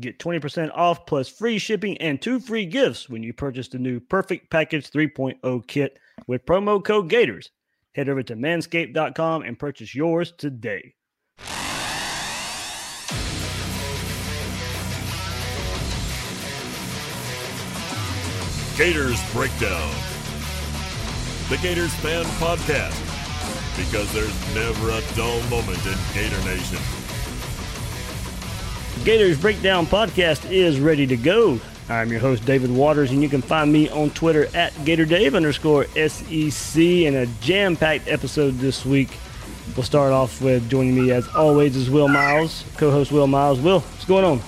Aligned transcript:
Get 0.00 0.18
20% 0.18 0.70
off 0.74 1.06
plus 1.06 1.28
free 1.28 1.58
shipping 1.58 1.96
and 1.98 2.20
two 2.22 2.38
free 2.38 2.66
gifts 2.66 3.08
when 3.08 3.22
you 3.22 3.32
purchase 3.32 3.68
the 3.68 3.78
new 3.78 3.98
Perfect 3.98 4.50
Package 4.50 4.90
3.0 4.90 5.66
kit 5.66 5.98
with 6.26 6.46
promo 6.46 6.82
code 6.84 7.08
Gators. 7.08 7.50
Head 7.94 8.08
over 8.08 8.22
to 8.22 8.36
manscaped.com 8.36 9.42
and 9.42 9.58
purchase 9.58 9.94
yours 9.94 10.32
today. 10.32 10.94
Gators 18.76 19.20
Breakdown. 19.32 19.92
The 21.48 21.58
Gators 21.60 21.92
Fan 21.94 22.24
Podcast. 22.38 22.94
Because 23.76 24.12
there's 24.12 24.54
never 24.54 24.90
a 24.90 25.00
dull 25.16 25.40
moment 25.48 25.84
in 25.84 25.96
Gator 26.14 26.40
Nation. 26.44 27.07
Gators 29.04 29.40
Breakdown 29.40 29.86
podcast 29.86 30.50
is 30.50 30.80
ready 30.80 31.06
to 31.06 31.16
go. 31.16 31.60
I'm 31.88 32.10
your 32.10 32.20
host, 32.20 32.44
David 32.44 32.70
Waters, 32.70 33.10
and 33.10 33.22
you 33.22 33.28
can 33.28 33.40
find 33.40 33.72
me 33.72 33.88
on 33.88 34.10
Twitter 34.10 34.46
at 34.54 34.72
GatorDave 34.74 35.34
underscore 35.34 35.86
SEC 35.86 36.82
in 36.82 37.14
a 37.14 37.26
jam 37.40 37.76
packed 37.76 38.08
episode 38.08 38.58
this 38.58 38.84
week. 38.84 39.08
We'll 39.76 39.84
start 39.84 40.12
off 40.12 40.42
with 40.42 40.68
joining 40.68 40.94
me 40.94 41.12
as 41.12 41.28
always 41.28 41.76
is 41.76 41.90
Will 41.90 42.08
Miles, 42.08 42.64
co 42.76 42.90
host 42.90 43.12
Will 43.12 43.26
Miles. 43.26 43.60
Will, 43.60 43.80
what's 43.80 44.04
going 44.04 44.24
on? 44.24 44.40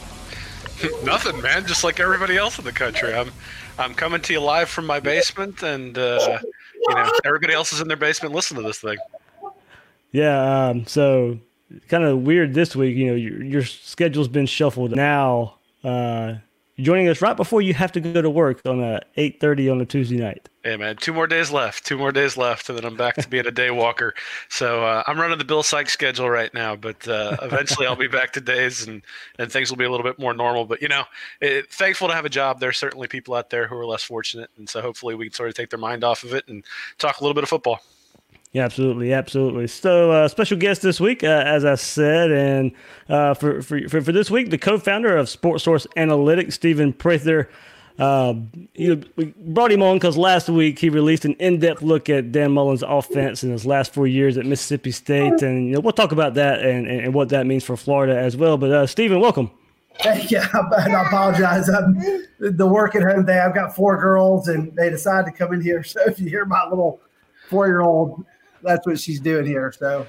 Nothing, 1.04 1.40
man. 1.40 1.66
Just 1.66 1.84
like 1.84 2.00
everybody 2.00 2.36
else 2.36 2.58
in 2.58 2.64
the 2.64 2.72
country. 2.72 3.14
I'm 3.14 3.30
I'm 3.78 3.94
coming 3.94 4.20
to 4.22 4.32
you 4.32 4.40
live 4.40 4.68
from 4.68 4.86
my 4.86 5.00
basement, 5.00 5.62
and 5.62 5.96
uh, 5.96 6.38
you 6.88 6.94
know 6.94 7.12
everybody 7.24 7.54
else 7.54 7.72
is 7.72 7.80
in 7.80 7.88
their 7.88 7.96
basement. 7.96 8.34
Listen 8.34 8.56
to 8.56 8.62
this 8.62 8.78
thing. 8.78 8.98
Yeah, 10.12 10.68
um, 10.68 10.86
so 10.86 11.38
kind 11.88 12.04
of 12.04 12.22
weird 12.22 12.54
this 12.54 12.74
week. 12.74 12.96
You 12.96 13.06
know, 13.08 13.14
your, 13.14 13.42
your 13.42 13.64
schedule's 13.64 14.28
been 14.28 14.46
shuffled. 14.46 14.92
Now, 14.92 15.54
uh, 15.84 16.34
joining 16.82 17.08
us 17.08 17.20
right 17.20 17.36
before 17.36 17.62
you 17.62 17.74
have 17.74 17.92
to 17.92 18.00
go 18.00 18.22
to 18.22 18.30
work 18.30 18.60
on 18.66 18.80
a 18.80 19.00
8:30 19.16 19.72
on 19.72 19.80
a 19.80 19.86
Tuesday 19.86 20.16
night. 20.16 20.48
Hey, 20.62 20.76
man. 20.76 20.96
Two 20.96 21.14
more 21.14 21.26
days 21.26 21.50
left. 21.50 21.86
Two 21.86 21.96
more 21.96 22.12
days 22.12 22.36
left, 22.36 22.68
and 22.68 22.76
then 22.76 22.84
I'm 22.84 22.96
back 22.96 23.14
to 23.16 23.28
being 23.28 23.46
a 23.46 23.50
day 23.50 23.70
walker. 23.70 24.14
So 24.50 24.84
uh, 24.84 25.02
I'm 25.06 25.18
running 25.18 25.38
the 25.38 25.44
Bill 25.44 25.62
Sykes 25.62 25.92
schedule 25.92 26.28
right 26.28 26.52
now, 26.52 26.76
but 26.76 27.06
uh, 27.08 27.36
eventually 27.42 27.86
I'll 27.86 27.96
be 27.96 28.08
back 28.08 28.32
to 28.34 28.40
days, 28.40 28.86
and 28.86 29.02
and 29.38 29.50
things 29.50 29.70
will 29.70 29.78
be 29.78 29.84
a 29.84 29.90
little 29.90 30.04
bit 30.04 30.18
more 30.18 30.34
normal. 30.34 30.66
But 30.66 30.82
you 30.82 30.88
know, 30.88 31.04
it, 31.40 31.72
thankful 31.72 32.08
to 32.08 32.14
have 32.14 32.24
a 32.24 32.30
job. 32.30 32.60
There's 32.60 32.78
certainly 32.78 33.08
people 33.08 33.34
out 33.34 33.50
there 33.50 33.66
who 33.66 33.76
are 33.76 33.86
less 33.86 34.02
fortunate, 34.02 34.50
and 34.58 34.68
so 34.68 34.80
hopefully 34.82 35.14
we 35.14 35.26
can 35.26 35.32
sort 35.32 35.48
of 35.48 35.54
take 35.54 35.70
their 35.70 35.78
mind 35.78 36.04
off 36.04 36.24
of 36.24 36.34
it 36.34 36.46
and 36.48 36.64
talk 36.98 37.20
a 37.20 37.24
little 37.24 37.34
bit 37.34 37.44
of 37.44 37.48
football. 37.48 37.80
Yeah, 38.52 38.64
absolutely, 38.64 39.12
absolutely. 39.12 39.68
So, 39.68 40.10
uh, 40.10 40.28
special 40.28 40.58
guest 40.58 40.82
this 40.82 40.98
week, 40.98 41.22
uh, 41.22 41.28
as 41.28 41.64
I 41.64 41.76
said, 41.76 42.32
and 42.32 42.72
uh, 43.08 43.34
for, 43.34 43.62
for 43.62 43.88
for 43.88 44.00
for 44.00 44.10
this 44.10 44.28
week, 44.28 44.50
the 44.50 44.58
co-founder 44.58 45.16
of 45.16 45.28
Sports 45.28 45.62
Source 45.62 45.86
Analytics, 45.96 46.52
Stephen 46.54 46.92
Prather. 46.92 47.48
Um, 48.00 48.68
he, 48.72 48.94
we 49.16 49.26
brought 49.36 49.70
him 49.70 49.82
on 49.82 49.96
because 49.96 50.16
last 50.16 50.48
week 50.48 50.78
he 50.78 50.88
released 50.88 51.26
an 51.26 51.34
in-depth 51.34 51.82
look 51.82 52.08
at 52.08 52.32
Dan 52.32 52.50
Mullen's 52.50 52.82
offense 52.82 53.44
in 53.44 53.50
his 53.50 53.66
last 53.66 53.92
four 53.92 54.06
years 54.06 54.38
at 54.38 54.46
Mississippi 54.46 54.90
State, 54.90 55.42
and 55.42 55.68
you 55.68 55.74
know, 55.74 55.80
we'll 55.80 55.92
talk 55.92 56.10
about 56.10 56.34
that 56.34 56.62
and, 56.62 56.86
and 56.88 57.14
what 57.14 57.28
that 57.28 57.46
means 57.46 57.62
for 57.62 57.76
Florida 57.76 58.18
as 58.18 58.36
well. 58.36 58.56
But 58.56 58.72
uh, 58.72 58.86
Stephen, 58.86 59.20
welcome. 59.20 59.50
Yeah, 60.04 60.48
I 60.54 61.02
apologize. 61.06 61.68
I'm, 61.68 61.94
the 62.38 62.66
work 62.66 62.96
at 62.96 63.02
home 63.02 63.26
day. 63.26 63.38
I've 63.38 63.54
got 63.54 63.76
four 63.76 64.00
girls, 64.00 64.48
and 64.48 64.74
they 64.74 64.88
decided 64.88 65.30
to 65.30 65.36
come 65.36 65.52
in 65.52 65.60
here. 65.60 65.84
So 65.90 66.00
if 66.06 66.18
you 66.18 66.28
hear 66.28 66.46
my 66.46 66.66
little 66.68 67.00
four-year-old, 67.48 68.24
that's 68.62 68.86
what 68.86 68.98
she's 69.00 69.20
doing 69.20 69.46
here. 69.46 69.72
So. 69.76 70.06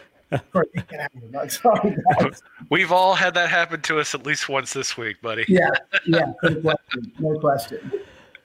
We've 2.69 2.91
all 2.91 3.15
had 3.15 3.33
that 3.33 3.49
happen 3.49 3.81
to 3.81 3.99
us 3.99 4.15
at 4.15 4.25
least 4.25 4.47
once 4.47 4.71
this 4.71 4.95
week, 4.95 5.21
buddy. 5.21 5.43
Yeah, 5.49 5.67
yeah, 6.05 6.31
no 6.41 6.55
question. 6.61 7.11
No 7.19 7.39
question. 7.39 7.91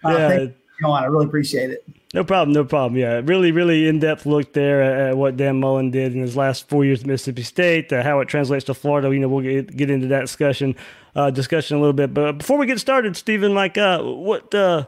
Uh, 0.05 0.11
Yeah. 0.11 0.29
thank 0.29 0.55
you, 0.81 0.89
on. 0.89 1.05
I 1.05 1.07
really 1.07 1.27
appreciate 1.27 1.71
it. 1.71 1.85
No 2.13 2.25
problem, 2.25 2.53
no 2.53 2.65
problem. 2.65 2.99
Yeah, 2.99 3.21
really, 3.25 3.53
really 3.53 3.87
in-depth 3.87 4.27
look 4.27 4.53
there 4.53 4.83
at, 4.83 5.11
at 5.11 5.17
what 5.17 5.37
Dan 5.37 5.61
Mullen 5.61 5.93
did 5.93 6.13
in 6.13 6.23
his 6.23 6.37
last 6.37 6.69
four 6.69 6.85
years 6.85 7.03
at 7.03 7.07
Mississippi 7.07 7.43
State, 7.43 7.93
uh, 7.93 8.03
how 8.03 8.19
it 8.19 8.27
translates 8.27 8.65
to 8.65 8.75
Florida. 8.75 9.13
You 9.13 9.21
know, 9.21 9.29
we'll 9.29 9.45
get, 9.45 9.77
get 9.77 9.89
into 9.89 10.09
that 10.09 10.23
discussion 10.23 10.75
uh, 11.15 11.31
discussion 11.31 11.77
a 11.77 11.81
little 11.81 11.93
bit. 11.93 12.13
But 12.13 12.39
before 12.39 12.59
we 12.59 12.67
get 12.67 12.81
started, 12.81 13.17
Stephen, 13.17 13.55
like, 13.55 13.79
uh, 13.79 14.03
what 14.03 14.53
uh, 14.53 14.87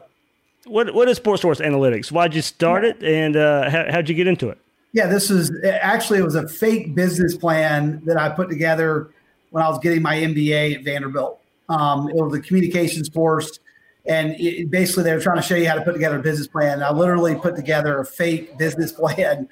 what 0.65 0.93
what 0.93 1.07
is 1.07 1.15
Sports 1.15 1.43
Source 1.43 1.61
Analytics? 1.61 2.11
Why'd 2.11 2.33
you 2.35 2.41
start 2.41 2.83
it, 2.83 3.01
and 3.01 3.37
uh, 3.37 3.69
how, 3.69 3.85
how'd 3.89 4.09
you 4.09 4.15
get 4.15 4.27
into 4.27 4.49
it? 4.49 4.57
Yeah, 4.91 5.07
this 5.07 5.29
is 5.29 5.51
actually 5.63 6.19
it 6.19 6.23
was 6.23 6.35
a 6.35 6.47
fake 6.47 6.95
business 6.95 7.37
plan 7.37 8.01
that 8.05 8.17
I 8.17 8.29
put 8.29 8.49
together 8.49 9.11
when 9.51 9.63
I 9.63 9.69
was 9.69 9.79
getting 9.79 10.01
my 10.01 10.15
MBA 10.15 10.77
at 10.77 10.83
Vanderbilt. 10.83 11.39
Um, 11.69 12.09
it 12.09 12.15
was 12.15 12.35
a 12.35 12.41
communications 12.41 13.07
course, 13.09 13.59
and 14.07 14.35
it, 14.39 14.71
basically 14.71 15.03
they 15.03 15.13
were 15.13 15.21
trying 15.21 15.37
to 15.37 15.43
show 15.43 15.55
you 15.55 15.67
how 15.67 15.75
to 15.75 15.81
put 15.81 15.93
together 15.93 16.17
a 16.17 16.21
business 16.21 16.47
plan. 16.47 16.81
I 16.81 16.91
literally 16.91 17.35
put 17.35 17.55
together 17.55 17.99
a 17.99 18.05
fake 18.05 18.57
business 18.57 18.91
plan, 18.99 19.47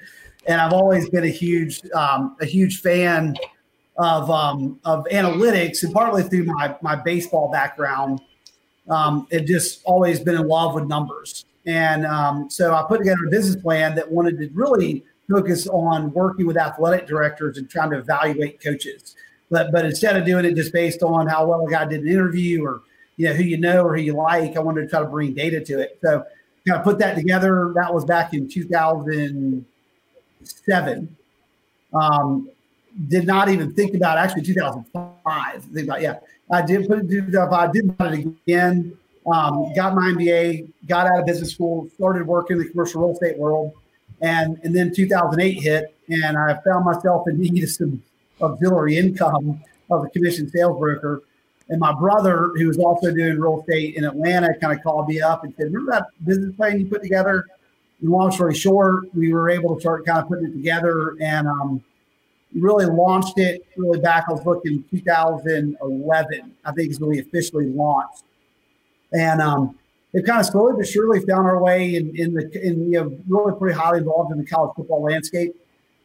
and 0.46 0.60
I've 0.60 0.72
always 0.72 1.08
been 1.08 1.24
a 1.24 1.28
huge 1.28 1.80
um, 1.92 2.36
a 2.40 2.46
huge 2.46 2.80
fan 2.80 3.36
of 3.96 4.28
um, 4.30 4.80
of 4.84 5.04
analytics, 5.12 5.84
and 5.84 5.92
partly 5.92 6.24
through 6.24 6.44
my 6.44 6.74
my 6.82 6.96
baseball 6.96 7.48
background, 7.52 8.20
um, 8.88 9.28
it 9.30 9.46
just 9.46 9.82
always 9.84 10.18
been 10.18 10.34
in 10.34 10.48
love 10.48 10.74
with 10.74 10.88
numbers. 10.88 11.44
And 11.66 12.06
um, 12.06 12.48
so 12.48 12.74
I 12.74 12.82
put 12.88 12.98
together 12.98 13.26
a 13.26 13.30
business 13.30 13.60
plan 13.62 13.94
that 13.96 14.10
wanted 14.10 14.38
to 14.38 14.48
really 14.54 15.04
focus 15.30 15.66
on 15.66 16.10
working 16.12 16.46
with 16.46 16.56
athletic 16.56 17.06
directors 17.06 17.58
and 17.58 17.68
trying 17.68 17.90
to 17.90 17.98
evaluate 17.98 18.62
coaches. 18.62 19.14
But 19.50 19.72
but 19.72 19.84
instead 19.84 20.16
of 20.16 20.24
doing 20.24 20.44
it 20.44 20.54
just 20.54 20.72
based 20.72 21.02
on 21.02 21.26
how 21.26 21.46
well 21.46 21.66
a 21.66 21.70
guy 21.70 21.84
did 21.86 22.02
an 22.02 22.08
interview 22.08 22.64
or 22.64 22.82
you 23.16 23.28
know 23.28 23.34
who 23.34 23.42
you 23.42 23.58
know 23.58 23.84
or 23.84 23.96
who 23.96 24.02
you 24.02 24.14
like, 24.14 24.56
I 24.56 24.60
wanted 24.60 24.82
to 24.82 24.88
try 24.88 25.00
to 25.00 25.06
bring 25.06 25.34
data 25.34 25.60
to 25.64 25.80
it. 25.80 25.98
So 26.02 26.24
kind 26.66 26.78
of 26.78 26.84
put 26.84 26.98
that 26.98 27.14
together. 27.14 27.72
That 27.74 27.92
was 27.92 28.04
back 28.04 28.32
in 28.34 28.48
2007. 28.48 31.16
Um, 31.94 32.50
did 33.08 33.26
not 33.26 33.48
even 33.48 33.72
think 33.74 33.94
about 33.94 34.18
actually 34.18 34.42
2005. 34.42 35.64
Think 35.64 35.86
about 35.86 36.02
yeah, 36.02 36.18
I 36.50 36.62
did 36.62 36.88
put 36.88 36.98
it 36.98 37.02
in 37.02 37.08
2005. 37.26 37.72
Did 37.72 37.88
about 37.88 38.14
it 38.14 38.26
again. 38.26 38.98
Um, 39.26 39.72
got 39.74 39.94
my 39.94 40.12
MBA. 40.12 40.68
Got 40.86 41.06
out 41.06 41.20
of 41.20 41.26
business 41.26 41.52
school. 41.52 41.88
Started 41.94 42.26
working 42.26 42.56
in 42.56 42.64
the 42.64 42.70
commercial 42.70 43.02
real 43.02 43.12
estate 43.12 43.38
world, 43.38 43.74
and 44.20 44.58
and 44.62 44.74
then 44.74 44.92
2008 44.94 45.52
hit, 45.62 45.94
and 46.08 46.36
I 46.36 46.58
found 46.64 46.84
myself 46.84 47.28
in 47.28 47.38
need 47.38 47.62
of 47.62 47.70
some 47.70 48.02
auxiliary 48.40 48.96
income 48.98 49.62
of 49.90 50.04
a 50.04 50.08
commission 50.08 50.48
sales 50.50 50.78
broker. 50.78 51.22
And 51.70 51.80
my 51.80 51.92
brother, 51.92 52.50
who 52.56 52.66
was 52.66 52.78
also 52.78 53.12
doing 53.12 53.38
real 53.38 53.60
estate 53.60 53.96
in 53.96 54.04
Atlanta, 54.04 54.54
kind 54.58 54.76
of 54.76 54.82
called 54.82 55.08
me 55.08 55.20
up 55.20 55.44
and 55.44 55.54
said, 55.56 55.66
"Remember 55.66 55.92
that 55.92 56.06
business 56.24 56.54
plan 56.56 56.80
you 56.80 56.86
put 56.86 57.02
together?" 57.02 57.44
And 58.00 58.10
long 58.10 58.30
story 58.30 58.54
short, 58.54 59.14
we 59.14 59.32
were 59.32 59.50
able 59.50 59.74
to 59.74 59.80
start 59.80 60.06
kind 60.06 60.18
of 60.18 60.28
putting 60.28 60.46
it 60.46 60.52
together 60.52 61.16
and 61.20 61.46
um, 61.46 61.82
really 62.54 62.86
launched 62.86 63.38
it 63.38 63.66
really 63.76 64.00
back. 64.00 64.24
I 64.28 64.32
was 64.32 64.44
looking 64.46 64.84
2011, 64.90 66.56
I 66.64 66.72
think 66.72 66.90
is 66.90 67.00
when 67.00 67.10
we 67.10 67.20
officially 67.20 67.66
launched. 67.66 68.22
And 69.12 69.40
um, 69.40 69.78
it 70.14 70.24
kind 70.24 70.40
of 70.40 70.46
slowly 70.46 70.74
but 70.76 70.86
surely 70.86 71.20
found 71.20 71.46
our 71.46 71.62
way 71.62 71.94
in, 71.96 72.16
in 72.16 72.34
the 72.34 72.66
in 72.66 72.90
know 72.90 73.18
really 73.28 73.58
pretty 73.58 73.78
highly 73.78 73.98
involved 73.98 74.32
in 74.32 74.38
the 74.38 74.46
college 74.46 74.74
football 74.74 75.02
landscape. 75.02 75.54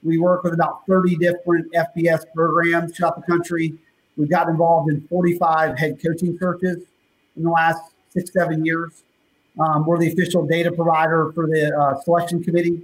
We 0.03 0.17
work 0.17 0.43
with 0.43 0.53
about 0.53 0.85
30 0.87 1.15
different 1.15 1.71
FBS 1.73 2.25
programs 2.35 2.95
throughout 2.95 3.15
the 3.15 3.21
country. 3.21 3.73
We've 4.17 4.29
gotten 4.29 4.51
involved 4.51 4.91
in 4.91 5.07
45 5.07 5.77
head 5.77 5.97
coaching 6.03 6.37
searches 6.37 6.83
in 7.37 7.43
the 7.43 7.49
last 7.49 7.93
six, 8.09 8.31
seven 8.31 8.65
years. 8.65 9.03
Um, 9.59 9.85
we're 9.85 9.97
the 9.97 10.11
official 10.11 10.45
data 10.45 10.71
provider 10.71 11.31
for 11.33 11.47
the 11.47 11.73
uh, 11.75 12.01
selection 12.01 12.43
committee. 12.43 12.83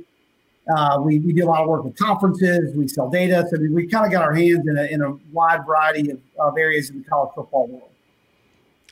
Uh, 0.73 0.99
we, 1.01 1.19
we 1.19 1.33
do 1.33 1.45
a 1.45 1.47
lot 1.47 1.63
of 1.63 1.67
work 1.67 1.83
with 1.83 1.97
conferences. 1.97 2.75
We 2.75 2.87
sell 2.87 3.09
data. 3.09 3.45
So 3.49 3.59
we, 3.59 3.69
we 3.69 3.87
kind 3.87 4.05
of 4.05 4.11
got 4.11 4.23
our 4.23 4.33
hands 4.33 4.67
in 4.67 4.77
a, 4.77 4.83
in 4.83 5.01
a 5.01 5.11
wide 5.33 5.65
variety 5.65 6.11
of, 6.11 6.19
of 6.39 6.57
areas 6.57 6.89
in 6.89 7.01
the 7.01 7.09
college 7.09 7.31
football 7.35 7.67
world. 7.67 7.89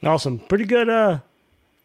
Awesome, 0.04 0.40
pretty 0.40 0.66
good. 0.66 0.90
Uh, 0.90 1.20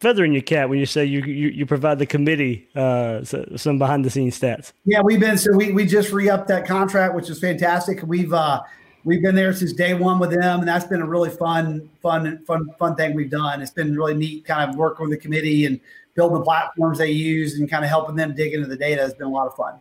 feather 0.03 0.25
in 0.25 0.33
your 0.33 0.41
cap 0.41 0.67
when 0.69 0.77
you 0.77 0.85
say 0.85 1.05
you 1.05 1.21
you, 1.21 1.47
you 1.47 1.65
provide 1.65 1.97
the 1.97 2.05
committee 2.05 2.67
uh, 2.75 3.23
some 3.23 3.79
behind 3.79 4.03
the 4.03 4.09
scenes 4.09 4.37
stats. 4.37 4.73
Yeah, 4.83 5.01
we've 5.01 5.19
been 5.19 5.37
so 5.37 5.55
we 5.55 5.71
we 5.71 5.85
just 5.85 6.11
re 6.11 6.29
upped 6.29 6.49
that 6.49 6.67
contract, 6.67 7.15
which 7.15 7.29
is 7.29 7.39
fantastic. 7.39 8.03
We've 8.03 8.33
uh, 8.33 8.61
we've 9.05 9.21
been 9.21 9.33
there 9.33 9.53
since 9.53 9.71
day 9.71 9.93
one 9.93 10.19
with 10.19 10.31
them, 10.31 10.59
and 10.59 10.67
that's 10.67 10.85
been 10.85 11.01
a 11.01 11.05
really 11.05 11.29
fun, 11.29 11.89
fun, 12.01 12.43
fun, 12.45 12.69
fun 12.77 12.95
thing 12.95 13.15
we've 13.15 13.31
done. 13.31 13.61
It's 13.61 13.71
been 13.71 13.95
really 13.95 14.13
neat, 14.13 14.45
kind 14.45 14.69
of 14.69 14.75
working 14.75 15.07
with 15.07 15.17
the 15.17 15.21
committee 15.21 15.65
and 15.65 15.79
building 16.15 16.37
the 16.37 16.43
platforms 16.43 16.97
they 16.97 17.09
use 17.09 17.57
and 17.59 17.69
kind 17.69 17.83
of 17.83 17.89
helping 17.89 18.15
them 18.15 18.35
dig 18.35 18.53
into 18.53 18.67
the 18.67 18.77
data 18.77 19.01
has 19.01 19.13
been 19.13 19.27
a 19.27 19.31
lot 19.31 19.47
of 19.47 19.55
fun. 19.55 19.79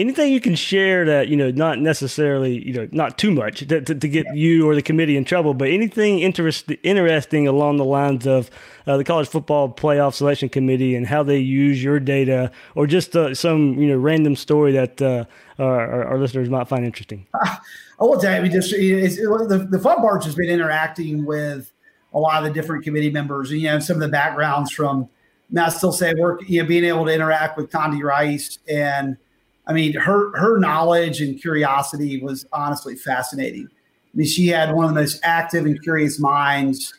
Anything 0.00 0.32
you 0.32 0.40
can 0.40 0.54
share 0.54 1.04
that 1.04 1.28
you 1.28 1.36
know, 1.36 1.50
not 1.50 1.78
necessarily 1.78 2.66
you 2.66 2.72
know, 2.72 2.88
not 2.90 3.18
too 3.18 3.30
much 3.30 3.58
to, 3.60 3.82
to, 3.82 3.94
to 3.94 4.08
get 4.08 4.24
yeah. 4.24 4.32
you 4.32 4.66
or 4.66 4.74
the 4.74 4.80
committee 4.80 5.14
in 5.14 5.26
trouble, 5.26 5.52
but 5.52 5.68
anything 5.68 6.20
interest, 6.20 6.72
interesting 6.82 7.46
along 7.46 7.76
the 7.76 7.84
lines 7.84 8.26
of 8.26 8.50
uh, 8.86 8.96
the 8.96 9.04
college 9.04 9.28
football 9.28 9.68
playoff 9.68 10.14
selection 10.14 10.48
committee 10.48 10.94
and 10.94 11.06
how 11.06 11.22
they 11.22 11.36
use 11.36 11.84
your 11.84 12.00
data, 12.00 12.50
or 12.74 12.86
just 12.86 13.14
uh, 13.14 13.34
some 13.34 13.74
you 13.74 13.88
know 13.88 13.98
random 13.98 14.36
story 14.36 14.72
that 14.72 15.02
uh, 15.02 15.26
our, 15.58 16.04
our, 16.04 16.18
listeners 16.18 16.48
might 16.48 16.66
find 16.66 16.86
interesting. 16.86 17.26
I 17.34 17.58
will 17.98 18.18
tell 18.18 18.34
you, 18.34 18.40
we 18.40 18.48
just 18.48 18.72
it's, 18.72 19.18
it, 19.18 19.28
the, 19.48 19.68
the 19.70 19.78
fun 19.78 19.98
part 19.98 20.24
has 20.24 20.34
been 20.34 20.48
interacting 20.48 21.26
with 21.26 21.70
a 22.14 22.18
lot 22.18 22.42
of 22.42 22.48
the 22.48 22.58
different 22.58 22.84
committee 22.84 23.10
members, 23.10 23.50
and 23.50 23.60
you 23.60 23.66
know 23.66 23.80
some 23.80 23.96
of 23.96 24.00
the 24.00 24.08
backgrounds 24.08 24.72
from. 24.72 25.10
Now, 25.52 25.68
still 25.68 25.92
say 25.92 26.14
work, 26.14 26.48
you 26.48 26.62
know, 26.62 26.68
being 26.68 26.84
able 26.84 27.04
to 27.06 27.12
interact 27.12 27.56
with 27.56 27.72
Condi 27.72 28.00
Rice, 28.02 28.60
and 28.68 29.16
I 29.70 29.72
mean, 29.72 29.94
her 29.94 30.36
her 30.36 30.58
knowledge 30.58 31.20
and 31.20 31.40
curiosity 31.40 32.20
was 32.20 32.44
honestly 32.52 32.96
fascinating. 32.96 33.68
I 33.70 34.16
mean, 34.16 34.26
she 34.26 34.48
had 34.48 34.74
one 34.74 34.84
of 34.84 34.92
the 34.92 35.00
most 35.00 35.20
active 35.22 35.64
and 35.64 35.80
curious 35.80 36.18
minds 36.18 36.92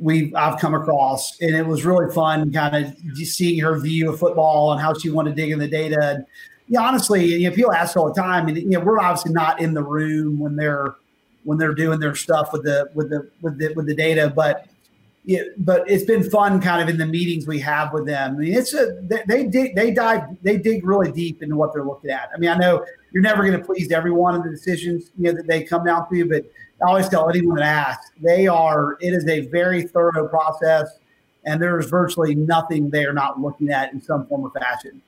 we've 0.00 0.34
I've 0.34 0.58
come 0.58 0.72
across, 0.72 1.38
and 1.42 1.54
it 1.54 1.66
was 1.66 1.84
really 1.84 2.10
fun, 2.14 2.50
kind 2.50 2.76
of 2.76 2.96
seeing 3.26 3.60
her 3.60 3.78
view 3.78 4.10
of 4.10 4.18
football 4.18 4.72
and 4.72 4.80
how 4.80 4.94
she 4.94 5.10
wanted 5.10 5.36
to 5.36 5.42
dig 5.42 5.50
in 5.50 5.58
the 5.58 5.68
data. 5.68 5.98
And, 6.00 6.26
yeah, 6.66 6.80
honestly, 6.80 7.26
you 7.26 7.50
know, 7.50 7.54
people 7.54 7.74
ask 7.74 7.94
all 7.94 8.10
the 8.10 8.18
time, 8.18 8.48
and 8.48 8.56
you 8.56 8.70
know, 8.70 8.80
we're 8.80 8.98
obviously 8.98 9.34
not 9.34 9.60
in 9.60 9.74
the 9.74 9.82
room 9.82 10.38
when 10.38 10.56
they're 10.56 10.94
when 11.42 11.58
they're 11.58 11.74
doing 11.74 12.00
their 12.00 12.14
stuff 12.14 12.54
with 12.54 12.64
the 12.64 12.88
with 12.94 13.10
the 13.10 13.28
with 13.42 13.58
the 13.58 13.74
with 13.74 13.86
the 13.86 13.94
data, 13.94 14.32
but 14.34 14.66
yeah, 15.26 15.40
but 15.56 15.88
it's 15.88 16.04
been 16.04 16.28
fun, 16.28 16.60
kind 16.60 16.82
of 16.82 16.88
in 16.88 16.98
the 16.98 17.06
meetings 17.06 17.46
we 17.46 17.58
have 17.60 17.94
with 17.94 18.04
them. 18.04 18.34
I 18.34 18.38
mean, 18.38 18.54
it's 18.54 18.74
a 18.74 18.98
they, 19.02 19.22
they 19.26 19.46
dig 19.46 19.74
they 19.74 19.90
dive 19.90 20.22
they 20.42 20.58
dig 20.58 20.86
really 20.86 21.10
deep 21.10 21.42
into 21.42 21.56
what 21.56 21.72
they're 21.72 21.84
looking 21.84 22.10
at. 22.10 22.28
I 22.34 22.38
mean, 22.38 22.50
I 22.50 22.56
know 22.58 22.84
you're 23.12 23.22
never 23.22 23.42
going 23.42 23.58
to 23.58 23.64
please 23.64 23.90
everyone 23.90 24.34
in 24.34 24.42
the 24.42 24.50
decisions 24.50 25.10
you 25.16 25.24
know 25.24 25.32
that 25.32 25.46
they 25.46 25.62
come 25.62 25.84
down 25.84 26.08
to, 26.10 26.28
but 26.28 26.44
I 26.82 26.88
always 26.88 27.08
tell 27.08 27.30
anyone 27.30 27.56
that 27.56 27.64
asks, 27.64 28.10
they 28.20 28.46
are. 28.46 28.98
It 29.00 29.14
is 29.14 29.26
a 29.26 29.46
very 29.46 29.84
thorough 29.84 30.28
process, 30.28 30.98
and 31.44 31.60
there's 31.60 31.86
virtually 31.86 32.34
nothing 32.34 32.90
they 32.90 33.06
are 33.06 33.14
not 33.14 33.40
looking 33.40 33.70
at 33.70 33.94
in 33.94 34.02
some 34.02 34.26
form 34.26 34.42
or 34.42 34.50
fashion. 34.50 35.00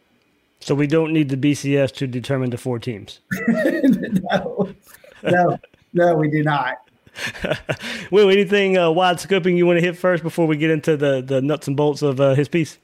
So 0.60 0.74
we 0.74 0.86
don't 0.86 1.12
need 1.12 1.28
the 1.28 1.36
BCS 1.36 1.92
to 1.96 2.06
determine 2.06 2.48
the 2.48 2.58
four 2.58 2.78
teams. 2.78 3.20
no, 3.48 4.74
no, 5.22 5.58
no, 5.92 6.14
we 6.16 6.30
do 6.30 6.42
not. 6.42 6.85
Will, 8.10 8.30
anything 8.30 8.76
uh, 8.76 8.90
wide 8.90 9.16
scoping 9.16 9.56
you 9.56 9.66
want 9.66 9.78
to 9.78 9.84
hit 9.84 9.96
first 9.96 10.22
before 10.22 10.46
we 10.46 10.56
get 10.56 10.70
into 10.70 10.96
the, 10.96 11.22
the 11.22 11.40
nuts 11.40 11.66
and 11.66 11.76
bolts 11.76 12.02
of 12.02 12.20
uh, 12.20 12.34
his 12.34 12.48
piece? 12.48 12.78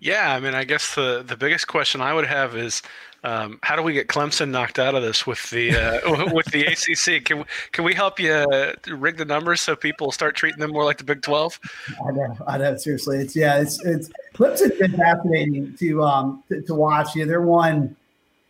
Yeah, 0.00 0.32
I 0.32 0.40
mean, 0.40 0.54
I 0.54 0.64
guess 0.64 0.94
the, 0.94 1.24
the 1.26 1.36
biggest 1.36 1.66
question 1.66 2.00
I 2.00 2.14
would 2.14 2.26
have 2.26 2.56
is 2.56 2.82
um, 3.24 3.58
how 3.62 3.74
do 3.74 3.82
we 3.82 3.92
get 3.92 4.06
Clemson 4.06 4.50
knocked 4.50 4.78
out 4.78 4.94
of 4.94 5.02
this 5.02 5.26
with 5.26 5.50
the 5.50 5.72
uh, 5.72 6.24
with 6.32 6.46
the 6.46 6.66
ACC? 6.66 7.24
Can 7.24 7.44
can 7.72 7.84
we 7.84 7.94
help 7.94 8.20
you 8.20 8.32
uh, 8.32 8.74
rig 8.86 9.16
the 9.16 9.24
numbers 9.24 9.60
so 9.60 9.74
people 9.74 10.12
start 10.12 10.36
treating 10.36 10.60
them 10.60 10.70
more 10.70 10.84
like 10.84 10.98
the 10.98 11.04
Big 11.04 11.22
Twelve? 11.22 11.58
I 12.06 12.12
know, 12.12 12.36
I 12.46 12.58
know. 12.58 12.76
Seriously, 12.76 13.18
it's 13.18 13.34
yeah, 13.34 13.60
it's 13.60 13.84
it's 13.84 14.10
Clemson's 14.34 14.78
been 14.78 14.92
fascinating 14.92 15.74
to 15.78 16.02
um 16.04 16.44
to, 16.48 16.62
to 16.62 16.74
watch. 16.74 17.16
Yeah, 17.16 17.24
they're 17.24 17.42
one. 17.42 17.96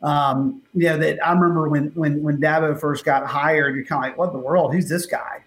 Um, 0.02 0.62
you 0.74 0.84
know 0.84 0.98
that 0.98 1.26
I 1.26 1.32
remember 1.32 1.68
when 1.68 1.88
when 1.94 2.22
when 2.22 2.40
Dabo 2.40 2.78
first 2.78 3.04
got 3.04 3.26
hired, 3.26 3.74
you're 3.74 3.84
kind 3.84 4.04
of 4.04 4.10
like, 4.10 4.18
what 4.18 4.32
the 4.32 4.38
world? 4.38 4.72
Who's 4.72 4.88
this 4.88 5.06
guy? 5.06 5.42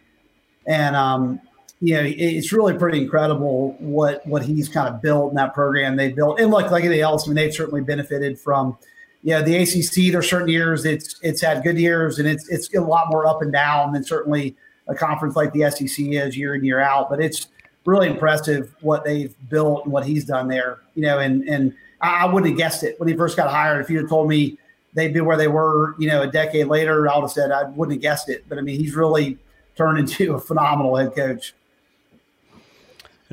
And 0.68 0.96
um, 0.96 1.40
you 1.80 1.96
know, 1.96 2.04
it's 2.06 2.52
really 2.52 2.78
pretty 2.78 3.02
incredible 3.02 3.76
what 3.80 4.26
what 4.28 4.44
he's 4.44 4.70
kind 4.70 4.94
of 4.94 5.02
built 5.02 5.32
in 5.32 5.36
that 5.38 5.54
program. 5.54 5.96
They 5.96 6.12
built, 6.12 6.40
and 6.40 6.52
look, 6.52 6.70
like 6.70 6.84
anything 6.84 7.02
else, 7.02 7.26
I 7.26 7.30
mean, 7.30 7.36
they've 7.36 7.54
certainly 7.54 7.82
benefited 7.82 8.40
from 8.40 8.78
yeah, 9.24 9.42
the 9.42 9.56
ACC. 9.58 10.12
There's 10.12 10.30
certain 10.30 10.48
years 10.48 10.86
it's 10.86 11.20
it's 11.22 11.42
had 11.42 11.64
good 11.64 11.80
years, 11.80 12.20
and 12.20 12.28
it's 12.28 12.48
it's 12.50 12.74
a 12.76 12.82
lot 12.82 13.10
more 13.10 13.26
up 13.26 13.42
and 13.42 13.52
down 13.52 13.94
than 13.94 14.04
certainly 14.04 14.56
a 14.88 14.96
conference 14.96 15.36
like 15.36 15.54
the 15.54 15.70
SEC 15.72 16.06
is 16.08 16.38
year 16.38 16.56
in 16.56 16.64
year 16.64 16.80
out. 16.80 17.10
But 17.10 17.22
it's 17.22 17.48
really 17.86 18.08
impressive 18.08 18.74
what 18.82 19.04
they've 19.04 19.34
built 19.50 19.86
and 19.86 19.94
what 19.94 20.06
he's 20.06 20.26
done 20.26 20.48
there. 20.48 20.80
You 20.96 21.04
know, 21.04 21.20
and 21.20 21.48
and 21.48 21.74
I, 22.02 22.26
wouldn't 22.26 22.52
have 22.52 22.58
guessed 22.58 22.84
it 22.84 23.00
when 23.00 23.08
he 23.08 23.16
first 23.16 23.38
got 23.38 23.50
hired. 23.50 23.84
If 23.84 23.90
you 23.90 23.98
had 23.98 24.10
told 24.10 24.28
me 24.28 24.58
they'd 24.94 25.14
be 25.14 25.22
where 25.22 25.38
they 25.38 25.48
were, 25.48 25.96
you 26.00 26.08
know, 26.08 26.22
a 26.24 26.28
decade 26.28 26.68
later, 26.68 27.10
I 27.10 27.16
would 27.16 27.24
have 27.24 27.32
said 27.32 27.52
I 27.52 27.64
wouldn't 27.64 27.96
have 27.96 28.02
guessed 28.02 28.30
it. 28.30 28.46
But 28.50 28.58
I 28.58 28.62
mean, 28.62 28.80
he's 28.80 28.96
really 28.96 29.38
turned 29.76 30.00
into 30.00 30.34
a 30.36 30.40
phenomenal 30.40 30.96
head 30.96 31.16
coach. 31.16 31.54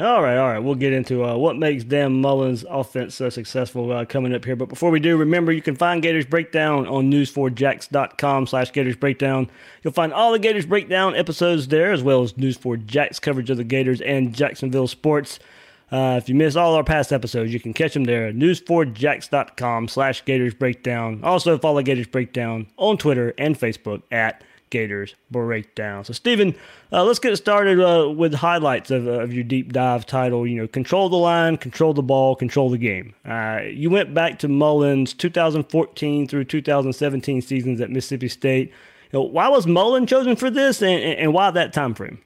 All 0.01 0.23
right, 0.23 0.37
all 0.37 0.47
right. 0.47 0.61
We'll 0.61 0.77
get 0.77 0.93
into 0.93 1.25
uh, 1.25 1.37
what 1.37 1.57
makes 1.57 1.83
Dan 1.83 2.21
Mullen's 2.21 2.65
offense 2.71 3.17
so 3.17 3.31
successful 3.31 3.91
uh, 3.91 4.05
coming 4.05 4.33
up 4.33 4.45
here. 4.45 4.55
But 4.55 4.69
before 4.69 4.93
we 4.93 5.01
do, 5.01 5.17
remember 5.17 5.51
you 5.51 5.61
can 5.61 5.75
find 5.75 6.01
Gators 6.01 6.25
Breakdown 6.25 6.87
on 6.87 7.11
news4jax.com 7.11 8.47
slash 8.47 8.71
Gators 8.71 8.95
Breakdown. 8.95 9.51
You'll 9.83 9.93
find 9.93 10.13
all 10.13 10.31
the 10.31 10.39
Gators 10.39 10.67
Breakdown 10.67 11.17
episodes 11.17 11.67
there, 11.67 11.91
as 11.91 12.05
well 12.05 12.23
as 12.23 12.35
News4Jax 12.35 13.21
coverage 13.21 13.51
of 13.51 13.57
the 13.57 13.65
Gators 13.65 14.01
and 14.01 14.33
Jacksonville 14.33 14.87
sports. 14.87 15.41
Uh, 15.91 16.19
if 16.23 16.29
you 16.29 16.35
miss 16.35 16.55
all 16.55 16.75
our 16.75 16.85
past 16.85 17.13
episodes, 17.13 17.53
you 17.53 17.61
can 17.61 17.73
catch 17.73 17.95
them 17.95 18.05
there 18.05 18.27
at 18.27 18.35
news4jax.com 18.35 19.89
slash 19.89 20.25
Gators 20.25 20.55
Breakdown. 20.55 21.21
Also 21.23 21.59
follow 21.59 21.83
Gators 21.83 22.07
Breakdown 22.07 22.67
on 22.77 22.99
Twitter 22.99 23.33
and 23.39 23.59
Facebook 23.59 24.03
at 24.11 24.45
Gators 24.71 25.15
breakdown. 25.31 26.05
So, 26.05 26.13
Stephen, 26.13 26.55
uh, 26.93 27.05
let's 27.05 27.19
get 27.19 27.37
started 27.37 27.81
uh, 27.81 28.11
with 28.11 28.35
highlights 28.35 28.91
of, 28.91 29.07
of 29.07 29.33
your 29.33 29.45
deep 29.45 29.73
dive 29.73 30.07
title. 30.07 30.47
You 30.47 30.57
know, 30.57 30.69
control 30.69 31.09
the 31.09 31.17
line, 31.17 31.57
control 31.57 31.95
the 31.95 32.03
ball, 32.03 32.37
control 32.37 32.71
the 32.71 32.79
game. 32.79 33.15
Uh, 33.25 33.61
you 33.65 33.91
went 33.91 34.15
back 34.15 34.39
to 34.41 34.49
Mullen's 34.49 35.13
2014 35.15 36.29
through 36.29 36.45
2017 36.45 37.43
seasons 37.43 37.81
at 37.81 37.91
Mississippi 37.91 38.29
State. 38.29 38.69
You 39.13 39.21
know, 39.21 39.23
why 39.23 39.49
was 39.49 39.67
Mullen 39.67 40.07
chosen 40.07 40.37
for 40.37 40.51
this, 40.51 40.83
and, 40.83 41.03
and 41.03 41.33
why 41.33 41.51
that 41.51 41.73
time 41.73 41.95
frame? 41.95 42.21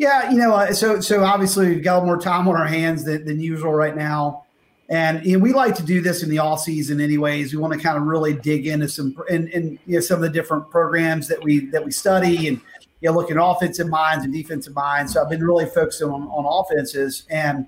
Yeah, 0.00 0.30
you 0.30 0.38
know, 0.38 0.54
uh, 0.54 0.72
so 0.72 0.98
so 1.00 1.24
obviously 1.24 1.68
we've 1.68 1.84
got 1.84 2.06
more 2.06 2.18
time 2.18 2.48
on 2.48 2.56
our 2.56 2.66
hands 2.66 3.04
than, 3.04 3.26
than 3.26 3.38
usual 3.38 3.74
right 3.74 3.94
now. 3.94 4.46
And 4.88 5.22
know, 5.36 5.38
we 5.40 5.52
like 5.52 5.74
to 5.74 5.82
do 5.82 6.00
this 6.00 6.22
in 6.22 6.30
the 6.30 6.38
off 6.38 6.62
season, 6.62 7.02
anyways. 7.02 7.52
We 7.52 7.60
want 7.60 7.74
to 7.74 7.78
kind 7.78 7.98
of 7.98 8.04
really 8.04 8.32
dig 8.32 8.66
into 8.66 8.88
some 8.88 9.14
and, 9.28 9.50
and 9.50 9.78
you 9.84 9.96
know 9.96 10.00
some 10.00 10.16
of 10.16 10.22
the 10.22 10.30
different 10.30 10.70
programs 10.70 11.28
that 11.28 11.44
we 11.44 11.66
that 11.66 11.84
we 11.84 11.90
study 11.92 12.48
and 12.48 12.62
you 13.02 13.10
know 13.10 13.12
look 13.12 13.30
at 13.30 13.36
offensive 13.38 13.88
minds 13.88 14.24
and 14.24 14.32
defensive 14.32 14.74
minds. 14.74 15.12
So 15.12 15.22
I've 15.22 15.28
been 15.28 15.44
really 15.44 15.66
focusing 15.66 16.08
on, 16.08 16.22
on 16.28 16.46
offenses 16.46 17.24
and 17.28 17.66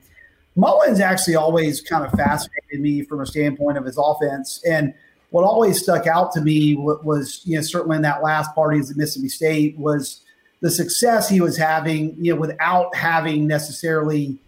Mullen's 0.56 1.00
actually 1.00 1.36
always 1.36 1.82
kind 1.82 2.02
of 2.02 2.12
fascinated 2.12 2.80
me 2.80 3.02
from 3.02 3.20
a 3.20 3.26
standpoint 3.26 3.76
of 3.76 3.84
his 3.84 3.98
offense. 3.98 4.62
And 4.66 4.94
what 5.28 5.44
always 5.44 5.82
stuck 5.82 6.06
out 6.06 6.32
to 6.32 6.40
me 6.40 6.76
was, 6.76 7.42
you 7.44 7.56
know, 7.56 7.62
certainly 7.62 7.96
in 7.96 8.02
that 8.02 8.22
last 8.22 8.54
party 8.54 8.78
is 8.78 8.90
at 8.90 8.96
Mississippi 8.96 9.28
State 9.28 9.76
was 9.76 10.22
the 10.62 10.70
success 10.70 11.28
he 11.28 11.40
was 11.40 11.56
having, 11.56 12.14
you 12.18 12.34
know, 12.34 12.40
without 12.40 12.94
having 12.94 13.46
necessarily 13.46 14.38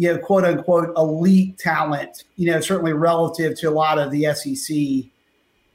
you 0.00 0.12
know, 0.12 0.18
quote 0.18 0.44
unquote, 0.44 0.96
elite 0.96 1.58
talent, 1.58 2.24
you 2.36 2.50
know, 2.50 2.58
certainly 2.60 2.92
relative 2.92 3.54
to 3.58 3.68
a 3.68 3.70
lot 3.70 3.98
of 3.98 4.10
the 4.10 4.32
SEC. 4.34 5.10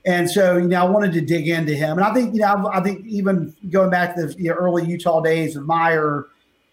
And 0.05 0.29
so, 0.29 0.57
you 0.57 0.67
know, 0.67 0.81
I 0.81 0.89
wanted 0.89 1.13
to 1.13 1.21
dig 1.21 1.47
into 1.47 1.75
him. 1.75 1.97
And 1.97 2.01
I 2.01 2.11
think, 2.11 2.33
you 2.33 2.41
know, 2.41 2.69
I 2.73 2.81
think 2.81 3.05
even 3.05 3.55
going 3.69 3.89
back 3.89 4.15
to 4.15 4.25
the 4.25 4.33
you 4.33 4.49
know, 4.49 4.55
early 4.55 4.83
Utah 4.85 5.21
days 5.21 5.55
of 5.55 5.65
Meyer 5.65 6.25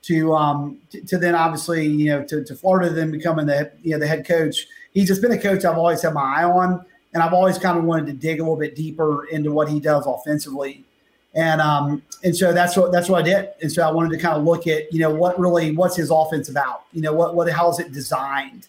to, 0.03 0.35
um, 0.35 0.79
to, 0.91 1.01
to, 1.03 1.19
then 1.19 1.35
obviously, 1.35 1.87
you 1.87 2.07
know, 2.07 2.25
to, 2.25 2.43
to 2.43 2.55
Florida, 2.55 2.91
then 2.91 3.11
becoming 3.11 3.47
the, 3.47 3.71
you 3.83 3.93
know, 3.93 3.99
the 3.99 4.07
head 4.07 4.27
coach, 4.27 4.67
he's 4.93 5.09
just 5.09 5.21
been 5.23 5.33
a 5.33 5.39
coach 5.39 5.65
I've 5.65 5.77
always 5.77 6.01
had 6.01 6.15
my 6.15 6.23
eye 6.23 6.45
on. 6.45 6.85
And 7.15 7.23
I've 7.23 7.35
always 7.35 7.59
kind 7.59 7.77
of 7.77 7.85
wanted 7.85 8.07
to 8.07 8.13
dig 8.15 8.41
a 8.41 8.43
little 8.43 8.59
bit 8.59 8.75
deeper 8.75 9.27
into 9.27 9.53
what 9.53 9.69
he 9.69 9.79
does 9.79 10.07
offensively 10.07 10.87
and 11.35 11.61
um, 11.61 12.03
and 12.25 12.37
so 12.37 12.53
that's 12.53 12.77
what 12.77 12.93
that's 12.93 13.09
what 13.09 13.23
I 13.23 13.25
did. 13.25 13.51
And 13.63 13.73
so 13.73 13.87
I 13.87 13.91
wanted 13.91 14.11
to 14.11 14.19
kind 14.19 14.37
of 14.37 14.45
look 14.45 14.67
at 14.67 14.93
you 14.93 15.01
know 15.01 15.11
what 15.11 15.39
really 15.39 15.75
what's 15.75 15.97
his 15.97 16.11
offense 16.11 16.49
about. 16.49 16.85
You 16.93 17.03
know 17.03 17.13
what 17.13 17.35
what 17.35 17.51
how 17.51 17.71
is 17.71 17.79
it 17.79 17.93
designed? 17.93 18.69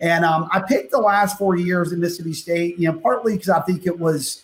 And 0.00 0.24
um, 0.24 0.48
I 0.50 0.60
picked 0.60 0.90
the 0.92 0.98
last 0.98 1.38
four 1.38 1.56
years 1.56 1.92
in 1.92 2.00
Mississippi 2.00 2.32
State. 2.32 2.78
You 2.78 2.90
know 2.90 2.98
partly 2.98 3.34
because 3.34 3.50
I 3.50 3.60
think 3.60 3.86
it 3.86 3.98
was 3.98 4.42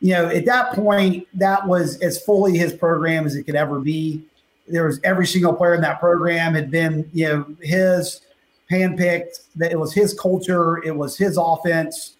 you 0.00 0.12
know 0.12 0.26
at 0.26 0.44
that 0.46 0.72
point 0.72 1.28
that 1.34 1.66
was 1.66 2.00
as 2.00 2.22
fully 2.22 2.58
his 2.58 2.72
program 2.72 3.26
as 3.26 3.36
it 3.36 3.44
could 3.44 3.56
ever 3.56 3.80
be. 3.80 4.24
There 4.66 4.86
was 4.86 4.98
every 5.04 5.26
single 5.26 5.52
player 5.52 5.74
in 5.74 5.82
that 5.82 6.00
program 6.00 6.54
had 6.54 6.70
been 6.70 7.08
you 7.12 7.28
know 7.28 7.56
his 7.60 8.22
handpicked. 8.70 9.46
That 9.54 9.70
it 9.70 9.78
was 9.78 9.94
his 9.94 10.18
culture. 10.18 10.82
It 10.82 10.96
was 10.96 11.16
his 11.16 11.38
offense. 11.40 12.16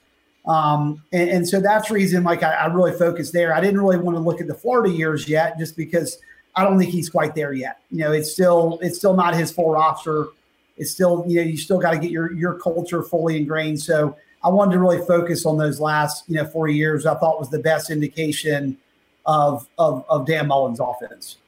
Um, 0.46 1.02
and, 1.12 1.30
and, 1.30 1.48
so 1.48 1.58
that's 1.58 1.90
reason, 1.90 2.22
like, 2.22 2.42
I, 2.42 2.52
I, 2.52 2.66
really 2.66 2.92
focused 2.92 3.32
there. 3.32 3.54
I 3.54 3.62
didn't 3.62 3.80
really 3.80 3.96
want 3.96 4.14
to 4.14 4.20
look 4.20 4.42
at 4.42 4.46
the 4.46 4.54
Florida 4.54 4.94
years 4.94 5.26
yet, 5.26 5.58
just 5.58 5.74
because 5.74 6.18
I 6.54 6.64
don't 6.64 6.78
think 6.78 6.90
he's 6.90 7.08
quite 7.08 7.34
there 7.34 7.54
yet. 7.54 7.80
You 7.90 8.00
know, 8.00 8.12
it's 8.12 8.30
still 8.30 8.78
it's 8.82 8.98
still 8.98 9.14
not 9.14 9.34
his 9.34 9.50
full 9.50 9.70
roster. 9.70 10.26
It's 10.76 10.90
still, 10.90 11.24
you 11.26 11.36
know, 11.36 11.48
you 11.48 11.56
still 11.56 11.78
got 11.78 11.92
to 11.92 11.98
get 11.98 12.10
your 12.10 12.32
your 12.32 12.58
culture 12.58 13.02
fully 13.02 13.38
ingrained. 13.38 13.80
So 13.80 14.16
I 14.42 14.48
wanted 14.48 14.72
to 14.72 14.80
really 14.80 15.04
focus 15.06 15.46
on 15.46 15.56
those 15.56 15.80
last, 15.80 16.24
you 16.28 16.36
know, 16.36 16.44
four 16.44 16.68
years. 16.68 17.06
I 17.06 17.14
thought 17.14 17.38
was 17.38 17.48
the 17.48 17.60
best 17.60 17.90
indication 17.90 18.76
of 19.26 19.66
of, 19.78 20.04
of 20.08 20.26
Dan 20.26 20.48
Mullen's 20.48 20.80
offense. 20.80 21.38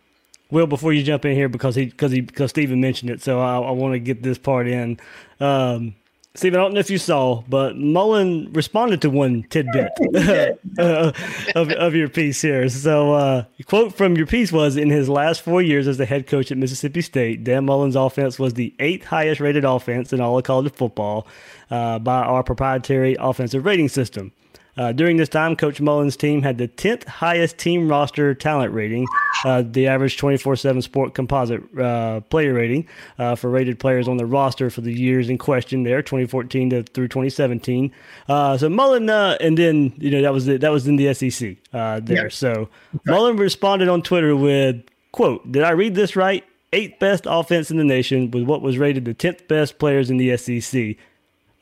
Will, 0.51 0.67
before 0.67 0.93
you 0.93 1.03
jump 1.03 1.25
in 1.25 1.35
here, 1.35 1.49
because 1.49 1.75
he 1.75 1.87
because 1.87 2.13
he 2.13 2.21
because 2.21 2.51
Stephen 2.51 2.81
mentioned 2.81 3.11
it, 3.11 3.21
so 3.21 3.41
I, 3.41 3.59
I 3.59 3.71
want 3.73 3.95
to 3.95 3.99
get 3.99 4.23
this 4.23 4.39
part 4.39 4.69
in. 4.69 4.99
Um, 5.41 5.95
Stephen, 6.37 6.61
I 6.61 6.65
don't 6.65 6.75
know 6.75 6.81
if 6.81 6.91
you 6.91 6.99
saw, 6.99 7.43
but 7.49 7.77
Mullen 7.77 8.53
responded 8.53 9.01
to 9.03 9.11
one 9.11 9.45
tidbit 9.45 9.91
uh, 10.79 11.13
of, 11.55 11.71
of 11.71 11.95
your 11.95 12.09
piece 12.11 12.43
here. 12.43 12.69
So, 12.69 13.15
uh, 13.15 13.45
quote 13.65 13.95
from 13.95 14.17
your 14.17 14.27
piece 14.27 14.53
was 14.53 14.77
In 14.77 14.91
his 14.91 15.09
last 15.09 15.41
four 15.41 15.63
years 15.63 15.89
as 15.89 15.97
the 15.97 16.05
head 16.05 16.27
coach 16.27 16.53
at 16.53 16.59
Mississippi 16.59 17.01
State, 17.01 17.43
Dan 17.43 17.65
Mullen's 17.65 17.97
offense 17.97 18.39
was 18.39 18.55
the 18.55 18.75
eighth 18.79 19.07
highest 19.07 19.41
rated 19.41 19.65
offense 19.65 20.13
in 20.13 20.21
all 20.21 20.37
of 20.37 20.45
college 20.45 20.73
football 20.75 21.27
uh, 21.71 21.99
by 21.99 22.19
our 22.19 22.43
proprietary 22.43 23.17
offensive 23.19 23.65
rating 23.65 23.89
system. 23.89 24.31
Uh, 24.77 24.93
during 24.93 25.17
this 25.17 25.29
time, 25.29 25.57
Coach 25.57 25.81
Mullen's 25.81 26.17
team 26.17 26.43
had 26.43 26.59
the 26.59 26.69
10th 26.69 27.07
highest 27.07 27.57
team 27.59 27.89
roster 27.89 28.35
talent 28.35 28.75
rating, 28.75 29.07
uh, 29.45 29.63
the 29.65 29.87
average 29.87 30.17
24 30.17 30.57
7 30.57 30.83
sport 30.83 31.15
composite 31.15 31.63
uh, 31.79 32.21
player 32.21 32.53
rating 32.53 32.87
uh, 33.19 33.35
for 33.35 33.49
rated 33.51 33.79
players 33.79 34.07
on 34.07 34.19
the 34.19 34.27
roster 34.27 34.69
for 34.69 34.83
the 34.83 34.93
years 34.93 35.29
in 35.29 35.39
question 35.39 35.83
there, 35.83 36.03
2014 36.03 36.71
to 36.71 36.83
through 36.83 37.09
2017. 37.09 37.91
Uh, 38.29 38.59
so 38.59 38.69
Mullen, 38.69 39.09
uh, 39.09 39.37
and 39.41 39.57
then, 39.57 39.95
you 39.97 40.11
know, 40.11 40.23
that 40.23 40.33
was 40.33 40.47
the, 40.47 40.59
that 40.59 40.71
was 40.71 40.87
in 40.87 40.97
the 40.97 41.13
SEC 41.15 41.57
there. 41.73 42.03
Yeah. 42.25 42.29
So. 42.29 42.69
Mullen 43.07 43.37
responded 43.37 43.89
on 43.89 44.03
Twitter 44.03 44.37
with, 44.37 44.83
quote, 45.13 45.51
Did 45.51 45.63
I 45.63 45.71
read 45.71 45.95
this 45.95 46.17
right? 46.17 46.45
Eighth 46.73 46.99
best 46.99 47.25
offense 47.27 47.71
in 47.71 47.79
the 47.79 47.85
nation 47.85 48.31
with 48.31 48.43
what 48.43 48.61
was 48.61 48.77
rated 48.77 49.05
the 49.05 49.15
10th 49.15 49.49
best 49.49 49.79
players 49.79 50.11
in 50.11 50.19
the 50.19 50.37
SEC. 50.37 50.97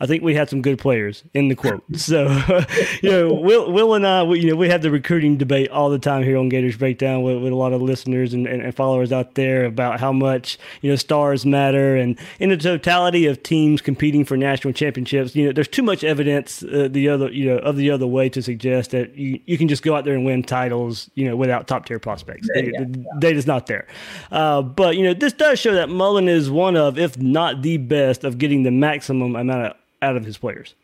I 0.04 0.06
think 0.06 0.23
we 0.23 0.34
had 0.34 0.50
some 0.50 0.61
good 0.61 0.78
players 0.78 1.25
in 1.32 1.49
the 1.49 1.54
quote. 1.54 1.82
So, 1.96 2.26
you 3.02 3.11
know, 3.11 3.32
Will, 3.32 3.73
Will 3.73 3.94
and 3.94 4.06
I, 4.06 4.23
we, 4.23 4.40
you 4.40 4.50
know, 4.50 4.56
we 4.56 4.68
have 4.68 4.82
the 4.82 4.90
recruiting 4.90 5.38
debate 5.38 5.70
all 5.70 5.88
the 5.88 5.99
time 5.99 6.23
here 6.23 6.37
on 6.37 6.50
Gators 6.50 6.76
Breakdown 6.76 7.23
with, 7.23 7.42
with 7.42 7.50
a 7.50 7.56
lot 7.56 7.73
of 7.73 7.80
listeners 7.80 8.34
and, 8.34 8.46
and, 8.46 8.61
and, 8.61 8.75
followers 8.75 9.11
out 9.11 9.37
there 9.37 9.64
about 9.64 10.00
how 10.00 10.12
much, 10.12 10.58
you 10.82 10.90
know, 10.90 10.96
stars 10.96 11.46
matter. 11.46 11.96
And 11.96 12.18
in 12.40 12.50
the 12.50 12.58
totality 12.58 13.26
of 13.26 13.42
teams 13.42 13.80
competing 13.80 14.25
for 14.26 14.37
national 14.37 14.75
championships, 14.75 15.34
you 15.34 15.46
know, 15.46 15.52
there's 15.52 15.68
too 15.68 15.82
much 15.82 16.04
evidence 16.04 16.62
uh, 16.62 16.88
the 16.90 17.08
other, 17.08 17.30
you 17.30 17.46
know, 17.46 17.58
of 17.58 17.76
the 17.76 17.90
other 17.90 18.06
way 18.06 18.28
to 18.28 18.42
suggest 18.42 18.90
that 18.90 19.16
you, 19.16 19.40
you 19.46 19.56
can 19.56 19.68
just 19.68 19.82
go 19.82 19.96
out 19.96 20.04
there 20.04 20.14
and 20.14 20.26
win 20.26 20.42
titles, 20.42 21.11
you 21.14 21.26
know, 21.26 21.37
without 21.37 21.66
top 21.66 21.87
tier 21.87 21.99
prospects. 21.99 22.49
Yeah, 22.54 22.62
yeah, 22.62 22.84
the 22.84 22.99
yeah. 22.99 23.04
data's 23.18 23.46
not 23.46 23.66
there. 23.66 23.87
Uh, 24.30 24.61
but, 24.61 24.96
you 24.96 25.04
know, 25.04 25.14
this 25.14 25.32
does 25.32 25.58
show 25.58 25.73
that 25.73 25.88
Mullen 25.88 26.28
is 26.28 26.50
one 26.50 26.76
of, 26.76 26.99
if 26.99 27.16
not 27.16 27.62
the 27.62 27.78
best, 27.78 28.25
of 28.25 28.37
getting 28.37 28.62
the 28.64 28.70
maximum 28.70 29.37
amount 29.37 29.66
of 29.66 29.76
out 30.04 30.16
of 30.16 30.25
his 30.25 30.38
players. 30.38 30.75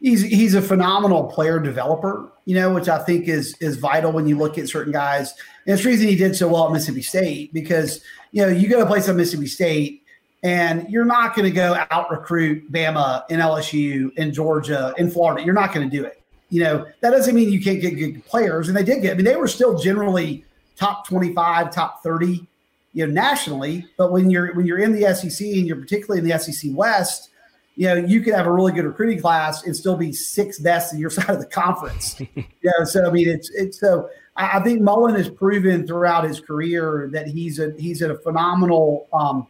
He's 0.00 0.22
he's 0.22 0.54
a 0.54 0.62
phenomenal 0.62 1.24
player 1.24 1.60
developer, 1.60 2.32
you 2.44 2.56
know, 2.56 2.74
which 2.74 2.88
I 2.88 2.98
think 2.98 3.28
is 3.28 3.56
is 3.60 3.76
vital 3.76 4.10
when 4.10 4.26
you 4.26 4.36
look 4.36 4.58
at 4.58 4.68
certain 4.68 4.92
guys. 4.92 5.32
And 5.64 5.74
it's 5.74 5.84
the 5.84 5.90
reason 5.90 6.08
he 6.08 6.16
did 6.16 6.34
so 6.34 6.48
well 6.48 6.66
at 6.66 6.72
Mississippi 6.72 7.02
State 7.02 7.52
because 7.52 8.00
you 8.32 8.42
know 8.42 8.48
you 8.48 8.68
go 8.68 8.80
to 8.80 8.86
place 8.86 9.08
at 9.08 9.14
Mississippi 9.14 9.46
State 9.46 10.02
and 10.42 10.88
you're 10.90 11.04
not 11.04 11.36
going 11.36 11.48
to 11.48 11.54
go 11.54 11.80
out 11.92 12.10
recruit 12.10 12.70
Bama 12.72 13.22
in 13.30 13.38
LSU 13.38 14.12
in 14.16 14.32
Georgia 14.32 14.92
in 14.98 15.08
Florida. 15.08 15.44
You're 15.44 15.54
not 15.54 15.72
going 15.72 15.88
to 15.88 15.96
do 15.96 16.04
it. 16.04 16.20
You 16.48 16.64
know 16.64 16.86
that 17.00 17.10
doesn't 17.10 17.34
mean 17.34 17.52
you 17.52 17.62
can't 17.62 17.80
get 17.80 17.92
good 17.92 18.24
players, 18.26 18.66
and 18.68 18.76
they 18.76 18.82
did 18.82 19.02
get. 19.02 19.12
I 19.12 19.14
mean, 19.14 19.24
they 19.24 19.36
were 19.36 19.48
still 19.48 19.78
generally 19.78 20.44
top 20.76 21.06
25, 21.06 21.70
top 21.72 22.02
30, 22.02 22.44
you 22.92 23.06
know, 23.06 23.12
nationally. 23.12 23.86
But 23.96 24.10
when 24.10 24.30
you're 24.30 24.54
when 24.54 24.66
you're 24.66 24.80
in 24.80 24.92
the 24.92 25.14
SEC 25.14 25.46
and 25.46 25.66
you're 25.66 25.76
particularly 25.76 26.18
in 26.18 26.28
the 26.28 26.38
SEC 26.38 26.72
West 26.74 27.30
you 27.74 27.88
know, 27.88 27.94
you 27.94 28.20
could 28.20 28.34
have 28.34 28.46
a 28.46 28.52
really 28.52 28.72
good 28.72 28.84
recruiting 28.84 29.20
class 29.20 29.64
and 29.64 29.74
still 29.74 29.96
be 29.96 30.12
sixth 30.12 30.62
best 30.62 30.92
in 30.92 30.98
your 30.98 31.10
side 31.10 31.30
of 31.30 31.40
the 31.40 31.46
conference. 31.46 32.20
you 32.34 32.44
know, 32.62 32.84
so 32.84 33.06
I 33.06 33.10
mean, 33.10 33.28
it's 33.28 33.50
it's 33.50 33.80
so 33.80 34.08
I, 34.36 34.58
I, 34.58 34.62
think 34.62 34.80
Mullen 34.80 35.14
has 35.14 35.28
proven 35.28 35.86
throughout 35.86 36.24
his 36.24 36.40
career 36.40 37.08
that 37.12 37.26
he's 37.26 37.58
a 37.58 37.72
he's 37.78 38.02
a 38.02 38.16
phenomenal 38.18 39.08
um, 39.12 39.46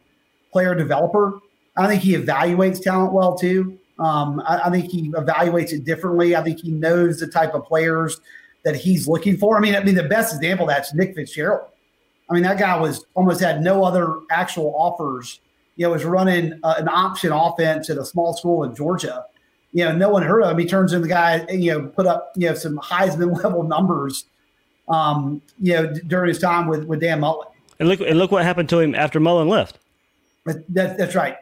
player 0.52 0.74
developer. 0.74 1.40
I 1.76 1.86
think 1.88 2.02
he 2.02 2.12
evaluates 2.12 2.82
talent 2.82 3.12
well 3.12 3.36
too. 3.36 3.78
Um, 3.98 4.42
I, 4.46 4.62
I, 4.64 4.70
think 4.70 4.90
he 4.90 5.10
evaluates 5.10 5.72
it 5.72 5.84
differently. 5.84 6.34
I 6.36 6.42
think 6.42 6.60
he 6.60 6.70
knows 6.70 7.20
the 7.20 7.26
type 7.26 7.54
of 7.54 7.64
players 7.64 8.20
that 8.64 8.76
he's 8.76 9.06
looking 9.08 9.36
for. 9.36 9.56
I 9.56 9.60
mean, 9.60 9.74
I 9.74 9.82
mean, 9.82 9.94
the 9.94 10.02
best 10.04 10.34
example 10.34 10.68
of 10.68 10.74
that's 10.74 10.94
Nick 10.94 11.14
Fitzgerald. 11.14 11.68
I 12.30 12.34
mean, 12.34 12.42
that 12.44 12.58
guy 12.58 12.78
was 12.80 13.04
almost 13.14 13.40
had 13.40 13.62
no 13.62 13.84
other 13.84 14.20
actual 14.30 14.74
offers 14.76 15.40
you 15.76 15.86
know, 15.86 15.92
was 15.92 16.04
running 16.04 16.58
uh, 16.62 16.74
an 16.78 16.88
option 16.88 17.32
offense 17.32 17.90
at 17.90 17.98
a 17.98 18.04
small 18.04 18.34
school 18.34 18.64
in 18.64 18.74
Georgia. 18.74 19.24
You 19.72 19.86
know, 19.86 19.96
no 19.96 20.10
one 20.10 20.22
heard 20.22 20.42
of 20.42 20.50
him. 20.50 20.58
He 20.58 20.66
turns 20.66 20.92
in 20.92 21.00
the 21.00 21.08
guy, 21.08 21.46
you 21.48 21.72
know, 21.72 21.86
put 21.88 22.06
up, 22.06 22.32
you 22.36 22.48
know, 22.48 22.54
some 22.54 22.78
Heisman 22.78 23.34
level 23.42 23.62
numbers, 23.62 24.26
um, 24.88 25.40
you 25.58 25.72
know, 25.74 25.92
d- 25.92 26.00
during 26.06 26.28
his 26.28 26.38
time 26.38 26.66
with, 26.66 26.84
with 26.84 27.00
Dan 27.00 27.20
Mullen. 27.20 27.48
And 27.78 27.88
look, 27.88 28.00
and 28.00 28.18
look 28.18 28.30
what 28.30 28.44
happened 28.44 28.68
to 28.68 28.80
him 28.80 28.94
after 28.94 29.18
Mullen 29.18 29.48
left. 29.48 29.78
That, 30.44 30.98
that's 30.98 31.14
right. 31.14 31.36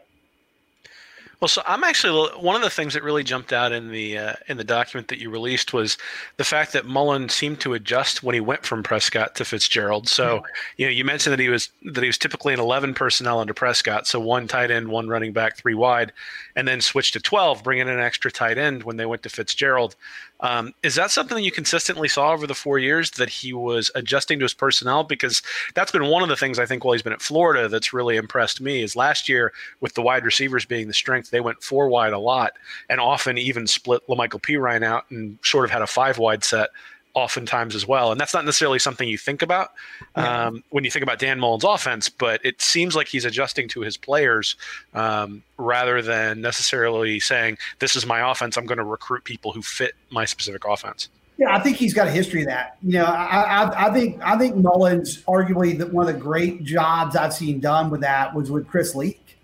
Well, 1.41 1.49
so 1.49 1.63
I'm 1.67 1.85
actually 1.85 2.31
one 2.39 2.55
of 2.55 2.61
the 2.61 2.69
things 2.69 2.93
that 2.93 3.03
really 3.03 3.25
jumped 3.25 3.51
out 3.51 3.73
in 3.73 3.91
the 3.91 4.19
uh, 4.19 4.33
in 4.47 4.59
the 4.59 4.65
document 4.65 5.09
that 5.09 5.19
you 5.19 5.31
released 5.31 5.73
was 5.73 5.97
the 6.37 6.45
fact 6.45 6.75
that 6.75 6.85
Mullen 6.85 7.31
seemed 7.31 7.61
to 7.61 7.73
adjust 7.73 8.23
when 8.23 8.35
he 8.35 8.41
went 8.41 8.67
from 8.67 8.83
Prescott 8.83 9.35
to 9.37 9.47
Fitzgerald. 9.47 10.07
So, 10.07 10.35
yeah. 10.35 10.41
you 10.77 10.87
know, 10.87 10.93
you 10.93 11.05
mentioned 11.05 11.33
that 11.33 11.41
he 11.41 11.49
was 11.49 11.71
that 11.83 12.03
he 12.03 12.09
was 12.09 12.19
typically 12.19 12.53
an 12.53 12.61
11 12.61 12.93
personnel 12.93 13.41
under 13.41 13.55
Prescott, 13.55 14.07
so 14.07 14.21
one 14.21 14.49
tight 14.49 14.71
end, 14.71 14.89
one 14.89 15.09
running 15.09 15.33
back, 15.33 15.57
three 15.57 15.73
wide, 15.73 16.13
and 16.57 16.69
then 16.69 16.83
switched 16.83 17.15
to 17.15 17.21
12, 17.21 17.65
bringing 17.65 17.89
in 17.89 17.95
an 17.95 18.01
extra 18.01 18.31
tight 18.31 18.59
end 18.59 18.83
when 18.83 18.99
they 18.99 19.07
went 19.07 19.23
to 19.23 19.31
Fitzgerald. 19.31 19.97
Um, 20.41 20.73
is 20.83 20.95
that 20.95 21.11
something 21.11 21.37
that 21.37 21.43
you 21.43 21.53
consistently 21.53 22.09
saw 22.09 22.33
over 22.33 22.47
the 22.47 22.55
four 22.55 22.79
years 22.79 23.11
that 23.13 23.29
he 23.29 23.53
was 23.53 23.91
adjusting 23.95 24.39
to 24.39 24.45
his 24.45 24.55
personnel? 24.55 25.05
Because 25.05 25.43
that's 25.75 25.93
been 25.93 26.07
one 26.07 26.23
of 26.23 26.29
the 26.29 26.37
things 26.37 26.59
I 26.59 26.67
think 26.67 26.85
while 26.85 26.93
he's 26.93 27.03
been 27.03 27.13
at 27.13 27.23
Florida 27.23 27.69
that's 27.69 27.93
really 27.93 28.17
impressed 28.17 28.61
me 28.61 28.83
is 28.83 28.97
last 28.97 29.29
year 29.29 29.53
with 29.81 29.95
the 29.95 30.03
wide 30.03 30.25
receivers 30.25 30.65
being 30.65 30.89
the 30.89 30.95
strength, 30.95 31.31
they 31.31 31.41
went 31.41 31.63
four 31.63 31.89
wide 31.89 32.13
a 32.13 32.19
lot 32.19 32.55
and 32.89 33.01
often 33.01 33.37
even 33.39 33.67
split 33.67 34.07
Lamical 34.09 34.41
Perine 34.41 34.83
out 34.83 35.05
and 35.11 35.39
sort 35.43 35.65
of 35.65 35.71
had 35.71 35.83
a 35.83 35.87
five 35.87 36.19
wide 36.19 36.43
set 36.43 36.71
oftentimes 37.15 37.75
as 37.75 37.87
well. 37.87 38.13
And 38.13 38.21
that's 38.21 38.35
not 38.35 38.45
necessarily 38.45 38.79
something 38.79 39.09
you 39.09 39.19
think 39.19 39.43
about 39.43 39.73
um, 40.15 40.63
when 40.71 40.85
you 40.85 40.91
think 40.91 41.03
about 41.03 41.19
Dan 41.19 41.41
Mullen's 41.41 41.65
offense, 41.65 42.09
but 42.09 42.45
it 42.45 42.61
seems 42.61 42.95
like 42.95 43.09
he's 43.09 43.25
adjusting 43.25 43.69
to 43.69 43.81
his 43.81 43.97
players 43.97 44.57
um, 44.95 45.43
rather 45.59 46.03
than 46.03 46.41
necessarily 46.41 47.21
saying, 47.21 47.59
This 47.79 47.97
is 47.97 48.07
my 48.07 48.31
offense. 48.31 48.57
I'm 48.57 48.67
going 48.67 48.79
to 48.79 48.85
recruit 48.85 49.25
people 49.25 49.53
who 49.53 49.63
fit 49.63 49.95
my 50.11 50.25
specific 50.25 50.65
offense. 50.67 51.09
Yeah, 51.41 51.57
I 51.57 51.61
think 51.61 51.79
he's 51.79 51.95
got 51.95 52.07
a 52.07 52.11
history 52.11 52.43
of 52.43 52.49
that. 52.49 52.77
You 52.83 52.99
know, 52.99 53.07
I, 53.07 53.63
I, 53.63 53.89
I 53.89 53.95
think 53.95 54.21
I 54.23 54.37
think 54.37 54.57
Mullen's 54.57 55.23
arguably 55.23 55.79
the, 55.79 55.87
one 55.87 56.07
of 56.07 56.15
the 56.15 56.21
great 56.21 56.65
jobs 56.65 57.17
I've 57.17 57.33
seen 57.33 57.61
done 57.61 57.89
with 57.89 58.03
that 58.03 58.35
was 58.35 58.51
with 58.51 58.69
Chris 58.69 58.95
Leak. 58.95 59.39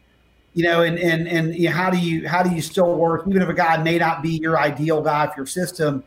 You 0.53 0.65
know, 0.65 0.83
and 0.83 0.99
and 0.99 1.27
and 1.27 1.55
you 1.55 1.71
know, 1.71 1.75
how 1.75 1.89
do 1.89 1.97
you 1.97 2.29
how 2.29 2.43
do 2.43 2.55
you 2.55 2.61
still 2.61 2.95
work 2.95 3.27
even 3.27 3.41
if 3.41 3.49
a 3.49 3.55
guy 3.55 3.83
may 3.83 3.97
not 3.97 4.23
be 4.23 4.37
your 4.37 4.59
ideal 4.59 5.01
guy 5.01 5.27
for 5.29 5.39
your 5.39 5.47
system? 5.47 6.05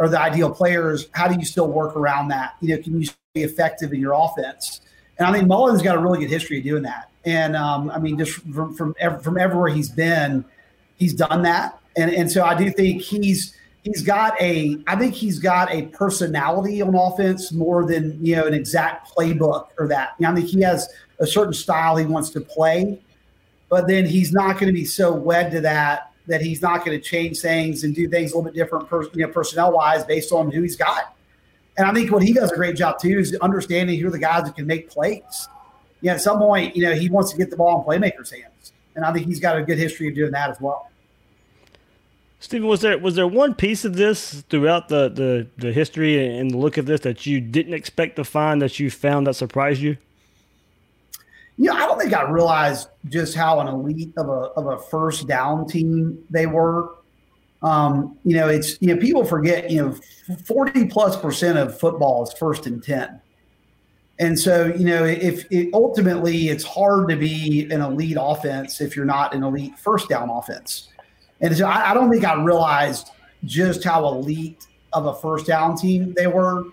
Or 0.00 0.08
the 0.08 0.18
ideal 0.18 0.50
players, 0.50 1.08
how 1.12 1.28
do 1.28 1.38
you 1.38 1.44
still 1.44 1.68
work 1.68 1.94
around 1.94 2.28
that? 2.28 2.56
You 2.60 2.74
know, 2.74 2.82
can 2.82 3.00
you 3.00 3.08
be 3.34 3.42
effective 3.42 3.92
in 3.92 4.00
your 4.00 4.14
offense? 4.14 4.80
And 5.18 5.28
I 5.28 5.32
think 5.32 5.46
Mullen's 5.46 5.82
got 5.82 5.94
a 5.94 5.98
really 5.98 6.18
good 6.18 6.30
history 6.30 6.58
of 6.58 6.64
doing 6.64 6.82
that. 6.84 7.10
And 7.26 7.54
um, 7.54 7.90
I 7.90 7.98
mean, 7.98 8.18
just 8.18 8.40
from 8.54 8.74
from, 8.74 8.94
from 9.22 9.38
everywhere 9.38 9.68
he's 9.68 9.90
been, 9.90 10.42
he's 10.96 11.12
done 11.12 11.42
that. 11.42 11.78
And 11.96 12.10
and 12.10 12.32
so 12.32 12.42
I 12.42 12.56
do 12.56 12.70
think 12.70 13.02
he's 13.02 13.54
he's 13.84 14.02
got 14.02 14.40
a 14.40 14.78
I 14.86 14.96
think 14.96 15.12
he's 15.12 15.38
got 15.38 15.70
a 15.70 15.82
personality 15.88 16.80
on 16.80 16.94
offense 16.94 17.52
more 17.52 17.86
than 17.86 18.24
you 18.24 18.36
know 18.36 18.46
an 18.46 18.54
exact 18.54 19.14
playbook 19.14 19.68
or 19.78 19.86
that. 19.88 20.14
You 20.18 20.24
know, 20.24 20.32
I 20.32 20.34
think 20.34 20.48
he 20.48 20.62
has 20.62 20.88
a 21.18 21.26
certain 21.26 21.52
style 21.52 21.96
he 21.96 22.06
wants 22.06 22.30
to 22.30 22.40
play, 22.40 22.98
but 23.68 23.86
then 23.86 24.06
he's 24.06 24.32
not 24.32 24.54
going 24.54 24.68
to 24.68 24.72
be 24.72 24.86
so 24.86 25.12
wed 25.12 25.50
to 25.50 25.60
that 25.60 26.09
that 26.30 26.40
he's 26.40 26.62
not 26.62 26.84
going 26.84 26.98
to 26.98 27.04
change 27.04 27.40
things 27.40 27.84
and 27.84 27.94
do 27.94 28.08
things 28.08 28.32
a 28.32 28.36
little 28.36 28.50
bit 28.50 28.54
different, 28.54 28.88
per, 28.88 29.02
you 29.12 29.26
know, 29.26 29.28
personnel 29.28 29.72
wise, 29.72 30.04
based 30.04 30.32
on 30.32 30.50
who 30.50 30.62
he's 30.62 30.76
got. 30.76 31.14
And 31.76 31.86
I 31.86 31.92
think 31.92 32.10
what 32.10 32.22
he 32.22 32.32
does 32.32 32.50
a 32.50 32.54
great 32.54 32.76
job 32.76 32.98
too 32.98 33.18
is 33.18 33.36
understanding 33.42 33.98
who 34.00 34.08
are 34.08 34.10
the 34.10 34.18
guys 34.18 34.44
that 34.44 34.56
can 34.56 34.66
make 34.66 34.88
plays. 34.90 35.48
Yeah, 36.00 36.14
at 36.14 36.20
some 36.20 36.38
point, 36.38 36.74
you 36.74 36.82
know, 36.82 36.94
he 36.94 37.08
wants 37.08 37.30
to 37.32 37.36
get 37.36 37.50
the 37.50 37.56
ball 37.56 37.78
in 37.80 37.84
playmakers' 37.84 38.32
hands, 38.32 38.72
and 38.94 39.04
I 39.04 39.12
think 39.12 39.26
he's 39.26 39.40
got 39.40 39.56
a 39.56 39.62
good 39.62 39.78
history 39.78 40.08
of 40.08 40.14
doing 40.14 40.30
that 40.32 40.50
as 40.50 40.60
well. 40.60 40.90
Stephen, 42.38 42.66
was 42.66 42.80
there 42.80 42.96
was 42.96 43.16
there 43.16 43.26
one 43.26 43.54
piece 43.54 43.84
of 43.84 43.96
this 43.96 44.42
throughout 44.48 44.88
the, 44.88 45.10
the, 45.10 45.46
the 45.58 45.72
history 45.72 46.38
and 46.38 46.50
the 46.50 46.56
look 46.56 46.78
of 46.78 46.86
this 46.86 47.00
that 47.00 47.26
you 47.26 47.38
didn't 47.38 47.74
expect 47.74 48.16
to 48.16 48.24
find 48.24 48.62
that 48.62 48.80
you 48.80 48.90
found 48.90 49.26
that 49.26 49.34
surprised 49.34 49.82
you? 49.82 49.98
You 51.56 51.66
know, 51.66 51.74
I 51.74 51.86
don't 51.86 51.98
think 51.98 52.14
I 52.14 52.22
realized 52.30 52.88
just 53.08 53.34
how 53.34 53.60
an 53.60 53.68
elite 53.68 54.12
of 54.16 54.28
a 54.28 54.50
of 54.56 54.66
a 54.66 54.78
first 54.78 55.26
down 55.28 55.66
team 55.66 56.22
they 56.30 56.46
were. 56.46 56.90
Um, 57.62 58.16
you 58.24 58.34
know, 58.36 58.48
it's 58.48 58.80
you 58.80 58.94
know 58.94 59.00
people 59.00 59.24
forget 59.24 59.70
you 59.70 59.82
know 59.82 60.36
forty 60.46 60.86
plus 60.86 61.16
percent 61.16 61.58
of 61.58 61.78
football 61.78 62.22
is 62.22 62.32
first 62.32 62.66
and 62.66 62.82
ten, 62.82 63.20
And 64.20 64.38
so, 64.38 64.66
you 64.66 64.84
know, 64.84 65.04
if 65.04 65.50
it, 65.50 65.70
ultimately 65.72 66.50
it's 66.50 66.62
hard 66.62 67.08
to 67.08 67.16
be 67.16 67.62
an 67.70 67.80
elite 67.80 68.18
offense 68.20 68.82
if 68.82 68.94
you're 68.94 69.06
not 69.06 69.34
an 69.34 69.42
elite 69.42 69.78
first 69.78 70.10
down 70.10 70.28
offense. 70.28 70.88
And 71.40 71.56
so 71.56 71.66
I, 71.66 71.90
I 71.90 71.94
don't 71.94 72.10
think 72.10 72.24
I 72.24 72.34
realized 72.34 73.08
just 73.44 73.82
how 73.82 74.06
elite 74.06 74.66
of 74.92 75.06
a 75.06 75.14
first 75.14 75.46
down 75.46 75.74
team 75.74 76.12
they 76.14 76.26
were. 76.26 76.64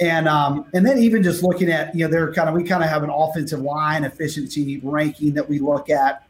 And 0.00 0.26
um, 0.28 0.66
and 0.72 0.86
then 0.86 0.98
even 0.98 1.22
just 1.22 1.42
looking 1.42 1.70
at, 1.70 1.94
you 1.94 2.04
know, 2.04 2.10
they're 2.10 2.32
kind 2.32 2.48
of 2.48 2.54
we 2.54 2.64
kind 2.64 2.82
of 2.82 2.88
have 2.88 3.02
an 3.02 3.10
offensive 3.10 3.60
line 3.60 4.04
efficiency 4.04 4.80
ranking 4.82 5.34
that 5.34 5.48
we 5.48 5.58
look 5.58 5.90
at. 5.90 6.26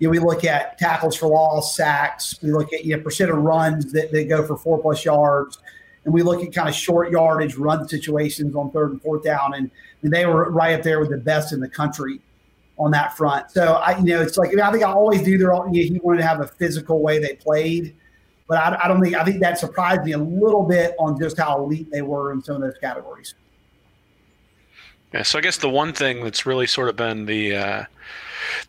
You 0.00 0.08
know, 0.08 0.10
we 0.10 0.18
look 0.18 0.44
at 0.44 0.76
tackles 0.78 1.14
for 1.14 1.28
loss, 1.28 1.76
sacks, 1.76 2.36
we 2.42 2.50
look 2.50 2.72
at 2.72 2.84
you 2.84 2.96
know 2.96 3.02
percent 3.02 3.30
of 3.30 3.36
runs 3.38 3.92
that, 3.92 4.10
that 4.10 4.28
go 4.28 4.44
for 4.44 4.56
four 4.56 4.80
plus 4.80 5.04
yards, 5.04 5.58
and 6.04 6.12
we 6.12 6.22
look 6.22 6.42
at 6.42 6.52
kind 6.52 6.68
of 6.68 6.74
short 6.74 7.12
yardage 7.12 7.54
run 7.56 7.86
situations 7.88 8.56
on 8.56 8.72
third 8.72 8.90
and 8.90 9.02
fourth 9.02 9.22
down, 9.22 9.54
and, 9.54 9.70
and 10.02 10.12
they 10.12 10.26
were 10.26 10.50
right 10.50 10.74
up 10.74 10.82
there 10.82 10.98
with 10.98 11.10
the 11.10 11.18
best 11.18 11.52
in 11.52 11.60
the 11.60 11.68
country 11.68 12.20
on 12.78 12.90
that 12.90 13.16
front. 13.16 13.50
So 13.52 13.74
I, 13.74 13.96
you 13.98 14.04
know, 14.06 14.20
it's 14.20 14.36
like 14.36 14.58
I 14.58 14.72
think 14.72 14.82
I 14.82 14.90
always 14.90 15.22
do. 15.22 15.38
Their, 15.38 15.52
you 15.52 15.66
know, 15.66 15.70
he 15.70 16.00
wanted 16.02 16.18
to 16.18 16.26
have 16.26 16.40
a 16.40 16.48
physical 16.48 17.00
way 17.00 17.20
they 17.20 17.36
played, 17.36 17.94
but 18.52 18.58
I, 18.58 18.84
I, 18.84 18.88
don't 18.88 19.00
think 19.00 19.16
I 19.16 19.24
think 19.24 19.40
that 19.40 19.58
surprised 19.58 20.04
me 20.04 20.12
a 20.12 20.18
little 20.18 20.62
bit 20.62 20.94
on 20.98 21.18
just 21.18 21.38
how 21.38 21.64
elite 21.64 21.90
they 21.90 22.02
were 22.02 22.32
in 22.32 22.42
some 22.42 22.56
of 22.56 22.60
those 22.60 22.76
categories. 22.76 23.34
Yeah, 25.14 25.22
so 25.22 25.38
I 25.38 25.40
guess 25.40 25.56
the 25.56 25.70
one 25.70 25.94
thing 25.94 26.22
that's 26.22 26.44
really 26.44 26.66
sort 26.66 26.90
of 26.90 26.96
been 26.96 27.24
the 27.24 27.56
uh, 27.56 27.84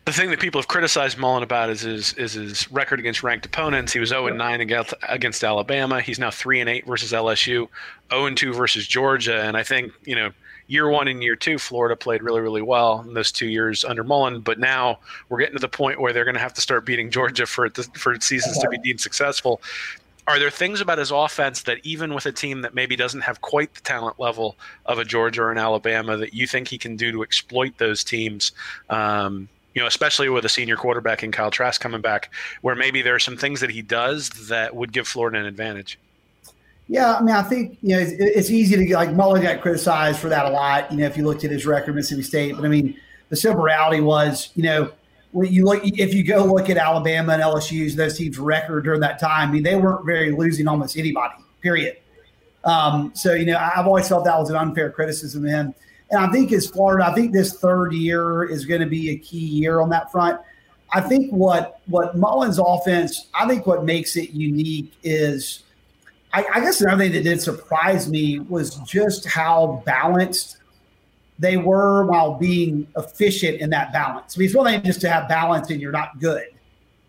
the 0.06 0.12
thing 0.14 0.30
that 0.30 0.40
people 0.40 0.58
have 0.58 0.68
criticized 0.68 1.18
Mullen 1.18 1.42
about 1.42 1.68
is 1.68 1.82
his 1.82 2.14
is 2.14 2.32
his 2.32 2.72
record 2.72 2.98
against 2.98 3.22
ranked 3.22 3.44
opponents. 3.44 3.92
He 3.92 4.00
was 4.00 4.08
0 4.08 4.28
and 4.28 4.38
9 4.38 4.62
against, 4.62 4.94
against 5.06 5.44
Alabama. 5.44 6.00
He's 6.00 6.18
now 6.18 6.30
3 6.30 6.60
and 6.60 6.70
8 6.70 6.86
versus 6.86 7.12
LSU, 7.12 7.68
0 8.10 8.24
and 8.24 8.38
2 8.38 8.54
versus 8.54 8.86
Georgia, 8.86 9.42
and 9.42 9.54
I 9.54 9.64
think 9.64 9.92
you 10.06 10.16
know 10.16 10.30
year 10.66 10.88
one 10.88 11.08
and 11.08 11.22
year 11.22 11.36
two, 11.36 11.58
Florida 11.58 11.96
played 11.96 12.22
really, 12.22 12.40
really 12.40 12.62
well 12.62 13.00
in 13.06 13.14
those 13.14 13.32
two 13.32 13.46
years 13.46 13.84
under 13.84 14.04
Mullen. 14.04 14.40
But 14.40 14.58
now 14.58 14.98
we're 15.28 15.38
getting 15.38 15.56
to 15.56 15.60
the 15.60 15.68
point 15.68 16.00
where 16.00 16.12
they're 16.12 16.24
going 16.24 16.34
to 16.34 16.40
have 16.40 16.54
to 16.54 16.60
start 16.60 16.86
beating 16.86 17.10
Georgia 17.10 17.46
for 17.46 17.68
for 17.94 18.18
seasons 18.20 18.58
to 18.58 18.68
be 18.68 18.78
deemed 18.78 19.00
successful. 19.00 19.60
Are 20.26 20.38
there 20.38 20.50
things 20.50 20.80
about 20.80 20.96
his 20.96 21.10
offense 21.10 21.64
that 21.64 21.78
even 21.82 22.14
with 22.14 22.24
a 22.24 22.32
team 22.32 22.62
that 22.62 22.74
maybe 22.74 22.96
doesn't 22.96 23.20
have 23.20 23.42
quite 23.42 23.74
the 23.74 23.82
talent 23.82 24.18
level 24.18 24.56
of 24.86 24.98
a 24.98 25.04
Georgia 25.04 25.42
or 25.42 25.52
an 25.52 25.58
Alabama 25.58 26.16
that 26.16 26.32
you 26.32 26.46
think 26.46 26.68
he 26.68 26.78
can 26.78 26.96
do 26.96 27.12
to 27.12 27.22
exploit 27.22 27.76
those 27.76 28.02
teams? 28.02 28.52
Um, 28.88 29.48
you 29.74 29.82
know, 29.82 29.86
especially 29.86 30.28
with 30.28 30.44
a 30.44 30.48
senior 30.48 30.76
quarterback 30.76 31.22
in 31.22 31.32
Kyle 31.32 31.50
Trask 31.50 31.80
coming 31.80 32.00
back, 32.00 32.32
where 32.62 32.74
maybe 32.74 33.02
there 33.02 33.14
are 33.14 33.18
some 33.20 33.36
things 33.36 33.60
that 33.60 33.70
he 33.70 33.82
does 33.82 34.30
that 34.48 34.74
would 34.74 34.92
give 34.92 35.06
Florida 35.06 35.38
an 35.38 35.46
advantage. 35.46 35.98
Yeah, 36.86 37.14
I 37.14 37.22
mean, 37.22 37.34
I 37.34 37.42
think 37.42 37.78
you 37.80 37.96
know 37.96 37.98
it's, 38.00 38.12
it's, 38.12 38.50
easy 38.50 38.76
to 38.76 38.84
get 38.84 38.94
like 38.96 39.12
Mullen 39.14 39.42
got 39.42 39.62
criticized 39.62 40.18
for 40.18 40.28
that 40.28 40.44
a 40.44 40.50
lot. 40.50 40.92
You 40.92 40.98
know, 40.98 41.06
if 41.06 41.16
you 41.16 41.24
looked 41.24 41.44
at 41.44 41.50
his 41.50 41.64
record, 41.64 41.94
Mississippi 41.94 42.22
State, 42.22 42.56
but 42.56 42.64
I 42.64 42.68
mean, 42.68 42.96
the 43.30 43.36
simple 43.36 43.62
reality 43.62 44.00
was, 44.00 44.50
you 44.54 44.64
know, 44.64 44.92
when 45.32 45.50
you 45.50 45.64
look 45.64 45.82
if 45.82 46.12
you 46.12 46.22
go 46.22 46.44
look 46.44 46.68
at 46.68 46.76
Alabama 46.76 47.32
and 47.32 47.42
LSU's 47.42 47.96
those 47.96 48.18
teams' 48.18 48.38
record 48.38 48.84
during 48.84 49.00
that 49.00 49.18
time, 49.18 49.48
I 49.48 49.52
mean, 49.52 49.62
they 49.62 49.76
weren't 49.76 50.04
very 50.04 50.32
losing 50.32 50.68
almost 50.68 50.98
anybody. 50.98 51.34
Period. 51.62 51.96
Um, 52.64 53.12
so 53.14 53.32
you 53.32 53.46
know, 53.46 53.56
I've 53.56 53.86
always 53.86 54.06
felt 54.06 54.24
that 54.26 54.38
was 54.38 54.50
an 54.50 54.56
unfair 54.56 54.90
criticism 54.90 55.44
of 55.46 55.50
him, 55.50 55.74
and 56.10 56.20
I 56.22 56.30
think 56.30 56.52
as 56.52 56.66
Florida, 56.66 57.06
I 57.06 57.14
think 57.14 57.32
this 57.32 57.54
third 57.54 57.94
year 57.94 58.44
is 58.44 58.66
going 58.66 58.82
to 58.82 58.86
be 58.86 59.10
a 59.10 59.16
key 59.16 59.38
year 59.38 59.80
on 59.80 59.88
that 59.90 60.12
front. 60.12 60.38
I 60.92 61.00
think 61.00 61.32
what 61.32 61.80
what 61.86 62.16
Mullen's 62.16 62.58
offense, 62.58 63.28
I 63.32 63.48
think 63.48 63.66
what 63.66 63.84
makes 63.84 64.16
it 64.16 64.30
unique 64.30 64.92
is 65.02 65.64
I, 66.34 66.44
I 66.54 66.60
guess 66.60 66.80
another 66.80 67.04
thing 67.04 67.12
that 67.12 67.22
did 67.22 67.40
surprise 67.40 68.08
me 68.08 68.40
was 68.40 68.74
just 68.80 69.24
how 69.24 69.82
balanced 69.86 70.56
they 71.38 71.56
were 71.56 72.04
while 72.06 72.34
being 72.34 72.88
efficient 72.96 73.60
in 73.60 73.70
that 73.70 73.92
balance. 73.92 74.36
I 74.36 74.40
mean, 74.40 74.46
it's 74.46 74.54
one 74.54 74.66
thing 74.66 74.82
just 74.82 75.00
to 75.02 75.08
have 75.08 75.28
balance 75.28 75.70
and 75.70 75.80
you're 75.80 75.92
not 75.92 76.18
good. 76.18 76.46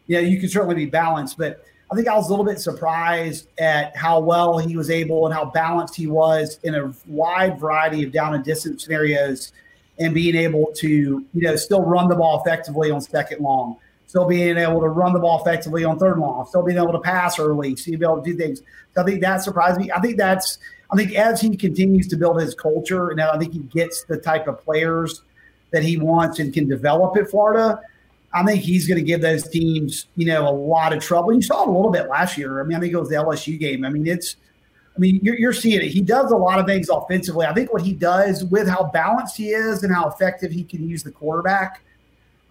You 0.05 0.17
know, 0.17 0.21
you 0.21 0.39
can 0.39 0.47
certainly 0.47 0.75
be 0.75 0.85
balanced, 0.85 1.39
but 1.39 1.65
I 1.91 1.95
think 1.95 2.07
I 2.07 2.15
was 2.15 2.27
a 2.27 2.29
little 2.29 2.45
bit 2.45 2.59
surprised 2.59 3.47
at 3.57 3.95
how 3.97 4.19
well 4.19 4.59
he 4.59 4.77
was 4.77 4.91
able 4.91 5.25
and 5.25 5.33
how 5.33 5.45
balanced 5.45 5.95
he 5.95 6.05
was 6.05 6.59
in 6.61 6.75
a 6.75 6.93
wide 7.07 7.59
variety 7.59 8.03
of 8.03 8.11
down 8.11 8.35
and 8.35 8.43
distance 8.43 8.83
scenarios 8.83 9.53
and 9.97 10.13
being 10.13 10.35
able 10.35 10.71
to, 10.75 10.87
you 11.33 11.41
know, 11.41 11.55
still 11.55 11.81
run 11.81 12.09
the 12.09 12.15
ball 12.15 12.43
effectively 12.45 12.91
on 12.91 13.01
second 13.01 13.41
long, 13.41 13.77
still 14.15 14.25
being 14.25 14.55
able 14.55 14.79
to 14.79 14.87
run 14.87 15.11
the 15.11 15.19
ball 15.19 15.41
effectively 15.41 15.83
on 15.83 15.99
third 15.99 16.13
and 16.13 16.21
long, 16.21 16.45
still 16.45 16.63
being 16.63 16.77
able 16.77 16.93
to 16.93 17.01
pass 17.01 17.37
early, 17.37 17.75
you 17.85 17.97
be 17.97 18.05
able 18.05 18.21
to 18.21 18.31
do 18.31 18.37
things. 18.37 18.61
So 18.95 19.01
I 19.01 19.03
think 19.03 19.19
that 19.19 19.43
surprised 19.43 19.77
me. 19.77 19.91
I 19.91 19.99
think 19.99 20.15
that's 20.15 20.57
I 20.89 20.95
think 20.95 21.13
as 21.15 21.41
he 21.41 21.57
continues 21.57 22.07
to 22.07 22.15
build 22.15 22.39
his 22.39 22.55
culture, 22.55 23.09
and 23.09 23.19
I 23.19 23.37
think 23.37 23.51
he 23.51 23.59
gets 23.59 24.05
the 24.05 24.15
type 24.15 24.47
of 24.47 24.63
players 24.63 25.23
that 25.71 25.83
he 25.83 25.97
wants 25.97 26.39
and 26.39 26.53
can 26.53 26.65
develop 26.65 27.17
at 27.17 27.29
Florida. 27.29 27.81
I 28.33 28.45
think 28.45 28.61
he's 28.61 28.87
going 28.87 28.99
to 28.99 29.03
give 29.03 29.19
those 29.19 29.49
teams, 29.49 30.07
you 30.15 30.27
know, 30.27 30.47
a 30.47 30.51
lot 30.51 30.93
of 30.93 31.03
trouble. 31.03 31.33
You 31.33 31.41
saw 31.41 31.63
it 31.63 31.67
a 31.67 31.71
little 31.71 31.91
bit 31.91 32.07
last 32.07 32.37
year. 32.37 32.61
I 32.61 32.63
mean, 32.63 32.77
I 32.77 32.79
think 32.79 32.93
it 32.93 32.97
was 32.97 33.09
the 33.09 33.15
LSU 33.15 33.59
game. 33.59 33.83
I 33.83 33.89
mean, 33.89 34.07
it's, 34.07 34.37
I 34.95 34.99
mean, 34.99 35.19
you're, 35.23 35.37
you're 35.37 35.53
seeing 35.53 35.81
it. 35.81 35.87
He 35.87 36.01
does 36.01 36.31
a 36.31 36.37
lot 36.37 36.59
of 36.59 36.65
things 36.65 36.89
offensively. 36.89 37.45
I 37.45 37.53
think 37.53 37.71
what 37.71 37.81
he 37.81 37.93
does 37.93 38.43
with 38.45 38.67
how 38.67 38.89
balanced 38.93 39.37
he 39.37 39.49
is 39.49 39.83
and 39.83 39.93
how 39.93 40.07
effective 40.09 40.51
he 40.51 40.63
can 40.63 40.87
use 40.87 41.03
the 41.03 41.11
quarterback– 41.11 41.81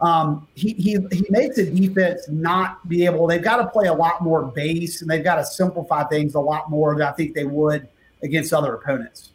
um, 0.00 0.46
he, 0.54 0.74
he 0.74 0.98
he 1.12 1.24
makes 1.30 1.57
the 1.57 1.70
defense 1.70 2.28
not 2.28 2.87
be 2.88 3.04
able. 3.04 3.26
They've 3.26 3.42
got 3.42 3.57
to 3.59 3.66
play 3.68 3.87
a 3.87 3.94
lot 3.94 4.22
more 4.22 4.42
base, 4.42 5.00
and 5.00 5.11
they've 5.11 5.24
got 5.24 5.37
to 5.37 5.44
simplify 5.44 6.04
things 6.04 6.35
a 6.35 6.40
lot 6.40 6.70
more 6.70 6.94
than 6.94 7.07
I 7.07 7.12
think 7.12 7.35
they 7.35 7.44
would 7.44 7.88
against 8.22 8.52
other 8.52 8.74
opponents. 8.74 9.30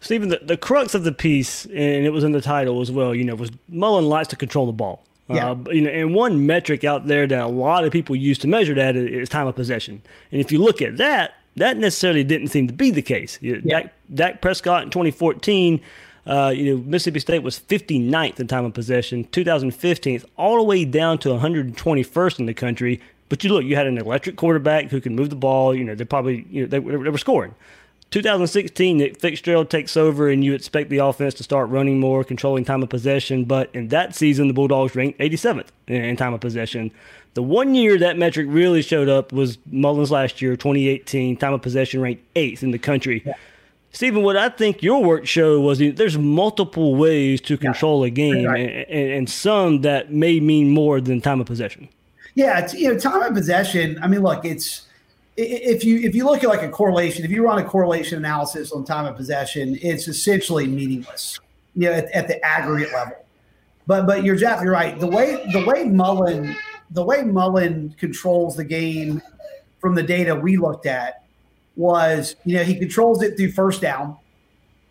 Stephen, 0.00 0.30
the, 0.30 0.40
the 0.42 0.56
crux 0.56 0.94
of 0.94 1.04
the 1.04 1.12
piece, 1.12 1.66
and 1.66 2.06
it 2.06 2.10
was 2.10 2.24
in 2.24 2.32
the 2.32 2.40
title 2.40 2.80
as 2.80 2.90
well. 2.90 3.14
You 3.14 3.24
know, 3.24 3.34
was 3.34 3.50
Mullen 3.68 4.06
likes 4.06 4.28
to 4.28 4.36
control 4.36 4.66
the 4.66 4.72
ball. 4.72 5.04
Yeah. 5.28 5.50
Uh, 5.50 5.56
you 5.70 5.82
know, 5.82 5.90
and 5.90 6.14
one 6.14 6.46
metric 6.46 6.82
out 6.82 7.06
there 7.06 7.26
that 7.26 7.40
a 7.40 7.46
lot 7.46 7.84
of 7.84 7.92
people 7.92 8.16
use 8.16 8.38
to 8.38 8.48
measure 8.48 8.74
that 8.74 8.96
is 8.96 9.28
time 9.28 9.46
of 9.46 9.54
possession. 9.54 10.02
And 10.32 10.40
if 10.40 10.50
you 10.50 10.58
look 10.58 10.82
at 10.82 10.96
that, 10.96 11.34
that 11.56 11.76
necessarily 11.76 12.24
didn't 12.24 12.48
seem 12.48 12.66
to 12.66 12.72
be 12.72 12.90
the 12.90 13.02
case. 13.02 13.38
Yeah. 13.40 13.58
Dak, 13.64 13.94
Dak 14.12 14.40
Prescott 14.40 14.84
in 14.84 14.90
2014 14.90 15.80
uh, 16.30 16.50
you 16.50 16.76
know, 16.76 16.82
Mississippi 16.86 17.18
State 17.18 17.42
was 17.42 17.58
59th 17.58 18.38
in 18.38 18.46
time 18.46 18.64
of 18.64 18.72
possession, 18.72 19.24
2015th, 19.32 20.24
all 20.36 20.58
the 20.58 20.62
way 20.62 20.84
down 20.84 21.18
to 21.18 21.30
121st 21.30 22.38
in 22.38 22.46
the 22.46 22.54
country. 22.54 23.00
But 23.28 23.42
you 23.42 23.52
look, 23.52 23.64
you 23.64 23.74
had 23.74 23.88
an 23.88 23.98
electric 23.98 24.36
quarterback 24.36 24.90
who 24.90 25.00
can 25.00 25.16
move 25.16 25.30
the 25.30 25.36
ball. 25.36 25.74
You 25.74 25.82
know, 25.82 25.96
they 25.96 26.04
probably, 26.04 26.46
you 26.48 26.62
know, 26.62 26.68
they, 26.68 26.78
they 26.78 27.10
were 27.10 27.18
scoring. 27.18 27.54
2016, 28.12 28.98
Nick 28.98 29.20
Fitzgerald 29.20 29.70
takes 29.70 29.96
over, 29.96 30.28
and 30.28 30.44
you 30.44 30.54
expect 30.54 30.88
the 30.90 30.98
offense 30.98 31.34
to 31.34 31.42
start 31.42 31.68
running 31.68 31.98
more, 31.98 32.22
controlling 32.22 32.64
time 32.64 32.82
of 32.82 32.88
possession. 32.88 33.44
But 33.44 33.70
in 33.74 33.88
that 33.88 34.14
season, 34.14 34.46
the 34.46 34.54
Bulldogs 34.54 34.94
ranked 34.94 35.18
87th 35.18 35.68
in 35.88 36.16
time 36.16 36.32
of 36.32 36.40
possession. 36.40 36.92
The 37.34 37.42
one 37.42 37.74
year 37.74 37.98
that 37.98 38.18
metric 38.18 38.46
really 38.50 38.82
showed 38.82 39.08
up 39.08 39.32
was 39.32 39.58
Mullen's 39.66 40.10
last 40.12 40.40
year, 40.42 40.56
2018. 40.56 41.36
Time 41.36 41.52
of 41.52 41.62
possession 41.62 42.00
ranked 42.00 42.24
eighth 42.36 42.62
in 42.62 42.70
the 42.70 42.78
country. 42.78 43.22
Yeah. 43.24 43.34
Stephen, 43.92 44.22
what 44.22 44.36
I 44.36 44.48
think 44.48 44.82
your 44.82 45.02
work 45.02 45.26
showed 45.26 45.60
was 45.62 45.78
there's 45.78 46.16
multiple 46.16 46.94
ways 46.94 47.40
to 47.42 47.56
control 47.56 48.04
a 48.04 48.10
game, 48.10 48.46
right. 48.46 48.86
and, 48.88 49.10
and, 49.12 49.30
some 49.30 49.80
that 49.80 50.12
may 50.12 50.38
mean 50.38 50.70
more 50.70 51.00
than 51.00 51.20
time 51.20 51.40
of 51.40 51.46
possession. 51.46 51.88
Yeah, 52.36 52.60
it's, 52.60 52.72
you 52.72 52.92
know, 52.92 52.98
time 52.98 53.22
of 53.22 53.34
possession. 53.34 53.98
I 54.00 54.06
mean, 54.06 54.22
look, 54.22 54.44
it's 54.44 54.86
if 55.36 55.84
you 55.84 55.98
if 55.98 56.14
you 56.14 56.24
look 56.24 56.44
at 56.44 56.48
like 56.48 56.62
a 56.62 56.68
correlation, 56.68 57.24
if 57.24 57.32
you 57.32 57.44
run 57.44 57.58
a 57.58 57.64
correlation 57.64 58.18
analysis 58.18 58.70
on 58.70 58.84
time 58.84 59.06
of 59.06 59.16
possession, 59.16 59.76
it's 59.82 60.06
essentially 60.06 60.66
meaningless. 60.66 61.40
You 61.74 61.88
know, 61.88 61.92
at, 61.92 62.10
at 62.12 62.28
the 62.28 62.44
aggregate 62.44 62.92
level. 62.92 63.16
But 63.86 64.06
but 64.06 64.22
you're 64.22 64.34
exactly 64.34 64.68
right. 64.68 64.98
The 64.98 65.06
way 65.08 65.44
the 65.52 65.64
way 65.66 65.84
Mullen 65.84 66.56
the 66.90 67.04
way 67.04 67.22
Mullen 67.22 67.94
controls 67.98 68.56
the 68.56 68.64
game 68.64 69.20
from 69.80 69.94
the 69.94 70.02
data 70.02 70.34
we 70.34 70.56
looked 70.56 70.86
at 70.86 71.24
was, 71.76 72.36
you 72.44 72.56
know, 72.56 72.64
he 72.64 72.76
controls 72.76 73.22
it 73.22 73.36
through 73.36 73.52
first 73.52 73.80
down. 73.80 74.16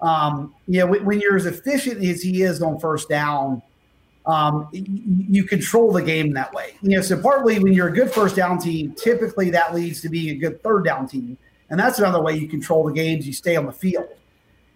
Um, 0.01 0.53
you 0.67 0.79
know, 0.79 0.87
when, 0.87 1.05
when 1.05 1.19
you're 1.19 1.35
as 1.35 1.45
efficient 1.45 2.03
as 2.03 2.21
he 2.21 2.41
is 2.41 2.61
on 2.61 2.79
first 2.79 3.09
down, 3.09 3.61
um, 4.25 4.67
you 4.71 5.43
control 5.43 5.91
the 5.91 6.01
game 6.01 6.33
that 6.33 6.53
way. 6.53 6.75
You 6.81 6.97
know, 6.97 7.01
so 7.01 7.19
partly 7.21 7.59
when 7.59 7.73
you're 7.73 7.87
a 7.87 7.93
good 7.93 8.11
first 8.11 8.35
down 8.35 8.59
team, 8.59 8.93
typically 8.93 9.49
that 9.51 9.73
leads 9.73 10.01
to 10.01 10.09
being 10.09 10.35
a 10.35 10.39
good 10.39 10.61
third 10.61 10.85
down 10.85 11.07
team. 11.07 11.37
And 11.69 11.79
that's 11.79 11.99
another 11.99 12.21
way 12.21 12.35
you 12.35 12.47
control 12.47 12.85
the 12.85 12.93
games, 12.93 13.27
you 13.27 13.33
stay 13.33 13.55
on 13.55 13.65
the 13.65 13.71
field. 13.71 14.07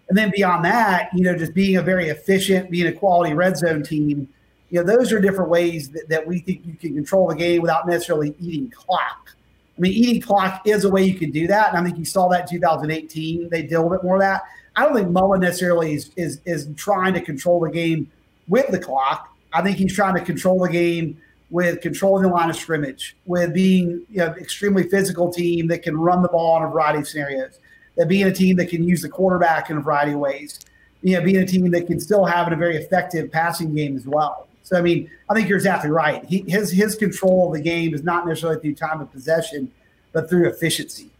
And 0.08 0.18
then 0.18 0.30
beyond 0.34 0.64
that, 0.64 1.10
you 1.14 1.22
know, 1.22 1.36
just 1.36 1.54
being 1.54 1.76
a 1.76 1.82
very 1.82 2.08
efficient, 2.08 2.70
being 2.70 2.86
a 2.86 2.92
quality 2.92 3.32
red 3.32 3.56
zone 3.56 3.82
team, 3.82 4.28
you 4.70 4.82
know, 4.82 4.86
those 4.86 5.12
are 5.12 5.20
different 5.20 5.50
ways 5.50 5.90
that, 5.90 6.08
that 6.08 6.26
we 6.26 6.40
think 6.40 6.66
you 6.66 6.74
can 6.74 6.94
control 6.94 7.28
the 7.28 7.34
game 7.34 7.62
without 7.62 7.86
necessarily 7.86 8.34
eating 8.40 8.70
clock. 8.70 9.34
I 9.76 9.80
mean, 9.80 9.92
eating 9.92 10.20
clock 10.20 10.62
is 10.66 10.84
a 10.84 10.90
way 10.90 11.04
you 11.04 11.14
can 11.14 11.30
do 11.30 11.46
that. 11.48 11.70
And 11.70 11.78
I 11.78 11.84
think 11.84 11.98
you 11.98 12.04
saw 12.04 12.28
that 12.28 12.42
in 12.42 12.58
2018. 12.58 13.48
They 13.48 13.62
did 13.62 13.72
a 13.72 13.82
little 13.82 13.90
bit 13.90 14.04
more 14.04 14.16
of 14.16 14.20
that. 14.20 14.42
I 14.76 14.84
don't 14.84 14.94
think 14.94 15.10
Mullen 15.10 15.40
necessarily 15.40 15.94
is, 15.94 16.10
is, 16.16 16.40
is 16.44 16.68
trying 16.76 17.14
to 17.14 17.20
control 17.20 17.60
the 17.60 17.70
game 17.70 18.10
with 18.48 18.68
the 18.68 18.78
clock. 18.78 19.34
I 19.52 19.62
think 19.62 19.76
he's 19.76 19.94
trying 19.94 20.14
to 20.14 20.20
control 20.20 20.60
the 20.60 20.68
game 20.68 21.20
with 21.50 21.80
controlling 21.80 22.24
the 22.24 22.28
line 22.28 22.50
of 22.50 22.56
scrimmage, 22.56 23.16
with 23.26 23.54
being 23.54 24.02
you 24.10 24.18
know, 24.18 24.26
extremely 24.34 24.88
physical 24.88 25.32
team 25.32 25.68
that 25.68 25.82
can 25.82 25.96
run 25.96 26.22
the 26.22 26.28
ball 26.28 26.56
in 26.56 26.64
a 26.64 26.68
variety 26.68 26.98
of 27.00 27.08
scenarios, 27.08 27.58
that 27.96 28.08
being 28.08 28.26
a 28.26 28.32
team 28.32 28.56
that 28.56 28.68
can 28.68 28.82
use 28.82 29.02
the 29.02 29.08
quarterback 29.08 29.70
in 29.70 29.76
a 29.76 29.80
variety 29.80 30.12
of 30.12 30.18
ways. 30.18 30.58
you 31.02 31.16
know, 31.16 31.22
being 31.22 31.36
a 31.36 31.46
team 31.46 31.70
that 31.70 31.86
can 31.86 32.00
still 32.00 32.24
have 32.24 32.50
a 32.50 32.56
very 32.56 32.76
effective 32.76 33.30
passing 33.30 33.74
game 33.74 33.96
as 33.96 34.06
well. 34.06 34.48
So 34.64 34.76
I 34.76 34.80
mean, 34.80 35.10
I 35.28 35.34
think 35.34 35.48
you're 35.48 35.58
exactly 35.58 35.90
right. 35.90 36.24
He, 36.24 36.44
his 36.48 36.72
his 36.72 36.96
control 36.96 37.48
of 37.48 37.54
the 37.54 37.62
game 37.62 37.94
is 37.94 38.02
not 38.02 38.26
necessarily 38.26 38.60
through 38.60 38.74
time 38.74 39.00
of 39.00 39.12
possession, 39.12 39.70
but 40.12 40.28
through 40.28 40.48
efficiency. 40.48 41.10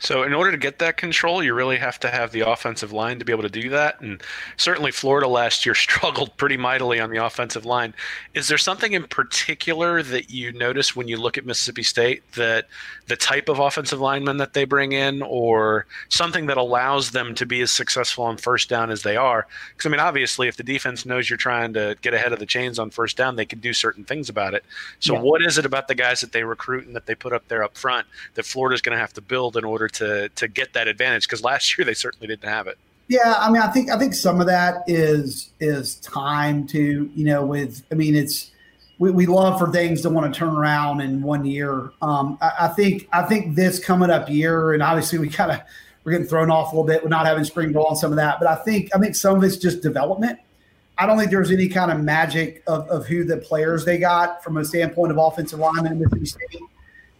So, 0.00 0.22
in 0.24 0.34
order 0.34 0.50
to 0.50 0.58
get 0.58 0.80
that 0.80 0.96
control, 0.96 1.42
you 1.42 1.54
really 1.54 1.78
have 1.78 2.00
to 2.00 2.10
have 2.10 2.32
the 2.32 2.40
offensive 2.40 2.92
line 2.92 3.18
to 3.20 3.24
be 3.24 3.32
able 3.32 3.44
to 3.44 3.48
do 3.48 3.70
that. 3.70 4.00
And 4.00 4.20
certainly, 4.56 4.90
Florida 4.90 5.28
last 5.28 5.64
year 5.64 5.74
struggled 5.74 6.36
pretty 6.36 6.56
mightily 6.56 7.00
on 7.00 7.10
the 7.10 7.24
offensive 7.24 7.64
line. 7.64 7.94
Is 8.34 8.48
there 8.48 8.58
something 8.58 8.92
in 8.92 9.04
particular 9.04 10.02
that 10.02 10.30
you 10.30 10.52
notice 10.52 10.96
when 10.96 11.08
you 11.08 11.16
look 11.16 11.38
at 11.38 11.46
Mississippi 11.46 11.84
State 11.84 12.22
that 12.32 12.66
the 13.06 13.16
type 13.16 13.48
of 13.48 13.60
offensive 13.60 14.00
lineman 14.00 14.36
that 14.38 14.52
they 14.52 14.64
bring 14.64 14.92
in, 14.92 15.22
or 15.22 15.86
something 16.08 16.46
that 16.46 16.56
allows 16.56 17.12
them 17.12 17.34
to 17.36 17.46
be 17.46 17.62
as 17.62 17.70
successful 17.70 18.24
on 18.24 18.36
first 18.36 18.68
down 18.68 18.90
as 18.90 19.04
they 19.04 19.16
are? 19.16 19.46
Because, 19.70 19.88
I 19.88 19.90
mean, 19.90 20.00
obviously, 20.00 20.48
if 20.48 20.56
the 20.56 20.64
defense 20.64 21.06
knows 21.06 21.30
you're 21.30 21.36
trying 21.36 21.72
to 21.74 21.96
get 22.02 22.14
ahead 22.14 22.32
of 22.32 22.40
the 22.40 22.46
chains 22.46 22.78
on 22.78 22.90
first 22.90 23.16
down, 23.16 23.36
they 23.36 23.46
can 23.46 23.60
do 23.60 23.72
certain 23.72 24.04
things 24.04 24.28
about 24.28 24.54
it. 24.54 24.64
So, 24.98 25.14
yeah. 25.14 25.20
what 25.20 25.40
is 25.40 25.56
it 25.56 25.64
about 25.64 25.88
the 25.88 25.94
guys 25.94 26.20
that 26.20 26.32
they 26.32 26.42
recruit 26.42 26.86
and 26.86 26.96
that 26.96 27.06
they 27.06 27.14
put 27.14 27.32
up 27.32 27.46
there 27.48 27.62
up 27.62 27.78
front 27.78 28.06
that 28.34 28.44
Florida's 28.44 28.82
going 28.82 28.96
to 28.96 29.00
have 29.00 29.12
to 29.14 29.22
build 29.22 29.56
in 29.56 29.64
order 29.64 29.83
to 29.88 30.28
to 30.30 30.48
get 30.48 30.72
that 30.74 30.88
advantage 30.88 31.26
because 31.26 31.42
last 31.42 31.76
year 31.76 31.84
they 31.84 31.94
certainly 31.94 32.26
didn't 32.26 32.48
have 32.48 32.66
it. 32.66 32.78
Yeah, 33.08 33.34
I 33.36 33.50
mean, 33.50 33.60
I 33.60 33.68
think 33.68 33.90
I 33.90 33.98
think 33.98 34.14
some 34.14 34.40
of 34.40 34.46
that 34.46 34.84
is 34.86 35.50
is 35.60 35.96
time 35.96 36.66
to 36.68 37.10
you 37.14 37.24
know 37.24 37.44
with 37.44 37.82
I 37.92 37.94
mean 37.94 38.14
it's 38.14 38.50
we, 38.98 39.10
we 39.10 39.26
love 39.26 39.58
for 39.58 39.70
things 39.70 40.02
to 40.02 40.10
want 40.10 40.32
to 40.32 40.38
turn 40.38 40.54
around 40.54 41.00
in 41.00 41.20
one 41.20 41.44
year. 41.44 41.92
Um, 42.00 42.38
I, 42.40 42.52
I 42.60 42.68
think 42.68 43.08
I 43.12 43.22
think 43.22 43.56
this 43.56 43.78
coming 43.78 44.10
up 44.10 44.30
year, 44.30 44.72
and 44.72 44.82
obviously 44.82 45.18
we 45.18 45.28
kind 45.28 45.50
of 45.50 45.60
we're 46.04 46.12
getting 46.12 46.26
thrown 46.26 46.50
off 46.50 46.72
a 46.72 46.76
little 46.76 46.86
bit 46.86 47.02
with 47.02 47.10
not 47.10 47.26
having 47.26 47.44
spring 47.44 47.72
ball 47.72 47.90
and 47.90 47.98
some 47.98 48.12
of 48.12 48.16
that, 48.16 48.38
but 48.38 48.48
I 48.48 48.56
think 48.56 48.94
I 48.94 48.98
think 48.98 49.14
some 49.14 49.36
of 49.36 49.44
it's 49.44 49.56
just 49.56 49.82
development. 49.82 50.38
I 50.96 51.06
don't 51.06 51.18
think 51.18 51.30
there's 51.30 51.50
any 51.50 51.68
kind 51.68 51.90
of 51.90 52.00
magic 52.00 52.62
of, 52.68 52.88
of 52.88 53.06
who 53.06 53.24
the 53.24 53.38
players 53.38 53.84
they 53.84 53.98
got 53.98 54.44
from 54.44 54.58
a 54.58 54.64
standpoint 54.64 55.10
of 55.10 55.18
offensive 55.18 55.58
lineman 55.58 55.92
in 55.92 55.98
Mississippi 55.98 56.26
State. 56.26 56.60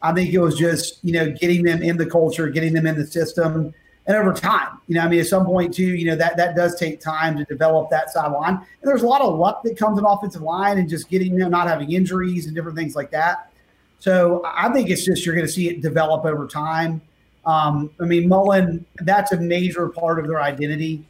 I 0.04 0.12
think 0.12 0.34
it 0.34 0.38
was 0.38 0.58
just, 0.58 1.02
you 1.02 1.12
know, 1.12 1.30
getting 1.30 1.62
them 1.62 1.82
in 1.82 1.96
the 1.96 2.04
culture, 2.04 2.50
getting 2.50 2.74
them 2.74 2.86
in 2.86 2.94
the 2.94 3.06
system. 3.06 3.72
And 4.06 4.16
over 4.16 4.34
time, 4.34 4.78
you 4.86 4.96
know, 4.96 5.00
I 5.00 5.08
mean, 5.08 5.18
at 5.18 5.26
some 5.26 5.46
point 5.46 5.72
too, 5.72 5.96
you 5.96 6.04
know, 6.04 6.14
that 6.16 6.36
that 6.36 6.54
does 6.54 6.78
take 6.78 7.00
time 7.00 7.38
to 7.38 7.44
develop 7.44 7.88
that 7.88 8.10
sideline. 8.10 8.56
And 8.56 8.66
there's 8.82 9.02
a 9.02 9.06
lot 9.06 9.22
of 9.22 9.38
luck 9.38 9.62
that 9.62 9.78
comes 9.78 9.98
in 9.98 10.04
offensive 10.04 10.42
line 10.42 10.76
and 10.76 10.90
just 10.90 11.08
getting 11.08 11.36
them 11.36 11.50
not 11.50 11.68
having 11.68 11.92
injuries 11.92 12.44
and 12.44 12.54
different 12.54 12.76
things 12.76 12.94
like 12.94 13.10
that. 13.12 13.50
So 13.98 14.42
I 14.44 14.70
think 14.74 14.90
it's 14.90 15.06
just 15.06 15.24
you're 15.24 15.34
going 15.34 15.46
to 15.46 15.52
see 15.52 15.70
it 15.70 15.80
develop 15.80 16.26
over 16.26 16.46
time. 16.46 17.00
Um, 17.46 17.90
I 17.98 18.04
mean, 18.04 18.28
Mullen, 18.28 18.84
that's 18.96 19.32
a 19.32 19.38
major 19.38 19.88
part 19.88 20.18
of 20.18 20.26
their 20.28 20.42
identity 20.42 21.02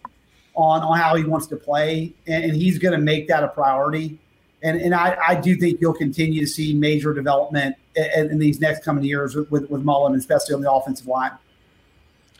on, 0.54 0.82
on 0.82 0.96
how 0.96 1.16
he 1.16 1.24
wants 1.24 1.48
to 1.48 1.56
play, 1.56 2.14
and, 2.28 2.44
and 2.44 2.54
he's 2.54 2.78
going 2.78 2.92
to 2.92 2.98
make 2.98 3.26
that 3.26 3.42
a 3.42 3.48
priority 3.48 4.20
and 4.64 4.80
and 4.80 4.94
I, 4.94 5.16
I 5.28 5.34
do 5.36 5.54
think 5.54 5.80
you'll 5.80 5.92
continue 5.92 6.40
to 6.40 6.46
see 6.46 6.74
major 6.74 7.14
development 7.14 7.76
in, 7.94 8.30
in 8.30 8.38
these 8.38 8.60
next 8.60 8.82
coming 8.82 9.04
years 9.04 9.36
with, 9.36 9.50
with, 9.50 9.70
with 9.70 9.82
Mullen, 9.82 10.14
especially 10.16 10.54
on 10.54 10.62
the 10.62 10.72
offensive 10.72 11.06
line. 11.06 11.32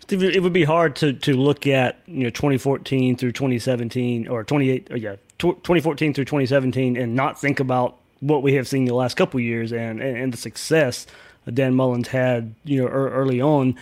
Steve, 0.01 0.23
it 0.23 0.43
would 0.43 0.53
be 0.53 0.65
hard 0.65 0.97
to 0.97 1.13
to 1.13 1.35
look 1.35 1.67
at 1.67 1.99
you 2.07 2.25
know 2.25 2.31
2014 2.31 3.17
through 3.17 3.33
2017 3.33 4.27
or 4.27 4.43
28 4.43 4.89
or 4.91 4.97
yeah 4.97 5.17
2014 5.39 6.15
through 6.15 6.25
2017 6.25 6.97
and 6.97 7.15
not 7.15 7.41
think 7.41 7.61
about 7.61 7.99
what 8.21 8.43
we 8.43 8.55
have 8.55 8.67
seen 8.67 8.87
the 8.87 8.95
last 8.95 9.17
couple 9.17 9.39
years 9.39 9.73
and, 9.73 10.01
and, 10.01 10.17
and 10.17 10.33
the 10.33 10.37
success 10.37 11.07
Dan 11.53 11.75
Mullen's 11.75 12.09
had 12.09 12.55
you 12.65 12.83
know 12.83 12.89
early 12.89 13.41
on 13.41 13.77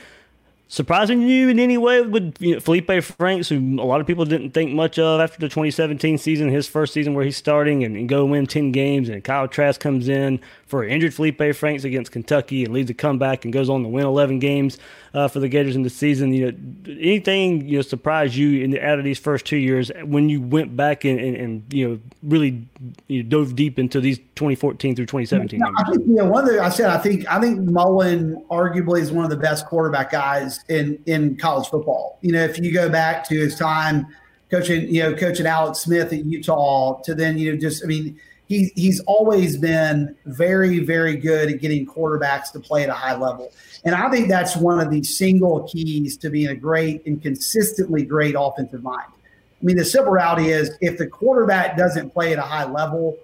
surprising 0.73 1.21
you 1.21 1.51
in 1.51 1.61
any 1.61 1.77
way 1.77 2.01
with 2.01 2.35
you 2.41 2.55
know, 2.55 2.61
Felipe 2.61 2.91
Franks, 3.03 3.51
who 3.51 3.79
a 3.79 3.85
lot 3.85 4.01
of 4.01 4.07
people 4.07 4.25
didn't 4.25 4.53
think 4.53 4.73
much 4.73 4.99
of 4.99 5.21
after 5.21 5.39
the 5.39 5.47
2017 5.47 6.17
season, 6.17 6.49
his 6.49 6.67
first 6.67 6.95
season 6.95 7.13
where 7.13 7.27
he's 7.27 7.37
starting 7.37 7.85
and, 7.85 7.95
and 7.95 8.09
go 8.09 8.25
win 8.25 8.47
10 8.47 8.73
games, 8.73 9.11
and 9.11 9.23
Kyle 9.23 9.47
Trask 9.47 9.79
comes 9.79 10.09
in 10.09 10.41
for 10.73 10.83
injured 10.83 11.13
Felipe 11.13 11.55
Franks 11.55 11.85
against 11.85 12.13
Kentucky 12.13 12.65
and 12.65 12.73
leads 12.73 12.89
a 12.89 12.95
comeback 12.95 13.45
and 13.45 13.53
goes 13.53 13.69
on 13.69 13.83
to 13.83 13.89
win 13.91 14.07
11 14.07 14.39
games 14.39 14.79
uh, 15.13 15.29
for 15.29 15.39
the 15.39 15.47
Gators 15.47 15.77
in 15.77 15.83
the 15.83 15.91
season. 15.91 16.33
You 16.33 16.51
know, 16.51 16.59
anything 16.99 17.69
you 17.69 17.77
know 17.77 17.83
surprised 17.83 18.35
you 18.35 18.65
in 18.65 18.71
the, 18.71 18.83
out 18.83 18.99
of 18.99 19.05
these 19.05 19.19
first 19.19 19.45
two 19.45 19.59
years 19.59 19.91
when 20.03 20.31
you 20.31 20.41
went 20.41 20.75
back 20.75 21.05
and, 21.05 21.21
and, 21.21 21.37
and 21.37 21.75
you 21.75 21.87
know 21.87 22.01
really 22.23 22.67
you 23.07 23.23
know, 23.23 23.29
dove 23.29 23.55
deep 23.55 23.79
into 23.79 24.01
these 24.01 24.17
2014 24.17 24.97
through 24.97 25.05
2017? 25.05 25.61
No, 25.61 25.71
I 25.77 25.91
think 25.91 26.07
you 26.07 26.15
know 26.15 26.25
one 26.25 26.49
of 26.49 26.55
the 26.55 26.63
I 26.63 26.71
said 26.71 26.89
I 26.89 26.97
think 26.97 27.31
I 27.31 27.39
think 27.39 27.61
Mullen 27.61 28.43
arguably 28.51 29.03
is 29.03 29.13
one 29.13 29.25
of 29.25 29.31
the 29.31 29.37
best 29.37 29.67
quarterback 29.67 30.11
guys 30.11 30.65
in 30.71 30.99
in 31.05 31.37
college 31.37 31.69
football. 31.69 32.17
You 32.23 32.33
know, 32.33 32.45
if 32.45 32.59
you 32.59 32.73
go 32.73 32.89
back 32.89 33.29
to 33.29 33.39
his 33.39 33.59
time 33.59 34.07
coaching, 34.51 34.89
you 34.89 35.03
know, 35.03 35.15
coaching 35.15 35.45
Alex 35.45 35.81
Smith 35.81 36.15
at 36.15 36.25
Utah 36.25 36.99
to 37.03 37.15
then 37.15 37.37
you 37.37 37.53
know 37.53 37.59
just 37.59 37.85
I 37.85 37.87
mean 37.87 38.19
he, 38.49 38.71
he's 38.75 39.01
always 39.01 39.57
been 39.57 40.15
very, 40.27 40.81
very 40.81 41.17
good 41.17 41.51
at 41.51 41.61
getting 41.61 41.87
quarterbacks 41.87 42.53
to 42.53 42.61
play 42.61 42.83
at 42.83 42.89
a 42.89 42.95
high 42.95 43.17
level. 43.17 43.53
And 43.85 43.95
I 43.95 44.11
think 44.11 44.29
that's 44.29 44.57
one 44.57 44.81
of 44.81 44.91
the 44.91 45.03
single 45.03 45.67
keys 45.69 46.17
to 46.19 46.31
being 46.31 46.49
a 46.49 46.55
great 46.55 47.05
and 47.07 47.21
consistently 47.23 48.05
great 48.05 48.35
offensive 48.39 48.83
mind. 48.83 49.09
I 49.11 49.65
mean, 49.65 49.77
the 49.77 49.85
simple 49.85 50.13
reality 50.13 50.51
is 50.51 50.77
if 50.81 50.99
the 50.99 51.07
quarterback 51.07 51.77
doesn't 51.77 52.11
play 52.11 52.33
at 52.33 52.39
a 52.39 52.43
high 52.43 52.65
level, 52.65 53.17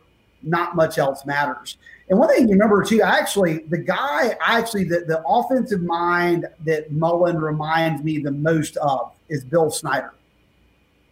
not 0.42 0.76
much 0.76 0.98
else 0.98 1.26
matters. 1.26 1.76
And 2.08 2.18
one 2.18 2.28
thing 2.28 2.48
you 2.48 2.54
remember 2.54 2.82
too, 2.84 3.02
actually, 3.02 3.58
the 3.68 3.78
guy, 3.78 4.36
actually, 4.40 4.84
the, 4.84 5.00
the 5.00 5.22
offensive 5.26 5.82
mind 5.82 6.46
that 6.64 6.90
Mullen 6.90 7.38
reminds 7.38 8.02
me 8.02 8.18
the 8.18 8.30
most 8.30 8.76
of 8.78 9.12
is 9.28 9.44
Bill 9.44 9.70
Snyder. 9.70 10.14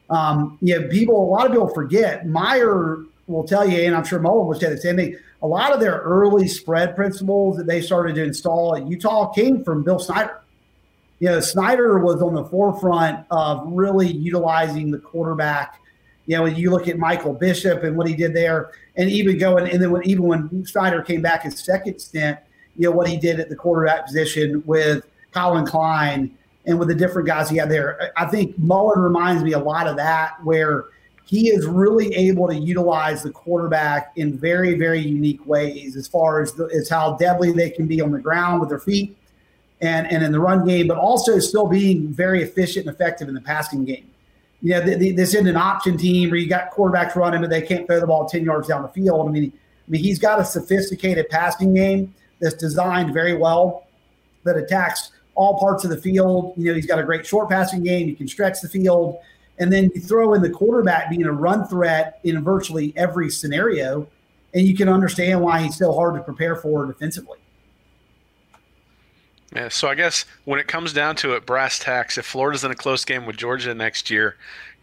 Um, 0.08 0.58
yeah, 0.62 0.78
people, 0.88 1.22
a 1.22 1.28
lot 1.28 1.46
of 1.46 1.52
people 1.52 1.68
forget 1.68 2.26
Meyer 2.26 3.00
will 3.26 3.44
tell 3.44 3.68
you, 3.68 3.78
and 3.78 3.94
I'm 3.94 4.04
sure 4.04 4.18
Mullen 4.18 4.46
will 4.46 4.54
say 4.54 4.70
the 4.70 4.76
same 4.76 4.96
thing. 4.96 5.16
A 5.42 5.46
lot 5.46 5.72
of 5.72 5.80
their 5.80 5.98
early 5.98 6.48
spread 6.48 6.96
principles 6.96 7.56
that 7.56 7.66
they 7.66 7.80
started 7.80 8.14
to 8.16 8.24
install 8.24 8.76
at 8.76 8.86
Utah 8.86 9.32
came 9.32 9.64
from 9.64 9.82
Bill 9.82 9.98
Snyder. 9.98 10.40
You 11.18 11.28
know, 11.28 11.40
Snyder 11.40 11.98
was 11.98 12.20
on 12.22 12.34
the 12.34 12.44
forefront 12.44 13.26
of 13.30 13.66
really 13.66 14.10
utilizing 14.10 14.90
the 14.90 14.98
quarterback. 14.98 15.80
You 16.26 16.36
know, 16.36 16.42
when 16.44 16.56
you 16.56 16.70
look 16.70 16.88
at 16.88 16.98
Michael 16.98 17.32
Bishop 17.32 17.84
and 17.84 17.96
what 17.96 18.06
he 18.06 18.14
did 18.14 18.34
there, 18.34 18.72
and 18.96 19.08
even 19.10 19.38
going, 19.38 19.70
and 19.70 19.82
then 19.82 19.90
when 19.90 20.06
even 20.06 20.24
when 20.24 20.66
Snyder 20.66 21.02
came 21.02 21.22
back 21.22 21.42
his 21.42 21.58
second 21.58 21.98
stint, 22.00 22.38
you 22.76 22.88
know 22.88 22.90
what 22.90 23.08
he 23.08 23.16
did 23.16 23.40
at 23.40 23.48
the 23.48 23.56
quarterback 23.56 24.06
position 24.06 24.62
with 24.66 25.06
Collin 25.32 25.66
Klein 25.66 26.36
and 26.66 26.78
with 26.78 26.88
the 26.88 26.94
different 26.94 27.28
guys 27.28 27.48
he 27.48 27.56
had 27.56 27.70
there. 27.70 28.12
I 28.16 28.26
think 28.26 28.58
Mullen 28.58 28.98
reminds 28.98 29.42
me 29.42 29.52
a 29.52 29.58
lot 29.58 29.86
of 29.86 29.96
that, 29.96 30.42
where 30.44 30.86
he 31.26 31.48
is 31.48 31.66
really 31.66 32.14
able 32.14 32.46
to 32.46 32.54
utilize 32.54 33.24
the 33.24 33.30
quarterback 33.30 34.12
in 34.14 34.38
very, 34.38 34.78
very 34.78 35.00
unique 35.00 35.44
ways 35.44 35.96
as 35.96 36.06
far 36.06 36.40
as, 36.40 36.52
the, 36.52 36.66
as 36.66 36.88
how 36.88 37.16
deadly 37.16 37.52
they 37.52 37.68
can 37.68 37.86
be 37.86 38.00
on 38.00 38.12
the 38.12 38.18
ground 38.20 38.60
with 38.60 38.68
their 38.68 38.78
feet 38.78 39.16
and, 39.80 40.06
and 40.06 40.24
in 40.24 40.30
the 40.30 40.38
run 40.38 40.64
game, 40.64 40.86
but 40.86 40.96
also 40.96 41.40
still 41.40 41.66
being 41.66 42.08
very 42.08 42.42
efficient 42.42 42.86
and 42.86 42.94
effective 42.94 43.28
in 43.28 43.34
the 43.34 43.40
passing 43.40 43.84
game. 43.84 44.08
You 44.62 44.70
know, 44.70 44.80
the, 44.82 44.94
the, 44.94 45.10
this 45.10 45.34
isn't 45.34 45.48
an 45.48 45.56
option 45.56 45.98
team 45.98 46.30
where 46.30 46.38
you 46.38 46.48
got 46.48 46.70
quarterbacks 46.70 47.16
running, 47.16 47.40
but 47.40 47.50
they 47.50 47.60
can't 47.60 47.88
throw 47.88 47.98
the 47.98 48.06
ball 48.06 48.26
10 48.26 48.44
yards 48.44 48.68
down 48.68 48.82
the 48.82 48.88
field. 48.88 49.28
I 49.28 49.32
mean, 49.32 49.52
I 49.52 49.90
mean, 49.90 50.02
he's 50.02 50.20
got 50.20 50.40
a 50.40 50.44
sophisticated 50.44 51.28
passing 51.28 51.74
game 51.74 52.14
that's 52.40 52.54
designed 52.54 53.12
very 53.12 53.36
well 53.36 53.86
that 54.44 54.56
attacks 54.56 55.10
all 55.34 55.58
parts 55.58 55.82
of 55.82 55.90
the 55.90 55.96
field. 55.96 56.54
You 56.56 56.66
know, 56.66 56.74
he's 56.74 56.86
got 56.86 57.00
a 57.00 57.02
great 57.02 57.26
short 57.26 57.48
passing 57.48 57.82
game. 57.82 58.06
He 58.06 58.14
can 58.14 58.28
stretch 58.28 58.60
the 58.60 58.68
field. 58.68 59.18
And 59.58 59.72
then 59.72 59.90
you 59.94 60.00
throw 60.00 60.34
in 60.34 60.42
the 60.42 60.50
quarterback 60.50 61.10
being 61.10 61.24
a 61.24 61.32
run 61.32 61.66
threat 61.66 62.20
in 62.24 62.42
virtually 62.42 62.92
every 62.96 63.30
scenario, 63.30 64.06
and 64.54 64.66
you 64.66 64.76
can 64.76 64.88
understand 64.88 65.40
why 65.40 65.62
he's 65.62 65.76
so 65.76 65.92
hard 65.92 66.14
to 66.14 66.22
prepare 66.22 66.56
for 66.56 66.86
defensively. 66.86 67.38
Yeah, 69.54 69.68
so 69.68 69.88
I 69.88 69.94
guess 69.94 70.26
when 70.44 70.60
it 70.60 70.66
comes 70.66 70.92
down 70.92 71.16
to 71.16 71.34
it, 71.34 71.46
brass 71.46 71.78
tacks, 71.78 72.18
if 72.18 72.26
Florida's 72.26 72.64
in 72.64 72.70
a 72.70 72.74
close 72.74 73.04
game 73.04 73.24
with 73.24 73.36
Georgia 73.36 73.74
next 73.74 74.10
year, 74.10 74.36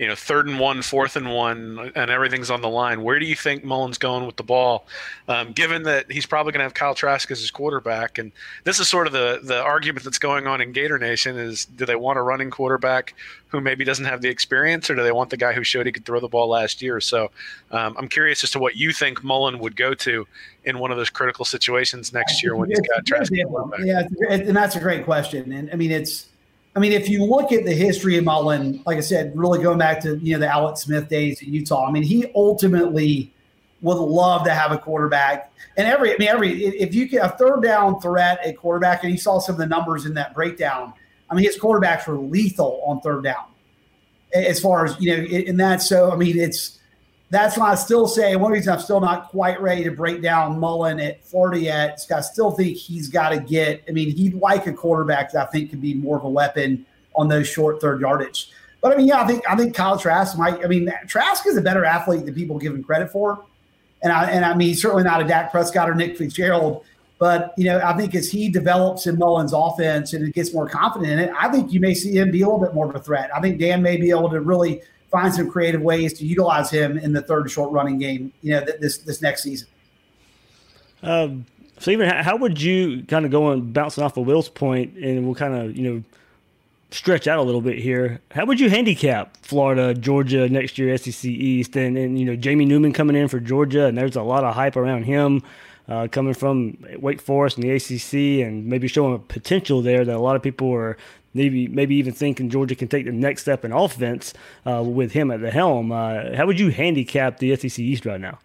you 0.03 0.09
know, 0.09 0.15
third 0.15 0.49
and 0.49 0.59
one, 0.59 0.81
fourth 0.81 1.15
and 1.15 1.33
one, 1.33 1.93
and 1.95 2.11
everything's 2.11 2.51
on 2.51 2.59
the 2.59 2.67
line. 2.67 3.03
Where 3.03 3.19
do 3.19 3.25
you 3.25 3.37
think 3.37 3.63
Mullen's 3.63 3.97
going 3.97 4.25
with 4.25 4.35
the 4.35 4.43
ball? 4.43 4.85
Um, 5.29 5.53
given 5.53 5.83
that 5.83 6.11
he's 6.11 6.25
probably 6.25 6.51
going 6.51 6.59
to 6.59 6.65
have 6.65 6.73
Kyle 6.73 6.93
Trask 6.93 7.31
as 7.31 7.39
his 7.39 7.51
quarterback, 7.51 8.17
and 8.17 8.33
this 8.65 8.81
is 8.81 8.89
sort 8.89 9.07
of 9.07 9.13
the 9.13 9.39
the 9.41 9.61
argument 9.61 10.03
that's 10.03 10.19
going 10.19 10.45
on 10.45 10.59
in 10.59 10.73
Gator 10.73 10.99
Nation: 10.99 11.37
is 11.37 11.63
do 11.63 11.85
they 11.85 11.95
want 11.95 12.19
a 12.19 12.21
running 12.21 12.51
quarterback 12.51 13.15
who 13.47 13.61
maybe 13.61 13.85
doesn't 13.85 14.03
have 14.03 14.19
the 14.19 14.27
experience, 14.27 14.89
or 14.89 14.95
do 14.95 15.03
they 15.03 15.13
want 15.13 15.29
the 15.29 15.37
guy 15.37 15.53
who 15.53 15.63
showed 15.63 15.85
he 15.85 15.93
could 15.93 16.03
throw 16.03 16.19
the 16.19 16.27
ball 16.27 16.49
last 16.49 16.81
year? 16.81 16.99
So 16.99 17.31
um, 17.71 17.95
I'm 17.97 18.09
curious 18.09 18.43
as 18.43 18.51
to 18.51 18.59
what 18.59 18.75
you 18.75 18.91
think 18.91 19.23
Mullen 19.23 19.57
would 19.59 19.77
go 19.77 19.93
to 19.93 20.27
in 20.65 20.79
one 20.79 20.91
of 20.91 20.97
those 20.97 21.09
critical 21.09 21.45
situations 21.45 22.11
next 22.11 22.43
year 22.43 22.57
when 22.57 22.67
he's 22.67 22.81
got 22.81 23.05
Trask. 23.05 23.31
Yeah, 23.31 24.05
and 24.29 24.53
that's 24.53 24.75
a 24.75 24.81
great 24.81 25.05
question, 25.05 25.53
and 25.53 25.69
I 25.71 25.77
mean 25.77 25.91
it's 25.91 26.27
I 26.75 26.79
mean, 26.79 26.91
if 26.91 27.07
you 27.07 27.23
look 27.23 27.51
at 27.51 27.65
the 27.65 27.73
history 27.73 28.17
of 28.17 28.23
Mullen, 28.23 28.81
like 28.85 28.97
I 28.97 29.01
said, 29.01 29.37
really 29.37 29.61
going 29.61 29.77
back 29.77 30.01
to 30.01 30.17
you 30.17 30.33
know 30.33 30.39
the 30.39 30.47
Alex 30.47 30.81
Smith 30.81 31.07
days 31.07 31.41
at 31.41 31.47
Utah, 31.47 31.87
I 31.87 31.91
mean, 31.91 32.03
he 32.03 32.31
ultimately 32.35 33.31
would 33.81 33.97
love 33.97 34.45
to 34.45 34.53
have 34.53 34.71
a 34.71 34.77
quarterback. 34.77 35.51
And 35.77 35.87
every, 35.87 36.13
I 36.13 36.17
mean, 36.17 36.29
every 36.29 36.63
if 36.63 36.95
you 36.95 37.07
get 37.07 37.25
a 37.25 37.29
third 37.37 37.61
down 37.61 37.99
threat 37.99 38.39
at 38.43 38.57
quarterback, 38.57 39.03
and 39.03 39.11
you 39.11 39.17
saw 39.17 39.39
some 39.39 39.55
of 39.55 39.59
the 39.59 39.67
numbers 39.67 40.05
in 40.05 40.15
that 40.15 40.33
breakdown, 40.33 40.93
I 41.29 41.35
mean, 41.35 41.45
his 41.45 41.59
quarterbacks 41.59 42.07
were 42.07 42.17
lethal 42.17 42.81
on 42.85 43.01
third 43.01 43.23
down. 43.23 43.45
as 44.33 44.59
far 44.59 44.85
as 44.85 44.95
you 44.99 45.15
know, 45.15 45.37
and 45.47 45.59
that's 45.59 45.87
so. 45.87 46.11
I 46.11 46.15
mean, 46.15 46.39
it's 46.39 46.79
that's 47.33 47.57
why 47.57 47.71
I 47.71 47.75
still 47.75 48.07
say 48.07 48.35
one 48.35 48.51
reason 48.51 48.73
I'm 48.73 48.79
still 48.79 49.01
not 49.01 49.29
quite 49.29 49.59
ready 49.59 49.83
to 49.85 49.91
break 49.91 50.21
down 50.21 50.59
Mullen 50.59 50.99
at 50.99 51.25
Florida 51.25 51.59
yet. 51.59 51.99
I 52.15 52.21
still 52.21 52.51
think 52.51 52.77
he's 52.77 53.07
got 53.07 53.29
to 53.29 53.39
get. 53.39 53.83
I 53.87 53.91
mean, 53.91 54.15
he'd 54.15 54.35
like 54.35 54.67
a 54.67 54.73
quarterback 54.73 55.31
that 55.31 55.47
I 55.47 55.51
think 55.51 55.71
could 55.71 55.81
be 55.81 55.93
more 55.95 56.17
of 56.17 56.23
a 56.23 56.29
weapon 56.29 56.85
on 57.15 57.27
those 57.29 57.47
short 57.47 57.81
third 57.81 58.01
yardage. 58.01 58.51
But 58.81 58.93
I 58.93 58.97
mean, 58.97 59.07
yeah, 59.07 59.21
I 59.21 59.25
think 59.27 59.43
I 59.49 59.55
think 59.55 59.73
Kyle 59.73 59.97
Trask 59.97 60.37
might. 60.37 60.63
I 60.63 60.67
mean, 60.67 60.93
Trask 61.07 61.47
is 61.47 61.57
a 61.57 61.61
better 61.61 61.85
athlete 61.85 62.25
than 62.25 62.35
people 62.35 62.59
give 62.59 62.73
him 62.73 62.83
credit 62.83 63.11
for, 63.11 63.43
and 64.01 64.11
I 64.11 64.29
and 64.29 64.45
I 64.45 64.53
mean, 64.55 64.67
he's 64.67 64.81
certainly 64.81 65.03
not 65.03 65.21
a 65.21 65.23
Dak 65.23 65.51
Prescott 65.51 65.89
or 65.89 65.95
Nick 65.95 66.17
Fitzgerald. 66.17 66.83
But 67.17 67.53
you 67.57 67.63
know, 67.63 67.79
I 67.79 67.95
think 67.95 68.13
as 68.15 68.29
he 68.29 68.49
develops 68.49 69.07
in 69.07 69.17
Mullen's 69.17 69.53
offense 69.53 70.13
and 70.13 70.27
it 70.27 70.33
gets 70.33 70.53
more 70.53 70.67
confident 70.67 71.13
in 71.13 71.19
it, 71.19 71.31
I 71.39 71.47
think 71.49 71.71
you 71.71 71.79
may 71.79 71.93
see 71.93 72.17
him 72.17 72.31
be 72.31 72.41
a 72.41 72.45
little 72.45 72.59
bit 72.59 72.73
more 72.73 72.89
of 72.89 72.95
a 72.95 72.99
threat. 72.99 73.29
I 73.33 73.39
think 73.39 73.59
Dan 73.59 73.81
may 73.81 73.95
be 73.95 74.09
able 74.09 74.29
to 74.29 74.41
really 74.41 74.81
find 75.13 75.33
some 75.33 75.49
creative 75.49 75.81
ways 75.81 76.11
to 76.13 76.25
utilize 76.25 76.69
him 76.69 76.97
in 76.97 77.13
the 77.13 77.21
third 77.21 77.49
short 77.49 77.71
running 77.71 77.99
game. 77.99 78.33
You 78.41 78.53
know, 78.53 78.65
this 78.81 78.97
this 78.97 79.21
next 79.21 79.43
season. 79.43 79.69
Um, 81.01 81.45
Stephen, 81.79 82.09
how 82.09 82.35
would 82.35 82.61
you 82.61 83.03
kind 83.03 83.25
of 83.25 83.31
go 83.31 83.45
on 83.45 83.71
bouncing 83.71 84.03
off 84.03 84.17
of 84.17 84.25
Will's 84.25 84.49
point, 84.49 84.97
and 84.97 85.25
we'll 85.25 85.35
kind 85.35 85.53
of 85.53 85.77
you 85.77 85.89
know 85.89 86.03
stretch 86.91 87.27
out 87.27 87.39
a 87.39 87.41
little 87.41 87.61
bit 87.61 87.79
here. 87.79 88.21
How 88.31 88.45
would 88.45 88.59
you 88.59 88.69
handicap 88.69 89.37
Florida, 89.37 89.93
Georgia 89.93 90.47
next 90.49 90.77
year, 90.77 90.97
SEC 90.97 91.25
East, 91.25 91.75
and 91.77 91.97
and 91.97 92.19
you 92.19 92.25
know 92.25 92.35
Jamie 92.35 92.65
Newman 92.65 92.91
coming 92.91 93.15
in 93.15 93.27
for 93.27 93.39
Georgia, 93.39 93.85
and 93.85 93.97
there's 93.97 94.15
a 94.15 94.23
lot 94.23 94.43
of 94.43 94.55
hype 94.55 94.75
around 94.75 95.03
him 95.03 95.43
uh, 95.87 96.07
coming 96.09 96.33
from 96.33 96.77
Wake 96.97 97.21
Forest 97.21 97.57
and 97.57 97.63
the 97.63 97.71
ACC, 97.71 98.45
and 98.45 98.65
maybe 98.65 98.87
showing 98.87 99.13
a 99.13 99.19
potential 99.19 99.81
there 99.81 100.03
that 100.05 100.15
a 100.15 100.19
lot 100.19 100.35
of 100.35 100.41
people 100.41 100.71
are 100.73 100.97
maybe 101.33 101.67
maybe 101.67 101.95
even 101.95 102.13
thinking 102.13 102.49
Georgia 102.49 102.75
can 102.75 102.87
take 102.87 103.05
the 103.05 103.11
next 103.11 103.41
step 103.41 103.65
in 103.65 103.71
offense 103.71 104.33
uh, 104.65 104.83
with 104.85 105.11
him 105.11 105.31
at 105.31 105.41
the 105.41 105.51
helm. 105.51 105.91
Uh, 105.91 106.35
how 106.35 106.45
would 106.45 106.59
you 106.59 106.69
handicap 106.69 107.39
the 107.39 107.55
SEC 107.55 107.79
East 107.79 108.05
right 108.05 108.21
now? 108.21 108.39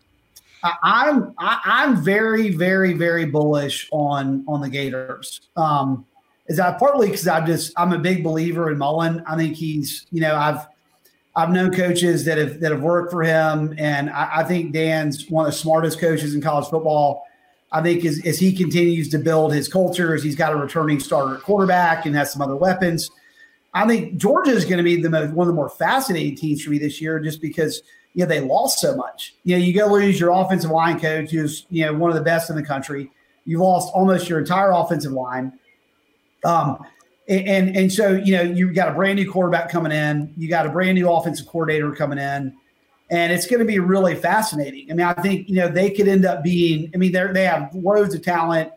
I'm 0.83 1.35
I'm 1.39 2.03
very 2.03 2.51
very 2.51 2.93
very 2.95 3.27
bullish 3.27 3.89
on 3.93 4.45
on 4.49 4.61
the 4.61 4.69
Gators. 4.69 5.41
Um, 5.57 6.05
is 6.49 6.57
that 6.57 6.79
partly 6.79 7.09
because 7.09 7.29
I 7.29 7.45
just 7.45 7.73
I'm 7.77 7.93
a 7.93 7.99
big 7.99 8.25
believer 8.25 8.71
in 8.71 8.79
Mullen. 8.79 9.23
I 9.27 9.37
think 9.37 9.57
he's 9.57 10.07
you 10.11 10.21
know 10.21 10.35
I've 10.35 10.67
I've 11.37 11.51
known 11.51 11.73
coaches 11.73 12.25
that 12.25 12.39
have 12.39 12.59
that 12.61 12.73
have 12.73 12.83
worked 12.83 13.13
for 13.13 13.23
him, 13.23 13.75
and 13.79 14.11
I, 14.11 14.39
I 14.39 14.45
think 14.45 14.73
Dan's 14.73 15.31
one 15.31 15.47
of 15.47 15.53
the 15.53 15.57
smartest 15.57 16.01
coaches 16.01 16.35
in 16.35 16.41
college 16.41 16.69
football. 16.69 17.25
I 17.71 17.83
think 17.83 18.05
as, 18.05 18.25
as 18.25 18.39
he 18.39 18.53
continues 18.53 19.09
to 19.11 19.19
build 19.19 19.53
his 19.53 19.69
culture, 19.69 20.15
as 20.15 20.23
he's 20.23 20.37
got 20.37 20.53
a 20.53 20.57
returning 20.57 21.01
starter 21.01 21.37
quarterback 21.37 22.07
and 22.07 22.15
has 22.15 22.33
some 22.33 22.41
other 22.41 22.57
weapons, 22.57 23.11
I 23.75 23.87
think 23.87 24.17
Georgia 24.17 24.53
is 24.53 24.65
going 24.65 24.79
to 24.79 24.83
be 24.83 25.01
the 25.01 25.11
most, 25.11 25.33
one 25.35 25.47
of 25.47 25.53
the 25.53 25.55
more 25.55 25.69
fascinating 25.69 26.37
teams 26.37 26.63
for 26.63 26.71
me 26.71 26.79
this 26.79 27.01
year, 27.01 27.21
just 27.21 27.41
because 27.41 27.83
you 28.15 28.25
know 28.25 28.29
they 28.29 28.41
lost 28.41 28.81
so 28.81 28.97
much. 28.97 29.35
You 29.45 29.57
know, 29.57 29.63
you 29.63 29.75
go 29.75 29.87
lose 29.87 30.19
your 30.19 30.31
offensive 30.31 30.71
line 30.71 30.99
coach, 30.99 31.31
who's 31.31 31.67
you 31.69 31.85
know 31.85 31.93
one 31.93 32.11
of 32.11 32.17
the 32.17 32.23
best 32.23 32.49
in 32.49 32.57
the 32.57 32.63
country. 32.63 33.11
You 33.45 33.59
lost 33.59 33.93
almost 33.95 34.29
your 34.29 34.39
entire 34.39 34.73
offensive 34.73 35.13
line. 35.13 35.53
Um, 36.45 36.85
and 37.29 37.77
and 37.77 37.93
so 37.93 38.13
you 38.13 38.37
know 38.37 38.43
you've 38.43 38.75
got 38.75 38.89
a 38.89 38.93
brand 38.93 39.17
new 39.17 39.31
quarterback 39.31 39.69
coming 39.69 39.93
in, 39.93 40.33
you 40.39 40.49
got 40.49 40.65
a 40.65 40.71
brand 40.71 40.95
new 40.95 41.11
offensive 41.11 41.47
coordinator 41.47 41.93
coming 41.93 42.19
in 42.19 42.57
and 43.11 43.33
it's 43.33 43.47
going 43.47 43.61
to 43.61 43.65
be 43.65 43.79
really 43.79 44.15
fascinating. 44.15 44.91
I 44.91 44.95
mean, 44.95 45.07
I 45.07 45.15
think 45.15 45.49
you 45.49 45.57
know 45.57 45.69
they 45.69 45.91
could 45.91 46.09
end 46.09 46.25
up 46.25 46.43
being. 46.43 46.91
I 46.95 46.99
mean, 46.99 47.13
they 47.13 47.27
they 47.33 47.45
have 47.45 47.75
loads 47.75 48.15
of 48.15 48.23
talent, 48.23 48.73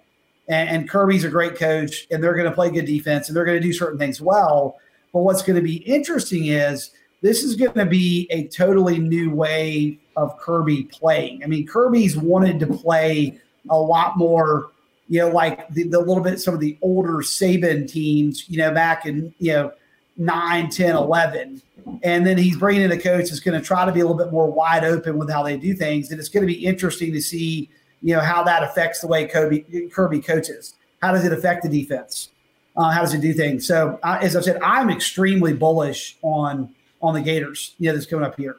and, 0.48 0.70
and 0.70 0.90
Kirby's 0.90 1.24
a 1.24 1.30
great 1.30 1.56
coach, 1.56 2.08
and 2.12 2.24
they're 2.24 2.36
going 2.36 2.50
to 2.50 2.52
play 2.52 2.70
good 2.72 2.86
defense, 2.86 3.28
and 3.28 3.36
they're 3.36 3.46
going 3.46 3.62
to 3.62 3.66
do 3.66 3.74
certain 3.74 4.00
things 4.00 4.22
well. 4.22 4.78
But 5.14 5.22
what's 5.22 5.42
going 5.42 5.58
to 5.58 5.62
be 5.62 5.78
interesting 5.78 6.48
is 6.48 6.92
this 7.22 7.44
is 7.44 7.56
going 7.56 7.74
to 7.74 7.86
be 7.86 8.28
a 8.32 8.48
totally 8.48 8.98
new 8.98 9.32
way 9.32 10.00
of 10.16 10.38
Kirby 10.40 10.84
playing. 10.84 11.44
I 11.44 11.48
mean, 11.48 11.68
Kirby's 11.68 12.18
wanted 12.18 12.60
to 12.62 12.68
play 12.68 13.40
a 13.70 13.78
lot 13.78 14.18
more, 14.18 14.72
you 15.08 15.20
know, 15.20 15.30
like 15.30 15.68
the, 15.70 15.84
the 15.84 16.00
little 16.00 16.24
bit 16.24 16.40
some 16.40 16.54
of 16.54 16.60
the 16.60 16.78
older 16.82 17.18
Saban 17.18 17.90
teams, 17.90 18.50
you 18.50 18.58
know, 18.58 18.74
back 18.74 19.06
in 19.06 19.34
you 19.40 19.54
know 19.54 19.74
9, 20.22 20.70
10, 20.70 20.96
11 20.96 21.62
and 22.04 22.26
then 22.26 22.38
he's 22.38 22.58
bringing 22.58 22.84
in 22.84 22.92
a 22.92 22.98
coach 22.98 23.30
that's 23.30 23.40
going 23.40 23.60
to 23.60 23.66
try 23.66 23.86
to 23.86 23.92
be 23.92 24.00
a 24.00 24.04
little 24.06 24.18
bit 24.18 24.32
more 24.32 24.52
wide 24.52 24.84
open 24.84 25.18
with 25.18 25.30
how 25.30 25.44
they 25.44 25.58
do 25.58 25.74
things. 25.74 26.12
And 26.12 26.20
it's 26.20 26.30
going 26.30 26.42
to 26.42 26.48
be 26.48 26.66
interesting 26.66 27.12
to 27.14 27.22
see, 27.22 27.70
you 28.02 28.16
know, 28.16 28.22
how 28.22 28.44
that 28.44 28.64
affects 28.64 29.02
the 29.02 29.08
way 29.08 29.28
Kirby, 29.28 29.90
Kirby 29.92 30.22
coaches. 30.22 30.76
How 31.02 31.12
does 31.12 31.26
it 31.26 31.34
affect 31.34 31.64
the 31.64 31.70
defense? 31.70 32.30
Uh, 32.76 32.92
how 32.92 33.02
does 33.02 33.14
it 33.14 33.22
do 33.22 33.34
things? 33.34 33.68
So, 33.68 34.00
uh, 34.04 34.20
as 34.22 34.36
I 34.36 34.42
said, 34.42 34.60
I'm 34.62 34.90
extremely 34.90 35.54
bullish 35.54 36.18
on 36.22 36.74
on 37.02 37.14
the 37.14 37.22
Gators. 37.22 37.76
Yeah, 37.80 37.92
that's 37.92 38.06
coming 38.06 38.26
up 38.26 38.38
here. 38.38 38.58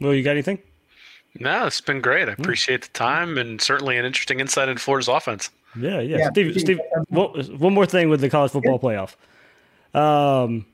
Well, 0.00 0.14
you 0.14 0.22
got 0.22 0.30
anything? 0.30 0.60
No, 1.40 1.66
it's 1.66 1.80
been 1.80 2.00
great. 2.00 2.28
I 2.28 2.32
hmm. 2.32 2.42
appreciate 2.42 2.82
the 2.82 2.88
time 2.90 3.36
and 3.36 3.60
certainly 3.60 3.98
an 3.98 4.04
interesting 4.04 4.40
insight 4.40 4.68
into 4.68 4.80
Florida's 4.80 5.08
offense. 5.08 5.50
Yeah, 5.80 6.00
yeah. 6.00 6.18
yeah 6.18 6.30
Steve, 6.30 6.60
Steve, 6.60 6.80
one, 7.08 7.30
one 7.58 7.74
more 7.74 7.86
thing 7.86 8.08
with 8.08 8.20
the 8.20 8.30
college 8.30 8.52
football 8.52 8.78
playoff. 8.78 9.14
Um, 9.94 10.66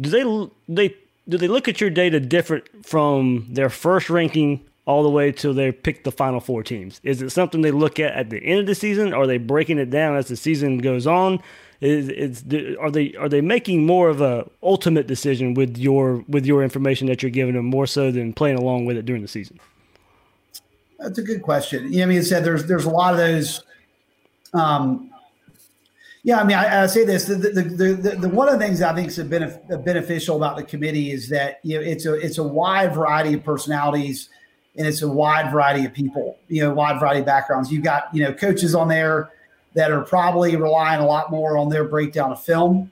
do 0.00 0.10
they 0.10 0.52
they 0.68 0.96
do 1.28 1.38
they 1.38 1.48
look 1.48 1.68
at 1.68 1.80
your 1.80 1.90
data 1.90 2.20
different 2.20 2.64
from 2.86 3.46
their 3.50 3.70
first 3.70 4.10
ranking 4.10 4.64
all 4.86 5.02
the 5.02 5.10
way 5.10 5.30
till 5.30 5.52
they 5.52 5.70
pick 5.70 6.04
the 6.04 6.12
final 6.12 6.40
four 6.40 6.62
teams? 6.62 7.00
Is 7.04 7.20
it 7.20 7.30
something 7.30 7.60
they 7.60 7.70
look 7.70 8.00
at 8.00 8.12
at 8.14 8.30
the 8.30 8.42
end 8.42 8.60
of 8.60 8.66
the 8.66 8.74
season? 8.74 9.12
Or 9.12 9.22
are 9.22 9.26
they 9.26 9.38
breaking 9.38 9.78
it 9.78 9.90
down 9.90 10.16
as 10.16 10.28
the 10.28 10.36
season 10.36 10.78
goes 10.78 11.06
on? 11.06 11.42
Is, 11.80 12.08
is 12.08 12.44
are 12.80 12.90
they 12.90 13.14
are 13.14 13.28
they 13.28 13.40
making 13.40 13.86
more 13.86 14.08
of 14.08 14.20
a 14.20 14.48
ultimate 14.62 15.06
decision 15.06 15.54
with 15.54 15.76
your 15.76 16.24
with 16.26 16.44
your 16.44 16.64
information 16.64 17.06
that 17.06 17.22
you're 17.22 17.30
giving 17.30 17.54
them 17.54 17.66
more 17.66 17.86
so 17.86 18.10
than 18.10 18.32
playing 18.32 18.58
along 18.58 18.86
with 18.86 18.96
it 18.96 19.04
during 19.04 19.22
the 19.22 19.28
season? 19.28 19.60
That's 20.98 21.18
a 21.18 21.22
good 21.22 21.42
question. 21.42 21.92
Yeah, 21.92 22.02
I 22.02 22.06
mean, 22.06 22.22
said 22.22 22.42
there's 22.42 22.64
there's 22.64 22.84
a 22.84 22.90
lot 22.90 23.12
of 23.12 23.18
those 23.18 23.62
um, 24.54 25.10
yeah, 26.22 26.40
I 26.40 26.44
mean, 26.44 26.56
I, 26.56 26.82
I 26.82 26.86
say 26.86 27.04
this: 27.04 27.24
the 27.24 27.36
the, 27.36 27.62
the, 27.62 28.16
the, 28.20 28.28
one 28.28 28.48
of 28.48 28.58
the 28.58 28.64
things 28.64 28.82
I 28.82 28.94
think 28.94 29.08
is 29.08 29.18
benef- 29.18 29.84
beneficial 29.84 30.36
about 30.36 30.56
the 30.56 30.62
committee 30.62 31.10
is 31.10 31.28
that 31.30 31.60
you 31.62 31.78
know 31.78 31.82
it's 31.82 32.06
a 32.06 32.14
it's 32.14 32.38
a 32.38 32.42
wide 32.42 32.94
variety 32.94 33.34
of 33.34 33.44
personalities 33.44 34.28
and 34.76 34.86
it's 34.86 35.02
a 35.02 35.08
wide 35.08 35.50
variety 35.50 35.84
of 35.84 35.92
people, 35.92 36.38
you 36.48 36.62
know, 36.62 36.72
wide 36.72 37.00
variety 37.00 37.20
of 37.20 37.26
backgrounds. 37.26 37.72
You've 37.72 37.82
got 37.82 38.14
you 38.14 38.22
know 38.22 38.32
coaches 38.32 38.74
on 38.74 38.88
there 38.88 39.30
that 39.74 39.90
are 39.90 40.02
probably 40.02 40.56
relying 40.56 41.00
a 41.00 41.06
lot 41.06 41.30
more 41.30 41.56
on 41.56 41.68
their 41.68 41.84
breakdown 41.84 42.32
of 42.32 42.42
film, 42.42 42.90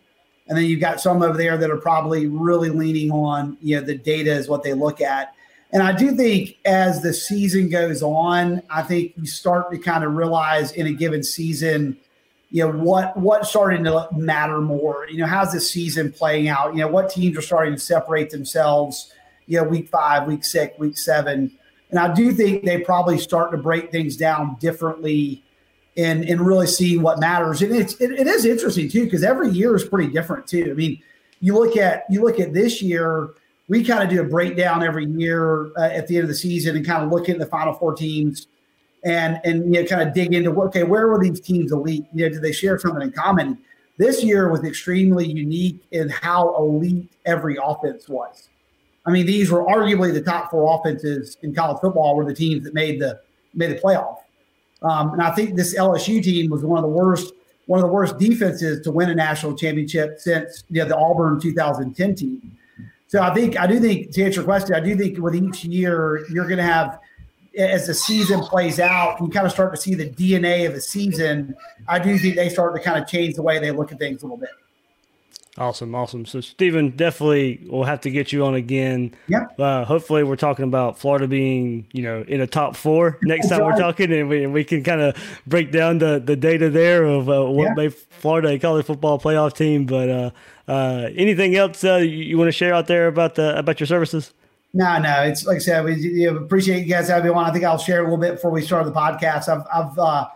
and 0.48 0.56
then 0.58 0.64
you've 0.64 0.80
got 0.80 1.00
some 1.00 1.22
over 1.22 1.36
there 1.36 1.56
that 1.56 1.70
are 1.70 1.76
probably 1.76 2.26
really 2.26 2.70
leaning 2.70 3.10
on 3.10 3.56
you 3.60 3.76
know 3.76 3.86
the 3.86 3.96
data 3.96 4.32
is 4.32 4.48
what 4.48 4.62
they 4.62 4.72
look 4.72 5.00
at. 5.00 5.34
And 5.72 5.82
I 5.82 5.92
do 5.92 6.12
think 6.12 6.56
as 6.64 7.02
the 7.02 7.12
season 7.12 7.68
goes 7.68 8.02
on, 8.02 8.62
I 8.70 8.82
think 8.82 9.12
you 9.16 9.26
start 9.26 9.70
to 9.72 9.78
kind 9.78 10.04
of 10.04 10.14
realize 10.14 10.72
in 10.72 10.86
a 10.86 10.92
given 10.92 11.22
season 11.22 11.96
you 12.50 12.62
know 12.62 12.70
what 12.70 13.16
what's 13.16 13.50
starting 13.50 13.82
to 13.84 14.08
matter 14.12 14.60
more. 14.60 15.08
You 15.10 15.18
know 15.18 15.26
how's 15.26 15.52
this 15.52 15.68
season 15.68 16.12
playing 16.12 16.48
out? 16.48 16.74
You 16.74 16.80
know 16.80 16.88
what 16.88 17.10
teams 17.10 17.36
are 17.36 17.42
starting 17.42 17.74
to 17.74 17.80
separate 17.80 18.30
themselves 18.30 19.12
you 19.46 19.60
know 19.60 19.64
week 19.64 19.88
five 19.88 20.26
week 20.26 20.44
six 20.44 20.78
week 20.78 20.98
seven. 20.98 21.50
And 21.90 22.00
i 22.00 22.12
do 22.12 22.32
think 22.32 22.64
they 22.64 22.80
probably 22.80 23.18
start 23.18 23.52
to 23.52 23.56
break 23.56 23.92
things 23.92 24.16
down 24.16 24.56
differently 24.60 25.42
and 25.96 26.24
and 26.24 26.40
really 26.40 26.66
see 26.66 26.98
what 26.98 27.18
matters. 27.18 27.62
And 27.62 27.74
it's 27.74 27.94
it, 27.94 28.12
it 28.12 28.26
is 28.26 28.44
interesting 28.44 28.88
too 28.88 29.04
because 29.04 29.22
every 29.22 29.50
year 29.50 29.74
is 29.74 29.84
pretty 29.84 30.12
different 30.12 30.46
too. 30.46 30.68
I 30.70 30.74
mean 30.74 31.00
you 31.40 31.54
look 31.54 31.76
at 31.76 32.04
you 32.10 32.22
look 32.22 32.40
at 32.40 32.52
this 32.52 32.82
year 32.82 33.30
we 33.68 33.82
kind 33.82 34.02
of 34.02 34.08
do 34.08 34.20
a 34.20 34.24
breakdown 34.24 34.82
every 34.82 35.06
year 35.06 35.72
uh, 35.76 35.90
at 35.92 36.06
the 36.06 36.16
end 36.16 36.24
of 36.24 36.28
the 36.28 36.34
season 36.34 36.76
and 36.76 36.86
kind 36.86 37.04
of 37.04 37.10
look 37.10 37.28
at 37.28 37.38
the 37.38 37.46
final 37.46 37.72
four 37.72 37.94
teams 37.94 38.46
and 39.04 39.40
and 39.44 39.74
you 39.74 39.82
know 39.82 39.86
kind 39.86 40.06
of 40.06 40.14
dig 40.14 40.34
into 40.34 40.50
okay 40.62 40.82
where 40.82 41.08
were 41.08 41.22
these 41.22 41.40
teams 41.40 41.72
elite? 41.72 42.06
You 42.12 42.24
know 42.24 42.28
did 42.32 42.42
they 42.42 42.52
share 42.52 42.78
something 42.78 43.02
in 43.02 43.12
common? 43.12 43.58
This 43.98 44.22
year 44.22 44.50
was 44.50 44.62
extremely 44.64 45.26
unique 45.26 45.82
in 45.90 46.08
how 46.08 46.54
elite 46.56 47.10
every 47.24 47.56
offense 47.62 48.08
was. 48.08 48.48
I 49.04 49.10
mean 49.10 49.26
these 49.26 49.50
were 49.50 49.64
arguably 49.64 50.12
the 50.12 50.22
top 50.22 50.50
four 50.50 50.78
offenses 50.78 51.36
in 51.42 51.54
college 51.54 51.80
football 51.80 52.14
were 52.16 52.24
the 52.24 52.34
teams 52.34 52.64
that 52.64 52.74
made 52.74 53.00
the 53.00 53.20
made 53.54 53.70
the 53.70 53.80
playoff. 53.80 54.18
Um, 54.82 55.14
and 55.14 55.22
i 55.22 55.30
think 55.30 55.56
this 55.56 55.74
lsu 55.74 56.22
team 56.22 56.50
was 56.50 56.62
one 56.62 56.76
of 56.76 56.82
the 56.82 56.94
worst 56.94 57.32
one 57.64 57.80
of 57.80 57.82
the 57.82 57.92
worst 57.92 58.18
defenses 58.18 58.82
to 58.82 58.92
win 58.92 59.08
a 59.08 59.14
national 59.14 59.56
championship 59.56 60.20
since 60.20 60.64
you 60.68 60.82
know, 60.82 60.88
the 60.88 60.96
auburn 60.96 61.40
2010 61.40 62.14
team 62.14 62.56
so 63.06 63.22
i 63.22 63.32
think 63.34 63.58
i 63.58 63.66
do 63.66 63.78
think 63.80 64.10
to 64.10 64.22
answer 64.22 64.36
your 64.36 64.44
question 64.44 64.74
i 64.74 64.80
do 64.80 64.96
think 64.96 65.18
with 65.18 65.34
each 65.34 65.64
year 65.64 66.26
you're 66.30 66.46
going 66.46 66.58
to 66.58 66.62
have 66.62 67.00
as 67.58 67.86
the 67.86 67.94
season 67.94 68.40
plays 68.40 68.78
out, 68.78 69.20
you 69.20 69.28
kind 69.28 69.46
of 69.46 69.52
start 69.52 69.74
to 69.74 69.80
see 69.80 69.94
the 69.94 70.08
DNA 70.10 70.66
of 70.66 70.74
the 70.74 70.80
season. 70.80 71.56
I 71.88 71.98
do 71.98 72.18
think 72.18 72.36
they 72.36 72.50
start 72.50 72.74
to 72.76 72.82
kind 72.82 73.02
of 73.02 73.08
change 73.08 73.34
the 73.34 73.42
way 73.42 73.58
they 73.58 73.70
look 73.70 73.92
at 73.92 73.98
things 73.98 74.22
a 74.22 74.26
little 74.26 74.36
bit. 74.36 74.50
Awesome, 75.58 75.94
awesome. 75.94 76.26
So, 76.26 76.42
Stephen, 76.42 76.90
definitely 76.90 77.60
we'll 77.64 77.84
have 77.84 78.02
to 78.02 78.10
get 78.10 78.30
you 78.30 78.44
on 78.44 78.54
again. 78.54 79.14
Yeah. 79.26 79.44
Uh, 79.58 79.84
hopefully, 79.86 80.22
we're 80.22 80.36
talking 80.36 80.64
about 80.64 80.98
Florida 80.98 81.26
being, 81.26 81.86
you 81.92 82.02
know, 82.02 82.22
in 82.28 82.42
a 82.42 82.46
top 82.46 82.76
four 82.76 83.18
next 83.22 83.48
time 83.48 83.64
we're 83.64 83.76
talking, 83.76 84.12
and 84.12 84.28
we, 84.28 84.46
we 84.46 84.64
can 84.64 84.84
kind 84.84 85.00
of 85.00 85.16
break 85.46 85.72
down 85.72 85.96
the, 85.98 86.20
the 86.22 86.36
data 86.36 86.68
there 86.68 87.04
of 87.04 87.30
uh, 87.30 87.46
what 87.46 87.64
Yeah. 87.64 87.74
made 87.74 87.94
Florida 87.94 88.48
a 88.48 88.58
college 88.58 88.84
football 88.84 89.18
playoff 89.18 89.54
team. 89.54 89.86
But 89.86 90.10
uh, 90.10 90.30
uh, 90.68 91.08
anything 91.16 91.56
else 91.56 91.82
uh, 91.84 91.96
you, 91.96 92.08
you 92.08 92.36
want 92.38 92.48
to 92.48 92.52
share 92.52 92.74
out 92.74 92.86
there 92.86 93.06
about 93.06 93.36
the 93.36 93.58
about 93.58 93.80
your 93.80 93.86
services? 93.86 94.34
No, 94.74 94.98
no. 94.98 95.22
It's 95.22 95.46
like 95.46 95.56
I 95.56 95.60
said, 95.60 95.84
we 95.86 95.94
you 95.94 96.36
appreciate 96.36 96.80
you 96.84 96.92
guys 96.92 97.08
having 97.08 97.30
me 97.30 97.34
on. 97.34 97.46
I 97.46 97.50
think 97.52 97.64
I'll 97.64 97.78
share 97.78 98.00
a 98.00 98.02
little 98.02 98.18
bit 98.18 98.34
before 98.34 98.50
we 98.50 98.60
start 98.60 98.84
the 98.84 98.92
podcast. 98.92 99.48
I've 99.48 99.66
I've 99.72 99.98
uh, 99.98 100.26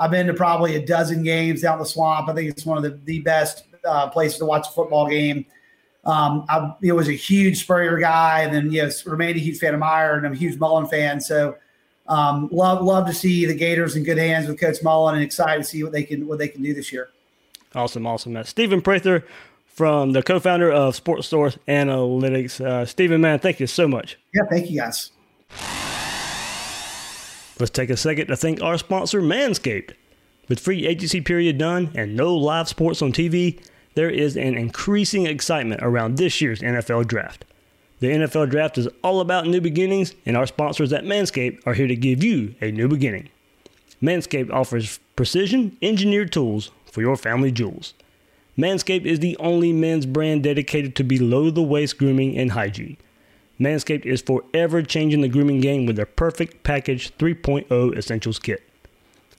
I've 0.00 0.10
been 0.10 0.26
to 0.26 0.34
probably 0.34 0.74
a 0.74 0.84
dozen 0.84 1.22
games 1.22 1.62
down 1.62 1.78
the 1.78 1.84
swamp. 1.84 2.28
I 2.28 2.34
think 2.34 2.50
it's 2.50 2.66
one 2.66 2.76
of 2.76 2.82
the, 2.82 2.98
the 3.04 3.20
best 3.20 3.66
uh, 3.84 4.08
places 4.08 4.38
to 4.38 4.44
watch 4.44 4.68
a 4.68 4.70
football 4.70 5.08
game. 5.08 5.46
Um, 6.04 6.44
I 6.48 6.74
you 6.80 6.90
know, 6.90 6.96
was 6.96 7.08
a 7.08 7.12
huge 7.12 7.62
Spurrier 7.62 7.98
guy, 7.98 8.42
and 8.42 8.54
then 8.54 8.70
yes, 8.70 9.06
remained 9.06 9.36
a 9.36 9.40
huge 9.40 9.58
fan 9.58 9.74
of 9.74 9.80
Meyer, 9.80 10.14
and 10.14 10.26
I'm 10.26 10.32
a 10.32 10.36
huge 10.36 10.58
Mullen 10.58 10.86
fan. 10.86 11.20
So 11.20 11.56
um, 12.06 12.48
love 12.52 12.82
love 12.82 13.06
to 13.06 13.14
see 13.14 13.46
the 13.46 13.54
Gators 13.54 13.96
in 13.96 14.04
good 14.04 14.18
hands 14.18 14.46
with 14.46 14.60
Coach 14.60 14.82
Mullen, 14.82 15.14
and 15.14 15.24
excited 15.24 15.62
to 15.62 15.68
see 15.68 15.82
what 15.82 15.92
they 15.92 16.02
can 16.02 16.26
what 16.26 16.38
they 16.38 16.48
can 16.48 16.62
do 16.62 16.74
this 16.74 16.92
year. 16.92 17.08
Awesome, 17.74 18.06
awesome. 18.06 18.42
Stephen 18.44 18.82
Prather 18.82 19.24
from 19.66 20.12
the 20.12 20.22
co-founder 20.22 20.70
of 20.70 20.94
Sports 20.94 21.26
Source 21.26 21.58
Analytics. 21.66 22.64
Uh, 22.64 22.86
Stephen, 22.86 23.20
man, 23.20 23.40
thank 23.40 23.58
you 23.58 23.66
so 23.66 23.88
much. 23.88 24.16
Yeah, 24.32 24.42
thank 24.48 24.70
you 24.70 24.80
guys. 24.80 25.10
Let's 27.58 27.70
take 27.70 27.90
a 27.90 27.96
second 27.96 28.28
to 28.28 28.36
thank 28.36 28.62
our 28.62 28.78
sponsor, 28.78 29.20
Manscaped. 29.20 29.94
With 30.48 30.60
free 30.60 30.86
agency 30.86 31.20
period 31.20 31.56
done 31.56 31.90
and 31.94 32.16
no 32.16 32.34
live 32.34 32.68
sports 32.68 33.00
on 33.00 33.12
TV, 33.12 33.60
there 33.94 34.10
is 34.10 34.36
an 34.36 34.56
increasing 34.56 35.26
excitement 35.26 35.80
around 35.82 36.16
this 36.16 36.40
year's 36.40 36.60
NFL 36.60 37.06
draft. 37.06 37.44
The 38.00 38.08
NFL 38.08 38.50
draft 38.50 38.76
is 38.76 38.88
all 39.02 39.20
about 39.20 39.46
new 39.46 39.60
beginnings, 39.60 40.14
and 40.26 40.36
our 40.36 40.46
sponsors 40.46 40.92
at 40.92 41.04
Manscaped 41.04 41.66
are 41.66 41.74
here 41.74 41.86
to 41.86 41.96
give 41.96 42.22
you 42.22 42.54
a 42.60 42.70
new 42.70 42.88
beginning. 42.88 43.28
Manscaped 44.02 44.52
offers 44.52 44.98
precision 45.16 45.76
engineered 45.80 46.32
tools 46.32 46.70
for 46.84 47.00
your 47.00 47.16
family 47.16 47.50
jewels. 47.50 47.94
Manscaped 48.58 49.04
is 49.04 49.20
the 49.20 49.36
only 49.38 49.72
men's 49.72 50.06
brand 50.06 50.42
dedicated 50.42 50.94
to 50.96 51.04
below 51.04 51.50
the 51.50 51.62
waist 51.62 51.98
grooming 51.98 52.36
and 52.36 52.52
hygiene. 52.52 52.96
Manscaped 53.58 54.04
is 54.04 54.20
forever 54.20 54.82
changing 54.82 55.20
the 55.20 55.28
grooming 55.28 55.60
game 55.60 55.86
with 55.86 55.96
their 55.96 56.06
Perfect 56.06 56.62
Package 56.64 57.16
3.0 57.16 57.96
Essentials 57.96 58.38
Kit. 58.38 58.62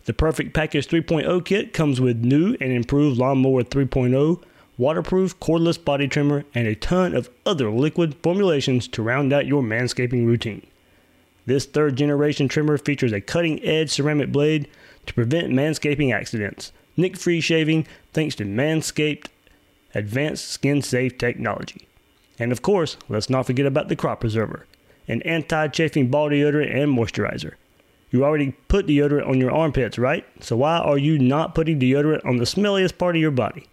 The 0.05 0.13
Perfect 0.13 0.53
Package 0.53 0.87
3.0 0.87 1.43
kit 1.45 1.73
comes 1.73 1.99
with 1.99 2.23
new 2.23 2.55
and 2.61 2.71
improved 2.71 3.17
Lawnmower 3.17 3.63
3.0, 3.63 4.39
waterproof 4.77 5.39
cordless 5.39 5.83
body 5.83 6.07
trimmer, 6.07 6.45
and 6.53 6.67
a 6.67 6.75
ton 6.75 7.15
of 7.15 7.31
other 7.43 7.71
liquid 7.71 8.15
formulations 8.21 8.87
to 8.89 9.01
round 9.01 9.33
out 9.33 9.47
your 9.47 9.63
manscaping 9.63 10.27
routine. 10.27 10.65
This 11.47 11.65
third 11.65 11.95
generation 11.95 12.47
trimmer 12.47 12.77
features 12.77 13.13
a 13.13 13.21
cutting 13.21 13.63
edge 13.63 13.89
ceramic 13.89 14.31
blade 14.31 14.67
to 15.07 15.13
prevent 15.15 15.51
manscaping 15.51 16.13
accidents, 16.13 16.71
nick 16.95 17.17
free 17.17 17.41
shaving 17.41 17.87
thanks 18.13 18.35
to 18.35 18.45
Manscaped 18.45 19.25
advanced 19.95 20.47
skin 20.49 20.83
safe 20.83 21.17
technology. 21.17 21.87
And 22.37 22.51
of 22.51 22.61
course, 22.61 22.97
let's 23.09 23.29
not 23.29 23.47
forget 23.47 23.65
about 23.65 23.87
the 23.87 23.95
crop 23.95 24.19
preserver, 24.19 24.67
an 25.07 25.23
anti 25.23 25.67
chafing 25.69 26.09
ball 26.09 26.29
deodorant 26.29 26.75
and 26.75 26.95
moisturizer. 26.95 27.53
You 28.15 28.23
already 28.23 28.53
put 28.69 28.87
deodorant 28.87 29.27
on 29.27 29.41
your 29.41 29.51
armpits, 29.51 29.99
right? 29.99 30.25
So 30.39 30.55
why 30.55 30.77
are 30.77 30.97
you 30.97 31.19
not 31.19 31.53
putting 31.53 31.81
deodorant 31.81 32.25
on 32.25 32.37
the 32.37 32.45
smelliest 32.45 32.97
part 32.97 33.17
of 33.17 33.21
your 33.21 33.29
body? 33.29 33.67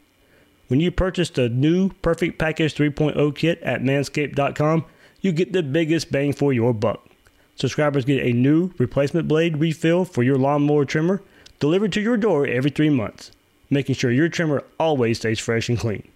When 0.67 0.81
you 0.81 0.91
purchase 0.91 1.31
the 1.31 1.49
new 1.49 1.91
Perfect 2.03 2.41
Package 2.41 2.75
3.0 2.75 3.37
kit 3.37 3.63
at 3.63 3.83
manscaped.com, 3.83 4.85
you 5.21 5.31
get 5.31 5.53
the 5.53 5.63
biggest 5.63 6.11
bang 6.11 6.33
for 6.33 6.53
your 6.53 6.75
buck. 6.75 7.07
Subscribers 7.55 8.05
get 8.05 8.27
a 8.27 8.33
new 8.33 8.73
replacement 8.79 9.29
blade 9.29 9.59
refill 9.59 10.05
for 10.05 10.25
your 10.25 10.39
lawnmower 10.39 10.85
trimmer 10.85 11.23
delivered 11.61 11.93
to 11.93 12.01
your 12.01 12.17
door 12.17 12.45
every 12.45 12.73
three 12.73 12.91
months, 12.91 13.31
making 13.71 13.95
sure 13.95 14.11
your 14.11 14.29
trimmer 14.29 14.65
always 14.81 15.19
stays 15.19 15.39
fresh 15.39 15.69
and 15.69 15.79
clean. 15.79 16.09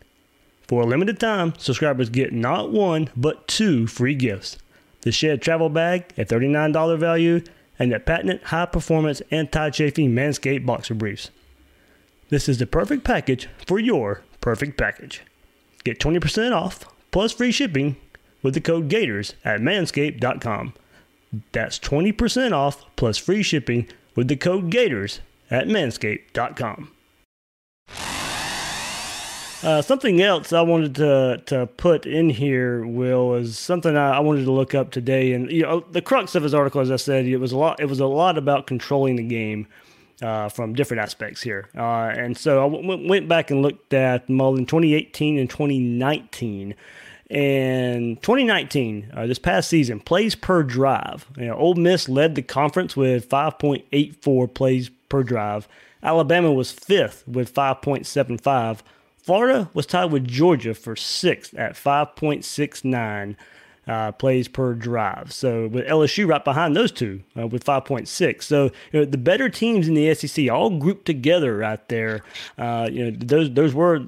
For 0.67 0.83
a 0.83 0.87
limited 0.87 1.21
time, 1.21 1.55
subscribers 1.59 2.11
get 2.11 2.33
not 2.33 2.73
one, 2.73 3.09
but 3.17 3.47
two 3.47 3.87
free 3.87 4.17
gifts 4.17 4.59
the 5.03 5.13
Shed 5.13 5.41
Travel 5.41 5.69
Bag 5.69 6.13
at 6.19 6.29
$39 6.29 6.99
value 6.99 7.41
and 7.79 7.93
the 7.93 8.01
patented 8.01 8.43
high 8.45 8.67
performance 8.67 9.23
anti 9.31 9.71
chafing 9.71 10.13
Manscaped 10.13 10.67
Boxer 10.67 10.95
Briefs. 10.95 11.31
This 12.29 12.49
is 12.49 12.59
the 12.59 12.67
perfect 12.67 13.05
package 13.05 13.49
for 13.67 13.79
your 13.79 14.23
perfect 14.41 14.77
package. 14.77 15.23
Get 15.85 16.01
20% 16.01 16.53
off 16.53 16.85
plus 17.11 17.33
free 17.33 17.53
shipping 17.53 17.97
with 18.43 18.55
the 18.55 18.61
code 18.61 18.89
GATORS 18.89 19.35
at 19.45 19.61
manscaped.com. 19.61 20.75
That's 21.53 21.79
20% 21.79 22.53
off 22.53 22.85
plus 22.97 23.19
free 23.19 23.43
shipping 23.43 23.89
with 24.15 24.29
the 24.29 24.37
code 24.37 24.71
GATORS 24.71 25.21
at 25.51 25.67
manscaped.com. 25.69 26.91
Uh, 29.63 29.81
something 29.81 30.21
else 30.21 30.53
I 30.53 30.61
wanted 30.61 30.95
to 30.97 31.43
to 31.47 31.67
put 31.67 32.05
in 32.05 32.29
here, 32.29 32.87
Will, 32.87 33.35
is 33.35 33.59
something 33.59 33.97
I, 33.97 34.17
I 34.17 34.21
wanted 34.21 34.45
to 34.45 34.53
look 34.53 34.75
up 34.75 34.91
today, 34.91 35.33
and 35.33 35.51
you 35.51 35.63
know 35.63 35.81
the 35.93 36.03
crux 36.03 36.35
of 36.35 36.43
his 36.43 36.53
article, 36.53 36.81
as 36.81 36.91
I 36.91 36.97
said, 36.97 37.27
it 37.27 37.39
was 37.39 37.53
a 37.53 37.57
lot. 37.57 37.81
It 37.81 37.87
was 37.87 38.01
a 38.01 38.07
lot 38.07 38.37
about 38.37 38.67
controlling 38.67 39.17
the 39.17 39.23
game 39.23 39.67
uh, 40.21 40.51
from 40.51 40.75
different 40.75 41.03
aspects 41.03 41.41
here, 41.43 41.71
uh, 41.75 42.13
and 42.15 42.37
so 42.37 42.67
I 42.67 42.71
w- 42.71 43.09
went 43.09 43.29
back 43.29 43.51
and 43.51 43.63
looked 43.63 43.95
at 43.95 44.29
Mullen 44.29 44.67
2018 44.67 45.39
and 45.39 45.49
2019. 45.49 46.75
And 47.29 48.23
2019, 48.23 49.11
uh, 49.13 49.27
this 49.27 49.41
past 49.41 49.69
season, 49.69 49.99
plays 49.99 50.37
per 50.37 50.63
drive. 50.63 51.27
You 51.37 51.47
know, 51.47 51.75
Miss 51.75 52.09
led 52.09 52.37
the 52.37 52.43
conference 52.43 52.97
with 52.97 53.29
5.84 53.29 54.55
plays 54.55 54.91
per 55.09 55.25
drive. 55.25 55.67
Alabama 56.05 56.53
was 56.53 56.71
fifth 56.71 57.27
with 57.27 57.53
5.75. 57.53 58.83
Florida 59.27 59.69
was 59.75 59.87
tied 59.87 60.13
with 60.13 60.25
Georgia 60.25 60.73
for 60.73 60.95
sixth 60.95 61.53
at 61.55 61.73
5.69 61.73 63.35
uh, 63.89 64.13
plays 64.13 64.47
per 64.47 64.73
drive. 64.73 65.33
So 65.33 65.67
with 65.67 65.85
LSU 65.87 66.29
right 66.29 66.45
behind 66.45 66.77
those 66.77 66.93
two 66.93 67.25
uh, 67.37 67.49
with 67.49 67.65
5.6. 67.65 68.43
So 68.45 68.71
you 68.93 69.01
know, 69.01 69.05
the 69.05 69.19
better 69.19 69.49
teams 69.49 69.89
in 69.89 69.95
the 69.95 70.15
SEC 70.15 70.49
all 70.49 70.79
grouped 70.79 71.07
together 71.07 71.57
right 71.57 71.89
there. 71.89 72.23
Uh, 72.57 72.89
you 72.91 73.05
know 73.11 73.17
those 73.19 73.53
those 73.53 73.75
were 73.75 74.05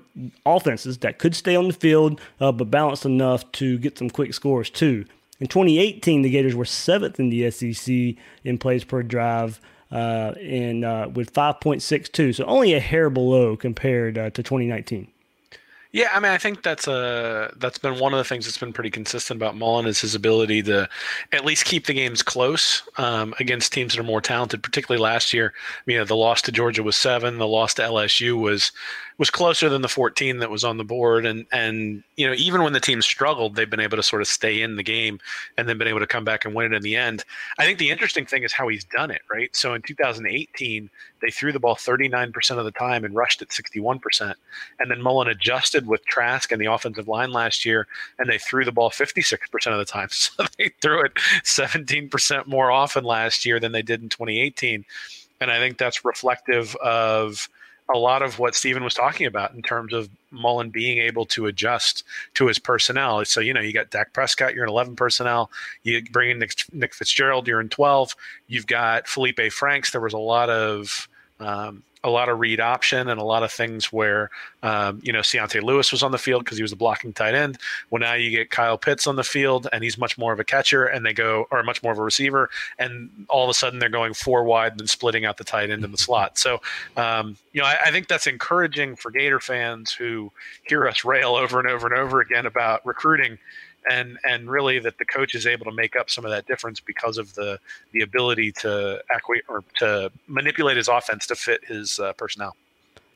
offenses 0.46 0.98
that 0.98 1.18
could 1.18 1.35
stay 1.35 1.57
on 1.57 1.66
the 1.66 1.74
field 1.74 2.20
uh, 2.40 2.52
but 2.52 2.70
balanced 2.70 3.04
enough 3.04 3.50
to 3.52 3.76
get 3.78 3.98
some 3.98 4.11
quick 4.11 4.33
scores 4.35 4.70
too. 4.70 5.04
In 5.40 5.48
2018, 5.48 6.22
the 6.22 6.31
Gators 6.31 6.54
were 6.54 6.64
seventh 6.64 7.18
in 7.18 7.31
the 7.31 7.50
SEC 7.50 8.14
in 8.44 8.59
plays 8.59 8.85
per 8.85 9.02
drive 9.02 9.61
uh, 9.90 10.35
in 10.40 10.85
uh, 10.85 11.09
with 11.09 11.33
5.62, 11.33 12.37
so 12.37 12.44
only 12.44 12.74
a 12.74 12.81
hair 12.81 13.11
below 13.11 13.57
compared 13.57 14.18
uh, 14.18 14.31
to 14.31 14.42
2019. 14.42 15.09
Yeah, 15.90 16.11
I 16.12 16.20
mean, 16.20 16.31
I 16.31 16.37
think 16.37 16.62
that's 16.62 16.87
a 16.87 17.51
that's 17.57 17.79
been 17.79 17.98
one 17.98 18.12
of 18.12 18.18
the 18.18 18.24
things 18.24 18.44
that's 18.44 18.59
been 18.59 18.74
pretty 18.74 18.90
consistent 18.90 19.38
about 19.38 19.57
Mullen 19.57 19.87
is 19.87 19.98
his 19.98 20.14
ability 20.14 20.62
to 20.64 20.87
at 21.33 21.46
least 21.46 21.64
keep 21.64 21.87
the 21.87 21.94
games 21.94 22.22
close 22.22 22.83
um, 22.98 23.35
against 23.40 23.72
teams 23.72 23.94
that 23.94 24.01
are 24.01 24.05
more 24.05 24.20
talented. 24.20 24.62
Particularly 24.62 25.03
last 25.03 25.33
year, 25.33 25.55
you 25.87 25.96
know, 25.96 26.05
the 26.05 26.14
loss 26.14 26.42
to 26.42 26.53
Georgia 26.53 26.83
was 26.83 26.94
seven, 26.94 27.38
the 27.38 27.46
loss 27.46 27.72
to 27.74 27.83
LSU 27.83 28.38
was 28.38 28.70
was 29.18 29.31
closer 29.31 29.68
than 29.68 29.83
the 29.83 29.88
14 29.88 30.38
that 30.38 30.50
was 30.50 30.62
on 30.62 30.76
the 30.78 30.85
board, 30.85 31.26
and 31.26 31.44
and 31.52 32.04
you 32.16 32.26
know, 32.26 32.35
even 32.35 32.62
when 32.62 32.72
the 32.72 32.81
team 32.81 33.02
struggled, 33.02 33.57
they've 33.57 33.68
been 33.68 33.81
able 33.81 33.96
to 33.96 34.02
sort 34.02 34.22
of 34.22 34.28
stay 34.28 34.62
in 34.62 34.76
the 34.76 34.83
game 34.83 35.18
and 35.57 35.68
then 35.68 35.76
been 35.76 35.88
able 35.88 35.98
to 35.98 36.07
come 36.07 36.24
back 36.24 36.44
and 36.44 36.54
win 36.54 36.72
it 36.72 36.76
in 36.76 36.83
the 36.83 36.96
end. 36.96 37.24
I 37.59 37.64
think 37.64 37.78
the 37.78 37.90
interesting 37.90 38.26
thing 38.26 38.44
is 38.44 38.52
how 38.52 38.68
he's 38.68 38.85
done 38.85 39.11
it, 39.11 39.22
right? 39.31 39.54
So 39.54 39.74
in 39.74 39.83
2018, 39.83 40.88
they 41.20 41.31
threw 41.31 41.52
the 41.52 41.59
ball 41.59 41.74
39% 41.74 42.59
of 42.59 42.64
the 42.64 42.70
time 42.70 43.04
and 43.04 43.14
rushed 43.14 43.42
it 43.42 43.48
61%, 43.48 44.35
and 44.78 44.90
then 44.90 45.02
Mullen 45.02 45.28
adjusted 45.28 45.87
with 45.87 46.04
Trask 46.07 46.52
and 46.52 46.61
the 46.61 46.66
offensive 46.66 47.09
line 47.09 47.33
last 47.33 47.66
year, 47.66 47.88
and 48.18 48.31
they 48.31 48.38
threw 48.38 48.64
the 48.64 48.72
ball 48.72 48.90
56% 48.90 49.38
of 49.66 49.78
the 49.78 49.85
time. 49.85 50.09
So 50.18 50.44
they 50.59 50.70
threw 50.83 51.02
it 51.04 51.14
17% 51.44 52.46
more 52.46 52.70
often 52.70 53.04
last 53.04 53.46
year 53.46 53.59
than 53.61 53.72
they 53.72 53.83
did 53.83 54.02
in 54.02 54.09
2018. 54.09 54.85
And 55.40 55.50
I 55.50 55.59
think 55.59 55.78
that's 55.78 56.04
reflective 56.04 56.74
of 56.76 57.48
a 57.92 57.98
lot 57.98 58.22
of 58.22 58.38
what 58.38 58.55
Stephen 58.55 58.85
was 58.85 58.94
talking 58.94 59.27
about 59.27 59.55
in 59.55 59.62
terms 59.62 59.92
of 59.92 60.11
Mullen 60.31 60.70
being 60.70 60.98
able 60.98 61.24
to 61.27 61.46
adjust 61.46 62.05
to 62.35 62.46
his 62.46 62.59
personnel. 62.59 63.24
So, 63.24 63.40
you 63.40 63.55
know, 63.55 63.61
you 63.61 63.72
got 63.72 63.90
Dak 63.90 64.12
Prescott, 64.12 64.55
you're 64.55 64.64
in 64.64 64.70
11 64.70 64.96
personnel. 64.96 65.51
You 65.85 66.03
bring 66.05 66.31
in 66.31 66.38
Nick, 66.38 66.53
Nick 66.72 66.94
Fitzgerald, 66.94 67.48
you're 67.48 67.61
in 67.61 67.70
12. 67.70 68.14
You've 68.46 68.66
got 68.66 69.09
Felipe 69.09 69.40
Franks. 69.51 69.90
There 69.90 70.01
was 70.01 70.12
a 70.12 70.19
lot 70.19 70.50
of 70.50 71.08
um, 71.40 71.82
a 72.04 72.10
lot 72.10 72.28
of 72.28 72.38
read 72.38 72.60
option 72.60 73.08
and 73.08 73.20
a 73.20 73.24
lot 73.24 73.42
of 73.42 73.50
things 73.50 73.92
where, 73.92 74.30
um, 74.62 75.00
you 75.02 75.12
know, 75.12 75.20
C'yontai 75.20 75.62
Lewis 75.62 75.90
was 75.90 76.02
on 76.02 76.12
the 76.12 76.18
field 76.18 76.44
because 76.44 76.56
he 76.56 76.62
was 76.62 76.72
a 76.72 76.76
blocking 76.76 77.12
tight 77.12 77.34
end. 77.34 77.58
Well, 77.90 78.00
now 78.00 78.14
you 78.14 78.30
get 78.30 78.50
Kyle 78.50 78.78
Pitts 78.78 79.06
on 79.06 79.16
the 79.16 79.24
field 79.24 79.66
and 79.72 79.82
he's 79.82 79.98
much 79.98 80.16
more 80.16 80.32
of 80.32 80.38
a 80.38 80.44
catcher 80.44 80.84
and 80.84 81.04
they 81.04 81.12
go, 81.12 81.46
or 81.50 81.62
much 81.62 81.82
more 81.82 81.92
of 81.92 81.98
a 81.98 82.02
receiver. 82.02 82.50
And 82.78 83.10
all 83.28 83.44
of 83.44 83.50
a 83.50 83.54
sudden 83.54 83.78
they're 83.78 83.88
going 83.88 84.14
four 84.14 84.44
wide 84.44 84.78
and 84.78 84.88
splitting 84.88 85.24
out 85.24 85.38
the 85.38 85.44
tight 85.44 85.70
end 85.70 85.84
in 85.84 85.90
the 85.90 85.98
slot. 85.98 86.38
So, 86.38 86.60
um, 86.96 87.36
you 87.52 87.60
know, 87.60 87.66
I, 87.66 87.76
I 87.86 87.90
think 87.90 88.06
that's 88.06 88.26
encouraging 88.26 88.94
for 88.96 89.10
Gator 89.10 89.40
fans 89.40 89.92
who 89.92 90.30
hear 90.64 90.86
us 90.86 91.04
rail 91.04 91.34
over 91.34 91.58
and 91.58 91.68
over 91.68 91.86
and 91.86 91.96
over 91.96 92.20
again 92.20 92.46
about 92.46 92.86
recruiting 92.86 93.38
and 93.90 94.18
and 94.24 94.50
really 94.50 94.78
that 94.78 94.98
the 94.98 95.04
coach 95.04 95.34
is 95.34 95.46
able 95.46 95.64
to 95.64 95.72
make 95.72 95.96
up 95.96 96.10
some 96.10 96.24
of 96.24 96.30
that 96.30 96.46
difference 96.46 96.80
because 96.80 97.18
of 97.18 97.34
the 97.34 97.58
the 97.92 98.02
ability 98.02 98.52
to 98.52 99.02
acqui- 99.12 99.42
or 99.48 99.64
to 99.76 100.10
manipulate 100.26 100.76
his 100.76 100.88
offense 100.88 101.26
to 101.26 101.34
fit 101.34 101.64
his 101.66 101.98
uh, 101.98 102.12
personnel. 102.14 102.56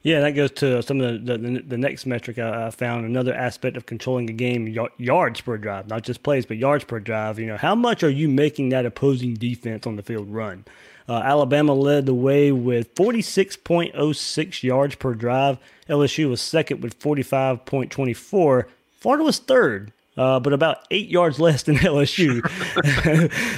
Yeah, 0.03 0.21
that 0.21 0.33
goes 0.33 0.51
to 0.53 0.83
some 0.83 1.01
of 1.01 1.25
the 1.25 1.39
the, 1.39 1.63
the 1.67 1.79
next 1.79 2.07
metric 2.07 2.39
I, 2.39 2.67
I, 2.67 2.71
found. 2.71 3.07
Another 3.07 3.35
aspect 3.35 3.77
of 3.77 3.87
controlling 3.87 4.29
a 4.29 4.33
game: 4.33 4.67
yards 4.99 5.41
per 5.41 5.57
drive, 5.59 5.89
not 5.89 6.03
just 6.03 6.23
plays, 6.23 6.45
but 6.45 6.57
yards 6.57 6.85
per 6.85 6.99
drive. 6.99 7.39
You 7.39 7.47
know, 7.47 7.57
how 7.57 7.75
much 7.75 8.03
are 8.03 8.11
you 8.11 8.29
making 8.29 8.71
that 8.71 8.85
opposing 8.85 9.35
defense 9.35 9.87
on 9.87 9.97
the 9.97 10.03
field 10.03 10.29
run? 10.29 10.65
Uh, 11.09 11.15
Alabama 11.15 11.75
led 11.75 12.07
the 12.07 12.15
way 12.15 12.53
with 12.53 12.95
46.06 12.95 14.63
yards 14.63 14.95
per 14.95 15.15
drive. 15.15 15.59
LSU 15.89 16.31
was 16.31 16.41
second 16.41 16.81
with 16.81 16.99
45.24. 17.01 18.67
Florida 19.01 19.25
was 19.25 19.39
third 19.39 19.93
uh, 20.17 20.41
but 20.41 20.53
about 20.53 20.87
eight 20.91 21.09
yards 21.09 21.41
less 21.47 21.63
than 21.63 21.77
LSU. 21.77 22.43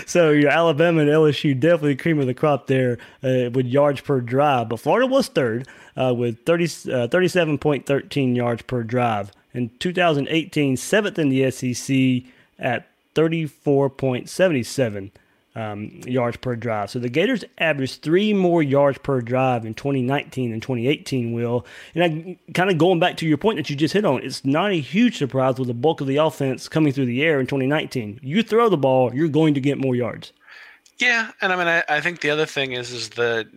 so 0.08 0.30
your 0.30 0.50
Alabama 0.50 1.00
and 1.02 1.10
LSU 1.10 1.58
definitely 1.58 1.96
cream 1.96 2.18
of 2.18 2.26
the 2.26 2.34
crop 2.34 2.66
there 2.66 2.98
uh, 3.22 3.50
with 3.50 3.66
yards 3.66 4.00
per 4.00 4.20
drive. 4.20 4.68
But 4.68 4.80
Florida 4.80 5.06
was 5.06 5.28
third 5.28 5.66
uh, 5.96 6.14
with 6.16 6.44
30, 6.44 6.66
37.13 6.66 8.32
uh, 8.32 8.34
yards 8.34 8.62
per 8.62 8.82
drive. 8.82 9.32
In 9.52 9.70
2018, 9.78 10.76
seventh 10.76 11.18
in 11.18 11.28
the 11.28 11.50
SEC 11.50 12.24
at 12.58 12.88
34.77 13.14 15.10
um, 15.54 16.00
yards 16.06 16.36
per 16.36 16.56
drive. 16.56 16.90
So 16.90 16.98
the 16.98 17.08
Gators 17.08 17.44
averaged 17.58 18.02
three 18.02 18.32
more 18.32 18.62
yards 18.62 18.98
per 18.98 19.20
drive 19.20 19.64
in 19.64 19.74
2019 19.74 20.52
and 20.52 20.60
2018, 20.60 21.32
Will. 21.32 21.64
And 21.94 22.04
I, 22.04 22.52
kind 22.52 22.70
of 22.70 22.78
going 22.78 22.98
back 22.98 23.16
to 23.18 23.26
your 23.26 23.38
point 23.38 23.58
that 23.58 23.70
you 23.70 23.76
just 23.76 23.94
hit 23.94 24.04
on, 24.04 24.22
it's 24.22 24.44
not 24.44 24.70
a 24.70 24.80
huge 24.80 25.18
surprise 25.18 25.58
with 25.58 25.68
the 25.68 25.74
bulk 25.74 26.00
of 26.00 26.06
the 26.06 26.16
offense 26.16 26.68
coming 26.68 26.92
through 26.92 27.06
the 27.06 27.22
air 27.22 27.40
in 27.40 27.46
2019. 27.46 28.20
You 28.22 28.42
throw 28.42 28.68
the 28.68 28.76
ball, 28.76 29.14
you're 29.14 29.28
going 29.28 29.54
to 29.54 29.60
get 29.60 29.78
more 29.78 29.94
yards. 29.94 30.32
Yeah, 30.98 31.32
and 31.40 31.52
I 31.52 31.56
mean, 31.56 31.66
I, 31.66 31.82
I 31.88 32.00
think 32.00 32.20
the 32.20 32.30
other 32.30 32.46
thing 32.46 32.72
is 32.72 32.92
is 32.92 33.10
that 33.10 33.48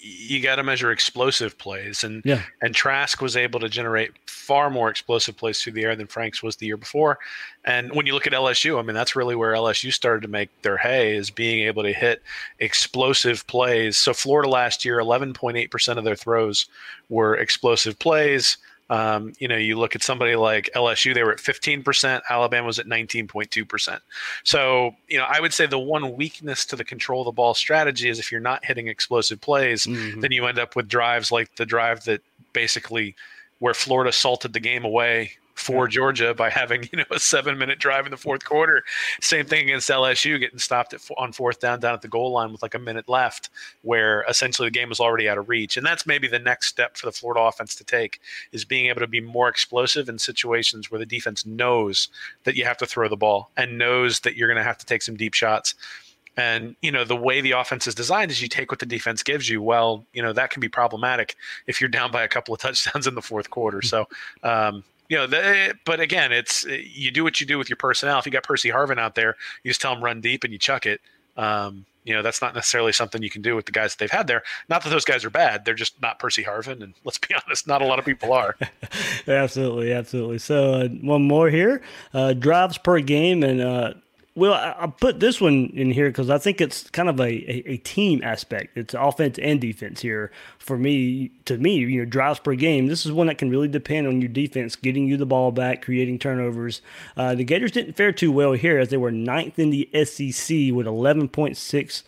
you 0.00 0.40
got 0.40 0.56
to 0.56 0.62
measure 0.62 0.90
explosive 0.90 1.58
plays, 1.58 2.02
and 2.02 2.22
yeah. 2.24 2.42
and 2.62 2.74
Trask 2.74 3.20
was 3.20 3.36
able 3.36 3.60
to 3.60 3.68
generate 3.68 4.12
far 4.26 4.70
more 4.70 4.88
explosive 4.88 5.36
plays 5.36 5.60
through 5.60 5.74
the 5.74 5.84
air 5.84 5.94
than 5.94 6.06
Franks 6.06 6.42
was 6.42 6.56
the 6.56 6.66
year 6.66 6.76
before. 6.78 7.18
And 7.64 7.92
when 7.92 8.06
you 8.06 8.14
look 8.14 8.26
at 8.26 8.32
LSU, 8.32 8.78
I 8.78 8.82
mean, 8.82 8.94
that's 8.94 9.16
really 9.16 9.34
where 9.34 9.52
LSU 9.52 9.92
started 9.92 10.22
to 10.22 10.28
make 10.28 10.48
their 10.62 10.78
hay 10.78 11.14
is 11.16 11.30
being 11.30 11.66
able 11.66 11.82
to 11.82 11.92
hit 11.92 12.22
explosive 12.60 13.46
plays. 13.46 13.98
So 13.98 14.14
Florida 14.14 14.48
last 14.48 14.84
year, 14.84 14.98
11.8 14.98 15.70
percent 15.70 15.98
of 15.98 16.04
their 16.04 16.16
throws 16.16 16.66
were 17.10 17.36
explosive 17.36 17.98
plays. 17.98 18.56
Um, 18.88 19.32
you 19.38 19.48
know, 19.48 19.56
you 19.56 19.76
look 19.78 19.96
at 19.96 20.02
somebody 20.02 20.36
like 20.36 20.70
LSU, 20.74 21.12
they 21.12 21.24
were 21.24 21.32
at 21.32 21.38
15%, 21.38 22.20
Alabama 22.30 22.66
was 22.66 22.78
at 22.78 22.86
19.2%. 22.86 24.00
So, 24.44 24.94
you 25.08 25.18
know, 25.18 25.26
I 25.28 25.40
would 25.40 25.52
say 25.52 25.66
the 25.66 25.78
one 25.78 26.14
weakness 26.14 26.64
to 26.66 26.76
the 26.76 26.84
control 26.84 27.22
of 27.22 27.26
the 27.26 27.32
ball 27.32 27.54
strategy 27.54 28.08
is 28.08 28.18
if 28.18 28.30
you're 28.30 28.40
not 28.40 28.64
hitting 28.64 28.88
explosive 28.88 29.40
plays, 29.40 29.86
mm-hmm. 29.86 30.20
then 30.20 30.30
you 30.30 30.46
end 30.46 30.58
up 30.58 30.76
with 30.76 30.88
drives 30.88 31.32
like 31.32 31.56
the 31.56 31.66
drive 31.66 32.04
that 32.04 32.22
basically 32.52 33.16
where 33.58 33.74
Florida 33.74 34.12
salted 34.12 34.52
the 34.52 34.60
game 34.60 34.84
away 34.84 35.32
for 35.56 35.88
Georgia 35.88 36.34
by 36.34 36.50
having 36.50 36.88
you 36.92 36.98
know 36.98 37.04
a 37.10 37.18
seven 37.18 37.58
minute 37.58 37.78
drive 37.78 38.06
in 38.06 38.10
the 38.10 38.16
fourth 38.16 38.44
quarter. 38.44 38.84
Same 39.20 39.46
thing 39.46 39.64
against 39.64 39.88
LSU, 39.88 40.38
getting 40.38 40.58
stopped 40.58 40.94
at, 40.94 41.00
on 41.16 41.32
fourth 41.32 41.58
down 41.60 41.80
down 41.80 41.94
at 41.94 42.02
the 42.02 42.08
goal 42.08 42.30
line 42.32 42.52
with 42.52 42.62
like 42.62 42.74
a 42.74 42.78
minute 42.78 43.08
left, 43.08 43.50
where 43.82 44.24
essentially 44.28 44.68
the 44.68 44.72
game 44.72 44.88
was 44.88 45.00
already 45.00 45.28
out 45.28 45.38
of 45.38 45.48
reach. 45.48 45.76
And 45.76 45.84
that's 45.84 46.06
maybe 46.06 46.28
the 46.28 46.38
next 46.38 46.68
step 46.68 46.96
for 46.96 47.06
the 47.06 47.12
Florida 47.12 47.40
offense 47.40 47.74
to 47.76 47.84
take 47.84 48.20
is 48.52 48.64
being 48.64 48.86
able 48.86 49.00
to 49.00 49.06
be 49.06 49.20
more 49.20 49.48
explosive 49.48 50.08
in 50.08 50.18
situations 50.18 50.90
where 50.90 50.98
the 50.98 51.06
defense 51.06 51.44
knows 51.44 52.08
that 52.44 52.56
you 52.56 52.64
have 52.64 52.78
to 52.78 52.86
throw 52.86 53.08
the 53.08 53.16
ball 53.16 53.50
and 53.56 53.78
knows 53.78 54.20
that 54.20 54.36
you're 54.36 54.48
going 54.48 54.58
to 54.58 54.62
have 54.62 54.78
to 54.78 54.86
take 54.86 55.02
some 55.02 55.16
deep 55.16 55.34
shots. 55.34 55.74
And 56.38 56.76
you 56.82 56.92
know 56.92 57.04
the 57.04 57.16
way 57.16 57.40
the 57.40 57.52
offense 57.52 57.86
is 57.86 57.94
designed 57.94 58.30
is 58.30 58.42
you 58.42 58.48
take 58.48 58.70
what 58.70 58.78
the 58.78 58.86
defense 58.86 59.22
gives 59.22 59.48
you. 59.48 59.62
Well, 59.62 60.04
you 60.12 60.22
know 60.22 60.34
that 60.34 60.50
can 60.50 60.60
be 60.60 60.68
problematic 60.68 61.34
if 61.66 61.80
you're 61.80 61.88
down 61.88 62.12
by 62.12 62.24
a 62.24 62.28
couple 62.28 62.52
of 62.52 62.60
touchdowns 62.60 63.06
in 63.06 63.14
the 63.14 63.22
fourth 63.22 63.48
quarter. 63.48 63.80
So 63.80 64.06
um, 64.42 64.84
you 65.08 65.16
know, 65.16 65.72
but 65.84 66.00
again, 66.00 66.32
it's 66.32 66.64
you 66.64 67.10
do 67.10 67.24
what 67.24 67.40
you 67.40 67.46
do 67.46 67.58
with 67.58 67.68
your 67.68 67.76
personnel. 67.76 68.18
If 68.18 68.26
you 68.26 68.32
got 68.32 68.42
Percy 68.42 68.70
Harvin 68.70 68.98
out 68.98 69.14
there, 69.14 69.36
you 69.62 69.70
just 69.70 69.80
tell 69.80 69.94
him 69.94 70.02
run 70.02 70.20
deep 70.20 70.44
and 70.44 70.52
you 70.52 70.58
chuck 70.58 70.86
it. 70.86 71.00
Um, 71.36 71.86
you 72.06 72.14
know, 72.14 72.22
that's 72.22 72.40
not 72.40 72.54
necessarily 72.54 72.92
something 72.92 73.20
you 73.20 73.30
can 73.30 73.42
do 73.42 73.56
with 73.56 73.66
the 73.66 73.72
guys 73.72 73.92
that 73.92 73.98
they've 73.98 74.10
had 74.10 74.28
there. 74.28 74.44
Not 74.68 74.84
that 74.84 74.90
those 74.90 75.04
guys 75.04 75.24
are 75.24 75.30
bad; 75.30 75.64
they're 75.64 75.74
just 75.74 76.00
not 76.00 76.20
Percy 76.20 76.44
Harvin, 76.44 76.82
and 76.82 76.94
let's 77.04 77.18
be 77.18 77.34
honest, 77.46 77.66
not 77.66 77.82
a 77.82 77.84
lot 77.84 77.98
of 77.98 78.04
people 78.04 78.32
are. 78.32 78.56
absolutely, 79.28 79.92
absolutely. 79.92 80.38
So 80.38 80.74
uh, 80.74 80.88
one 80.88 81.22
more 81.22 81.50
here: 81.50 81.82
uh, 82.14 82.32
drives 82.32 82.78
per 82.78 83.00
game, 83.00 83.42
and 83.42 83.60
uh, 83.60 83.94
well, 84.36 84.52
I, 84.52 84.86
put 84.86 85.18
this 85.18 85.40
one 85.40 85.72
in 85.74 85.90
here 85.90 86.08
because 86.08 86.28
I 86.28 86.36
think 86.36 86.60
it's 86.60 86.90
kind 86.90 87.08
of 87.08 87.18
a, 87.18 87.24
a, 87.24 87.72
a, 87.72 87.76
team 87.78 88.22
aspect. 88.22 88.76
It's 88.76 88.92
offense 88.92 89.38
and 89.38 89.58
defense 89.58 90.02
here 90.02 90.30
for 90.58 90.76
me. 90.76 91.30
To 91.46 91.56
me, 91.56 91.76
you 91.76 92.00
know, 92.00 92.04
drives 92.04 92.38
per 92.38 92.54
game. 92.54 92.86
This 92.86 93.06
is 93.06 93.12
one 93.12 93.28
that 93.28 93.38
can 93.38 93.48
really 93.48 93.66
depend 93.66 94.06
on 94.06 94.20
your 94.20 94.28
defense 94.28 94.76
getting 94.76 95.06
you 95.06 95.16
the 95.16 95.24
ball 95.24 95.52
back, 95.52 95.80
creating 95.80 96.18
turnovers. 96.18 96.82
Uh, 97.16 97.34
the 97.34 97.44
Gators 97.44 97.72
didn't 97.72 97.94
fare 97.94 98.12
too 98.12 98.30
well 98.30 98.52
here 98.52 98.78
as 98.78 98.90
they 98.90 98.98
were 98.98 99.10
ninth 99.10 99.58
in 99.58 99.70
the 99.70 99.88
SEC 100.04 100.70
with 100.70 100.86
11.6 100.86 102.02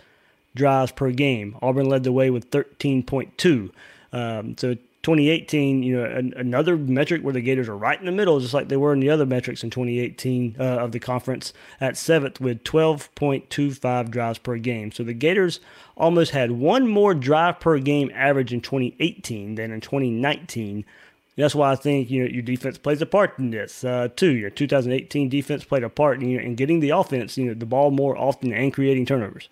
drives 0.55 0.93
per 0.93 1.11
game. 1.11 1.57
Auburn 1.63 1.89
led 1.89 2.05
the 2.05 2.13
way 2.13 2.29
with 2.29 2.51
13.2. 2.51 3.71
Um, 4.13 4.57
so 4.59 4.77
2018, 5.03 5.83
you 5.83 5.97
know, 5.97 6.05
an, 6.05 6.35
another 6.37 6.77
metric 6.77 7.23
where 7.23 7.33
the 7.33 7.41
Gators 7.41 7.69
are 7.69 7.77
right 7.77 7.99
in 7.99 8.07
the 8.07 8.13
middle, 8.13 8.41
just 8.41 8.53
like 8.53 8.69
they 8.69 8.77
were 8.77 8.93
in 8.93 9.01
the 9.01 9.11
other 9.11 9.27
metrics 9.27 9.63
in 9.63 9.71
2018 9.71 10.57
uh, 10.59 10.63
of 10.63 10.93
the 10.93 10.99
conference 10.99 11.53
at 11.81 11.97
seventh 11.97 12.41
with 12.41 12.65
12.25 12.65 14.11
drives 14.11 14.39
per 14.39 14.59
game. 14.59 14.91
So 14.91 15.05
the 15.05 15.15
Gators 15.15 15.61
almost 15.97 16.33
had 16.33 16.53
one 16.53 16.89
more 16.89 17.15
drive 17.15 17.61
per 17.61 17.79
game 17.79 18.11
average 18.13 18.53
in 18.53 18.61
2018 18.61 19.55
than 19.55 19.71
in 19.71 19.81
2019. 19.81 20.85
That's 21.37 21.55
why 21.55 21.71
I 21.71 21.77
think 21.77 22.11
you 22.11 22.25
know 22.25 22.29
your 22.29 22.43
defense 22.43 22.79
plays 22.79 23.01
a 23.01 23.07
part 23.07 23.39
in 23.39 23.51
this 23.51 23.85
uh, 23.85 24.09
too. 24.17 24.33
Your 24.33 24.51
2018 24.51 25.29
defense 25.29 25.63
played 25.63 25.85
a 25.85 25.89
part 25.89 26.21
in, 26.21 26.29
you 26.29 26.39
know, 26.39 26.43
in 26.43 26.57
getting 26.57 26.81
the 26.81 26.91
offense, 26.91 27.39
you 27.39 27.47
know, 27.47 27.55
the 27.55 27.65
ball 27.65 27.93
more 27.93 28.19
often 28.19 28.53
and 28.53 28.75
creating 28.75 29.07
turnovers. 29.07 29.49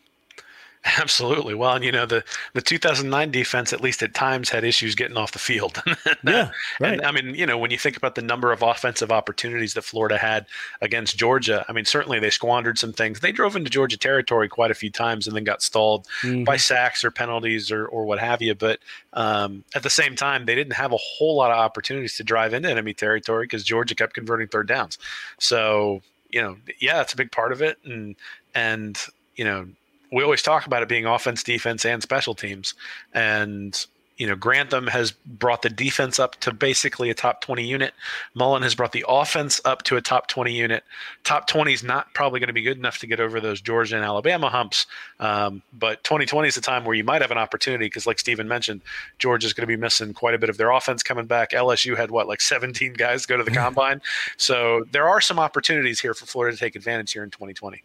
Absolutely. 0.99 1.55
Well, 1.55 1.75
and 1.75 1.85
you 1.85 1.91
know 1.91 2.07
the 2.07 2.23
the 2.53 2.63
2009 2.63 3.31
defense, 3.31 3.73
at 3.73 3.81
least 3.81 4.03
at 4.03 4.15
times, 4.15 4.51
had 4.51 4.63
issues 4.63 4.95
getting 4.95 5.17
off 5.17 5.33
the 5.33 5.39
field. 5.39 5.83
yeah, 6.25 6.51
right. 6.81 6.93
And, 6.95 7.03
I 7.03 7.11
mean, 7.11 7.35
you 7.35 7.45
know, 7.45 7.59
when 7.59 7.71
you 7.71 7.79
think 7.79 7.97
about 7.97 8.15
the 8.15 8.23
number 8.23 8.53
of 8.53 8.63
offensive 8.63 9.11
opportunities 9.11 9.75
that 9.75 9.83
Florida 9.83 10.17
had 10.17 10.47
against 10.81 11.19
Georgia, 11.19 11.65
I 11.69 11.73
mean, 11.73 11.85
certainly 11.85 12.21
they 12.21 12.31
squandered 12.31 12.79
some 12.79 12.93
things. 12.93 13.21
They 13.21 13.33
drove 13.33 13.57
into 13.57 13.69
Georgia 13.69 13.97
territory 13.97 14.49
quite 14.49 14.71
a 14.71 14.75
few 14.75 14.91
times 14.91 15.27
and 15.27 15.35
then 15.35 15.45
got 15.45 15.61
stalled 15.61 16.07
mm-hmm. 16.23 16.45
by 16.45 16.57
sacks 16.57 17.05
or 17.05 17.11
penalties 17.11 17.73
or 17.73 17.87
or 17.87 18.05
what 18.05 18.21
have 18.21 18.41
you. 18.41 18.55
But 18.55 18.79
um, 19.15 19.65
at 19.75 19.83
the 19.83 19.91
same 19.91 20.15
time, 20.15 20.47
they 20.47 20.55
didn't 20.55 20.75
have 20.75 20.93
a 20.93 20.99
whole 20.99 21.37
lot 21.37 21.51
of 21.51 21.57
opportunities 21.57 22.17
to 22.19 22.25
drive 22.25 22.55
into 22.55 22.71
enemy 22.71 22.95
territory 22.95 23.45
because 23.45 23.65
Georgia 23.65 23.95
kept 23.97 24.15
converting 24.15 24.47
third 24.47 24.69
downs. 24.69 24.99
So 25.39 26.03
you 26.31 26.41
know, 26.41 26.57
yeah, 26.79 26.95
that's 26.95 27.13
a 27.13 27.17
big 27.17 27.33
part 27.33 27.51
of 27.51 27.61
it, 27.61 27.79
and 27.85 28.15
and 28.55 28.97
you 29.35 29.45
know 29.45 29.67
we 30.13 30.23
always 30.23 30.43
talk 30.43 30.67
about 30.67 30.83
it 30.83 30.89
being 30.89 31.07
offense, 31.07 31.43
defense, 31.43 31.85
and 31.85 32.03
special 32.03 32.35
teams. 32.35 32.75
And 33.13 33.87
you 34.17 34.27
know, 34.27 34.35
Grantham 34.35 34.87
has 34.87 35.13
brought 35.13 35.63
the 35.63 35.69
defense 35.69 36.19
up 36.19 36.37
to 36.41 36.53
basically 36.53 37.11
a 37.11 37.15
top 37.15 37.43
20 37.43 37.65
unit. 37.65 37.93
Mullen 38.35 38.63
has 38.63 38.75
brought 38.75 38.93
the 38.93 39.05
offense 39.07 39.61
up 39.65 39.83
to 39.85 39.97
a 39.97 40.01
top 40.01 40.27
20 40.29 40.55
unit. 40.55 40.85
Top 41.25 41.47
20 41.47 41.73
is 41.73 41.83
not 41.83 42.13
probably 42.15 42.41
going 42.41 42.49
to 42.49 42.55
be 42.55 42.63
good 42.63 42.79
enough 42.79 42.99
to 42.99 43.07
get 43.07 43.21
over 43.21 43.41
those 43.41 43.61
Georgia 43.61 43.97
and 43.97 44.05
Alabama 44.05 44.49
humps. 44.49 44.87
Um, 45.21 45.63
but 45.73 46.03
2020 46.05 46.49
is 46.49 46.55
the 46.55 46.63
time 46.63 46.85
where 46.85 46.97
you 46.97 47.05
might 47.05 47.21
have 47.21 47.31
an 47.31 47.39
opportunity 47.39 47.87
because, 47.87 48.07
like 48.07 48.19
Steven 48.19 48.49
mentioned, 48.49 48.81
Georgia's 49.19 49.53
going 49.53 49.63
to 49.63 49.67
be 49.67 49.77
missing 49.77 50.15
quite 50.15 50.35
a 50.35 50.39
bit 50.39 50.49
of 50.49 50.57
their 50.57 50.71
offense 50.71 51.03
coming 51.03 51.27
back. 51.27 51.51
LSU 51.51 51.97
had 51.97 52.11
what, 52.11 52.27
like 52.27 52.41
17 52.41 52.95
guys 52.95 53.27
go 53.27 53.37
to 53.37 53.45
the 53.45 53.51
combine. 53.63 54.01
So 54.39 54.85
there 54.93 55.09
are 55.09 55.21
some 55.21 55.39
opportunities 55.39 56.01
here 56.01 56.15
for 56.15 56.25
Florida 56.25 56.57
to 56.57 56.61
take 56.61 56.75
advantage 56.75 57.13
here 57.13 57.23
in 57.23 57.31
2020. 57.31 57.83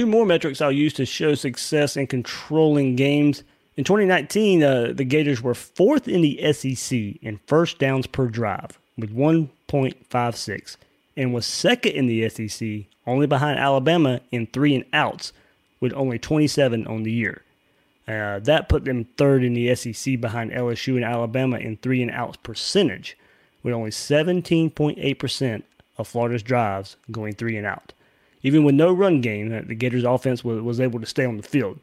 Two 0.00 0.06
more 0.06 0.24
metrics 0.24 0.62
I'll 0.62 0.72
use 0.72 0.94
to 0.94 1.04
show 1.04 1.34
success 1.34 1.94
in 1.94 2.06
controlling 2.06 2.96
games. 2.96 3.44
In 3.76 3.84
2019, 3.84 4.62
uh, 4.62 4.92
the 4.94 5.04
Gators 5.04 5.42
were 5.42 5.52
fourth 5.52 6.08
in 6.08 6.22
the 6.22 6.40
SEC 6.54 6.98
in 7.20 7.38
first 7.46 7.78
downs 7.78 8.06
per 8.06 8.28
drive 8.28 8.78
with 8.96 9.14
1.56 9.14 10.76
and 11.18 11.34
was 11.34 11.44
second 11.44 11.92
in 11.92 12.06
the 12.06 12.26
SEC, 12.30 12.86
only 13.06 13.26
behind 13.26 13.58
Alabama 13.58 14.22
in 14.32 14.46
three 14.46 14.74
and 14.74 14.86
outs 14.94 15.34
with 15.80 15.92
only 15.92 16.18
27 16.18 16.86
on 16.86 17.02
the 17.02 17.12
year. 17.12 17.42
Uh, 18.08 18.38
that 18.38 18.70
put 18.70 18.86
them 18.86 19.04
third 19.18 19.44
in 19.44 19.52
the 19.52 19.74
SEC 19.74 20.18
behind 20.18 20.50
LSU 20.50 20.96
and 20.96 21.04
Alabama 21.04 21.58
in 21.58 21.76
three 21.76 22.00
and 22.00 22.10
outs 22.12 22.38
percentage, 22.38 23.18
with 23.62 23.74
only 23.74 23.90
17.8% 23.90 25.62
of 25.98 26.08
Florida's 26.08 26.42
drives 26.42 26.96
going 27.10 27.34
three 27.34 27.58
and 27.58 27.66
out. 27.66 27.92
Even 28.42 28.64
with 28.64 28.74
no 28.74 28.92
run 28.92 29.20
game, 29.20 29.48
the 29.66 29.74
Gators 29.74 30.04
offense 30.04 30.42
was, 30.42 30.62
was 30.62 30.80
able 30.80 31.00
to 31.00 31.06
stay 31.06 31.24
on 31.24 31.36
the 31.36 31.42
field. 31.42 31.78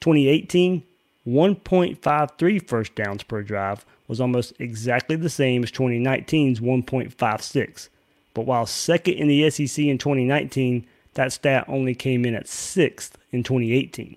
2018, 0.00 0.82
1.53 1.26 2.66
first 2.66 2.94
downs 2.94 3.22
per 3.22 3.42
drive 3.42 3.84
was 4.08 4.20
almost 4.20 4.52
exactly 4.58 5.16
the 5.16 5.30
same 5.30 5.62
as 5.62 5.70
2019's 5.70 6.60
1.56. 6.60 7.88
But 8.34 8.46
while 8.46 8.66
second 8.66 9.14
in 9.14 9.28
the 9.28 9.48
SEC 9.50 9.84
in 9.84 9.98
2019, 9.98 10.86
that 11.14 11.32
stat 11.32 11.64
only 11.68 11.94
came 11.94 12.24
in 12.24 12.34
at 12.34 12.48
sixth 12.48 13.18
in 13.32 13.42
2018. 13.42 14.16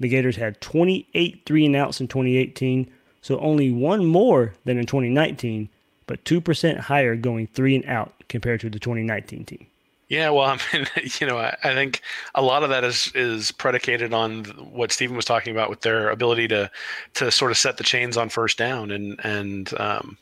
The 0.00 0.08
Gators 0.08 0.36
had 0.36 0.60
28 0.60 1.42
three 1.46 1.66
and 1.66 1.76
outs 1.76 2.00
in 2.00 2.08
2018, 2.08 2.90
so 3.20 3.38
only 3.38 3.70
one 3.70 4.04
more 4.04 4.54
than 4.64 4.78
in 4.78 4.86
2019, 4.86 5.68
but 6.06 6.24
2% 6.24 6.78
higher 6.78 7.14
going 7.14 7.46
three 7.46 7.76
and 7.76 7.84
out 7.86 8.12
compared 8.28 8.60
to 8.60 8.70
the 8.70 8.80
2019 8.80 9.44
team. 9.44 9.66
Yeah, 10.12 10.28
well, 10.28 10.44
I 10.44 10.58
mean, 10.74 10.86
you 11.20 11.26
know, 11.26 11.38
I, 11.38 11.56
I, 11.64 11.72
think 11.72 12.02
a 12.34 12.42
lot 12.42 12.62
of 12.62 12.68
that 12.68 12.84
is 12.84 13.10
is 13.14 13.50
predicated 13.50 14.12
on 14.12 14.44
what 14.44 14.92
Stephen 14.92 15.16
was 15.16 15.24
talking 15.24 15.54
about 15.54 15.70
with 15.70 15.80
their 15.80 16.10
ability 16.10 16.48
to 16.48 16.70
to 17.14 17.30
sort 17.30 17.50
of 17.50 17.56
set 17.56 17.78
the 17.78 17.82
chains 17.82 18.18
on 18.18 18.28
first 18.28 18.58
down, 18.58 18.90
and 18.90 19.18
and 19.24 19.72
um, 19.80 20.18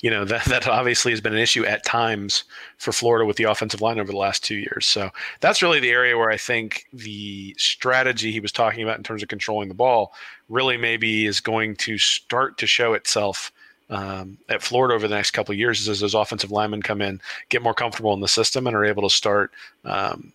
you 0.00 0.08
know 0.08 0.24
that 0.24 0.46
that 0.46 0.66
obviously 0.66 1.12
has 1.12 1.20
been 1.20 1.34
an 1.34 1.38
issue 1.38 1.62
at 1.66 1.84
times 1.84 2.44
for 2.78 2.90
Florida 2.90 3.26
with 3.26 3.36
the 3.36 3.44
offensive 3.44 3.82
line 3.82 4.00
over 4.00 4.10
the 4.10 4.16
last 4.16 4.42
two 4.42 4.56
years. 4.56 4.86
So 4.86 5.10
that's 5.40 5.60
really 5.60 5.78
the 5.78 5.90
area 5.90 6.16
where 6.16 6.30
I 6.30 6.38
think 6.38 6.86
the 6.94 7.54
strategy 7.58 8.32
he 8.32 8.40
was 8.40 8.50
talking 8.50 8.82
about 8.82 8.96
in 8.96 9.02
terms 9.02 9.22
of 9.22 9.28
controlling 9.28 9.68
the 9.68 9.74
ball 9.74 10.14
really 10.48 10.78
maybe 10.78 11.26
is 11.26 11.40
going 11.40 11.76
to 11.76 11.98
start 11.98 12.56
to 12.56 12.66
show 12.66 12.94
itself 12.94 13.52
um, 13.90 14.38
at 14.48 14.62
Florida 14.62 14.94
over 14.94 15.06
the 15.08 15.14
next 15.14 15.32
couple 15.32 15.52
of 15.52 15.58
years 15.58 15.88
as 15.88 16.00
those 16.00 16.14
offensive 16.14 16.50
linemen 16.50 16.82
come 16.82 17.02
in, 17.02 17.20
get 17.48 17.62
more 17.62 17.74
comfortable 17.74 18.14
in 18.14 18.20
the 18.20 18.28
system, 18.28 18.66
and 18.66 18.74
are 18.74 18.84
able 18.84 19.08
to 19.08 19.14
start 19.14 19.52
um, 19.84 20.32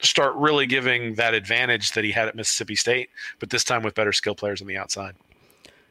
start 0.00 0.34
really 0.34 0.66
giving 0.66 1.14
that 1.14 1.34
advantage 1.34 1.92
that 1.92 2.04
he 2.04 2.12
had 2.12 2.28
at 2.28 2.34
Mississippi 2.34 2.74
State, 2.74 3.10
but 3.38 3.50
this 3.50 3.64
time 3.64 3.82
with 3.82 3.94
better 3.94 4.12
skill 4.12 4.34
players 4.34 4.60
on 4.60 4.66
the 4.66 4.76
outside. 4.76 5.14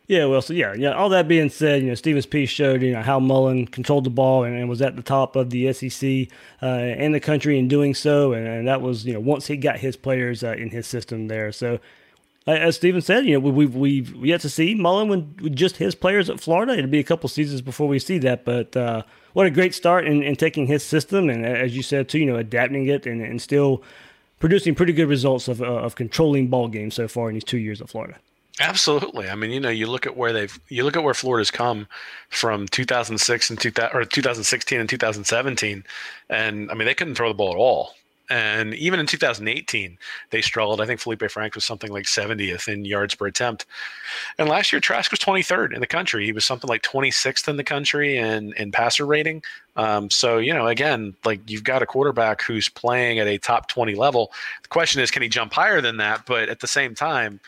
Yeah, 0.07 0.25
well, 0.25 0.41
so 0.41 0.53
yeah, 0.53 0.73
yeah. 0.73 0.93
All 0.93 1.09
that 1.09 1.27
being 1.27 1.49
said, 1.49 1.83
you 1.83 1.89
know, 1.89 1.93
Stevens 1.93 2.25
piece 2.25 2.49
showed 2.49 2.81
you 2.81 2.93
know 2.93 3.03
how 3.03 3.19
Mullen 3.19 3.67
controlled 3.67 4.05
the 4.05 4.09
ball 4.09 4.43
and, 4.43 4.57
and 4.57 4.67
was 4.67 4.81
at 4.81 4.95
the 4.95 5.03
top 5.03 5.35
of 5.35 5.51
the 5.51 5.71
SEC 5.71 6.27
uh, 6.63 6.65
and 6.65 7.13
the 7.13 7.19
country 7.19 7.59
in 7.59 7.67
doing 7.67 7.93
so, 7.93 8.33
and, 8.33 8.47
and, 8.47 8.67
that 8.67 8.81
was 8.81 9.05
you 9.05 9.13
know 9.13 9.19
once 9.19 9.45
he 9.45 9.55
got 9.55 9.77
his 9.77 9.95
players 9.95 10.43
uh, 10.43 10.53
in 10.53 10.71
his 10.71 10.87
system 10.87 11.27
there. 11.27 11.51
So 11.51 11.79
as 12.57 12.75
Steven 12.75 13.01
said, 13.01 13.25
you 13.25 13.33
know, 13.33 13.39
we've 13.39 13.75
we've 13.75 14.15
yet 14.25 14.41
to 14.41 14.49
see 14.49 14.75
Mullen 14.75 15.07
with 15.07 15.55
just 15.55 15.77
his 15.77 15.95
players 15.95 16.29
at 16.29 16.39
Florida. 16.39 16.73
It'll 16.73 16.89
be 16.89 16.99
a 16.99 17.03
couple 17.03 17.29
seasons 17.29 17.61
before 17.61 17.87
we 17.87 17.99
see 17.99 18.17
that, 18.19 18.45
but 18.45 18.75
uh, 18.75 19.03
what 19.33 19.45
a 19.45 19.51
great 19.51 19.75
start 19.75 20.05
in, 20.05 20.23
in, 20.23 20.35
taking 20.35 20.67
his 20.67 20.83
system 20.83 21.29
and, 21.29 21.45
as 21.45 21.75
you 21.75 21.83
said 21.83 22.09
too, 22.09 22.19
you 22.19 22.25
know, 22.25 22.37
adapting 22.37 22.87
it 22.87 23.05
and, 23.05 23.21
and 23.21 23.41
still 23.41 23.83
producing 24.39 24.73
pretty 24.73 24.93
good 24.93 25.07
results 25.07 25.47
of 25.47 25.61
uh, 25.61 25.65
of 25.65 25.95
controlling 25.95 26.47
ball 26.47 26.67
games 26.67 26.95
so 26.95 27.07
far 27.07 27.29
in 27.29 27.35
these 27.35 27.43
two 27.43 27.57
years 27.57 27.81
at 27.81 27.89
Florida. 27.89 28.15
Absolutely. 28.61 29.29
I 29.29 29.35
mean, 29.35 29.51
you 29.51 29.59
know, 29.59 29.69
you 29.69 29.87
look 29.87 30.05
at 30.05 30.17
where 30.17 30.33
they've 30.33 30.59
you 30.67 30.83
look 30.83 30.97
at 30.97 31.03
where 31.03 31.13
Florida's 31.13 31.51
come 31.51 31.87
from 32.29 32.67
2006 32.67 33.49
and 33.49 33.59
2000 33.59 33.95
or 33.95 34.03
2016 34.03 34.79
and 34.79 34.89
2017, 34.89 35.83
and 36.29 36.71
I 36.71 36.73
mean 36.73 36.85
they 36.85 36.93
couldn't 36.93 37.15
throw 37.15 37.29
the 37.29 37.33
ball 37.33 37.51
at 37.51 37.57
all. 37.57 37.93
And 38.29 38.75
even 38.75 38.99
in 38.99 39.07
2018, 39.07 39.97
they 40.29 40.41
struggled. 40.41 40.81
I 40.81 40.85
think 40.85 40.99
Felipe 40.99 41.29
Frank 41.31 41.55
was 41.55 41.65
something 41.65 41.91
like 41.91 42.05
70th 42.05 42.71
in 42.71 42.85
yards 42.85 43.15
per 43.15 43.25
attempt. 43.25 43.65
And 44.37 44.47
last 44.47 44.71
year, 44.71 44.79
Trask 44.79 45.09
was 45.09 45.19
23rd 45.19 45.73
in 45.73 45.79
the 45.79 45.87
country. 45.87 46.25
He 46.25 46.31
was 46.31 46.45
something 46.45 46.67
like 46.67 46.83
26th 46.83 47.47
in 47.47 47.57
the 47.57 47.63
country 47.63 48.17
in, 48.17 48.53
in 48.53 48.71
passer 48.71 49.05
rating. 49.05 49.41
Um, 49.75 50.11
so, 50.11 50.37
you 50.37 50.53
know, 50.53 50.67
again, 50.67 51.15
like 51.25 51.41
you've 51.49 51.63
got 51.63 51.81
a 51.81 51.87
quarterback 51.87 52.43
who's 52.43 52.69
playing 52.69 53.17
at 53.17 53.27
a 53.27 53.39
top 53.39 53.67
20 53.67 53.95
level. 53.95 54.31
The 54.61 54.69
question 54.69 55.01
is, 55.01 55.09
can 55.09 55.23
he 55.23 55.29
jump 55.29 55.53
higher 55.53 55.81
than 55.81 55.97
that? 55.97 56.25
But 56.27 56.49
at 56.49 56.59
the 56.59 56.67
same 56.67 56.93
time, 56.93 57.39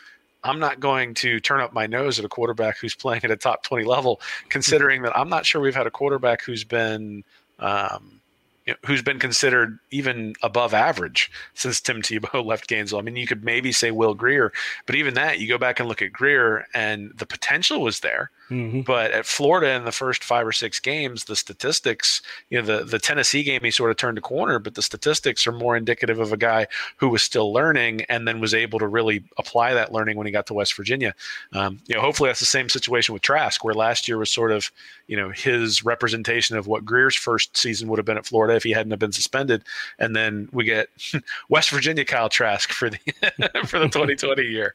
I'm 0.42 0.58
not 0.58 0.80
going 0.80 1.14
to 1.14 1.38
turn 1.38 1.60
up 1.60 1.72
my 1.72 1.86
nose 1.86 2.18
at 2.18 2.24
a 2.24 2.28
quarterback 2.28 2.78
who's 2.78 2.94
playing 2.96 3.22
at 3.24 3.30
a 3.30 3.36
top 3.36 3.62
20 3.62 3.84
level, 3.84 4.20
considering 4.48 5.02
that 5.02 5.16
I'm 5.16 5.28
not 5.28 5.46
sure 5.46 5.60
we've 5.60 5.76
had 5.76 5.86
a 5.86 5.92
quarterback 5.92 6.42
who's 6.42 6.64
been. 6.64 7.22
Um, 7.60 8.21
you 8.66 8.72
know, 8.72 8.78
who's 8.86 9.02
been 9.02 9.18
considered 9.18 9.78
even 9.90 10.34
above 10.42 10.74
average 10.74 11.30
since 11.54 11.80
Tim 11.80 12.02
Tebow 12.02 12.44
left 12.44 12.68
Gainesville. 12.68 12.98
I 12.98 13.02
mean, 13.02 13.16
you 13.16 13.26
could 13.26 13.44
maybe 13.44 13.72
say 13.72 13.90
Will 13.90 14.14
Grier, 14.14 14.52
but 14.86 14.94
even 14.94 15.14
that, 15.14 15.38
you 15.38 15.48
go 15.48 15.58
back 15.58 15.80
and 15.80 15.88
look 15.88 16.02
at 16.02 16.12
Grier, 16.12 16.66
and 16.74 17.12
the 17.16 17.26
potential 17.26 17.80
was 17.80 18.00
there. 18.00 18.30
Mm-hmm. 18.50 18.82
But 18.82 19.12
at 19.12 19.24
Florida 19.24 19.72
in 19.72 19.84
the 19.84 19.92
first 19.92 20.22
five 20.22 20.46
or 20.46 20.52
six 20.52 20.78
games, 20.78 21.24
the 21.24 21.36
statistics, 21.36 22.20
you 22.50 22.60
know, 22.60 22.66
the, 22.66 22.84
the 22.84 22.98
Tennessee 22.98 23.42
game, 23.42 23.62
he 23.62 23.70
sort 23.70 23.90
of 23.90 23.96
turned 23.96 24.18
a 24.18 24.20
corner, 24.20 24.58
but 24.58 24.74
the 24.74 24.82
statistics 24.82 25.46
are 25.46 25.52
more 25.52 25.74
indicative 25.74 26.18
of 26.18 26.32
a 26.32 26.36
guy 26.36 26.66
who 26.96 27.08
was 27.08 27.22
still 27.22 27.52
learning 27.52 28.02
and 28.10 28.28
then 28.28 28.40
was 28.40 28.52
able 28.52 28.78
to 28.78 28.86
really 28.86 29.24
apply 29.38 29.72
that 29.72 29.92
learning 29.92 30.16
when 30.16 30.26
he 30.26 30.32
got 30.32 30.46
to 30.46 30.54
West 30.54 30.74
Virginia. 30.74 31.14
Um, 31.54 31.80
you 31.86 31.94
know, 31.94 32.02
hopefully 32.02 32.28
that's 32.28 32.40
the 32.40 32.46
same 32.46 32.68
situation 32.68 33.14
with 33.14 33.22
Trask, 33.22 33.64
where 33.64 33.74
last 33.74 34.06
year 34.06 34.18
was 34.18 34.30
sort 34.30 34.52
of, 34.52 34.70
you 35.06 35.16
know, 35.16 35.30
his 35.30 35.84
representation 35.84 36.56
of 36.56 36.66
what 36.66 36.84
Grier's 36.84 37.16
first 37.16 37.56
season 37.56 37.88
would 37.88 37.98
have 37.98 38.06
been 38.06 38.18
at 38.18 38.26
Florida 38.26 38.52
if 38.62 38.64
he 38.64 38.70
hadn't 38.70 38.92
have 38.92 39.00
been 39.00 39.12
suspended. 39.12 39.64
And 39.98 40.14
then 40.14 40.48
we 40.52 40.64
get 40.64 40.88
West 41.48 41.70
Virginia 41.70 42.04
Kyle 42.04 42.28
Trask 42.28 42.70
for 42.70 42.88
the 42.88 42.98
for 43.66 43.78
the 43.78 43.88
2020 43.88 44.42
year. 44.42 44.74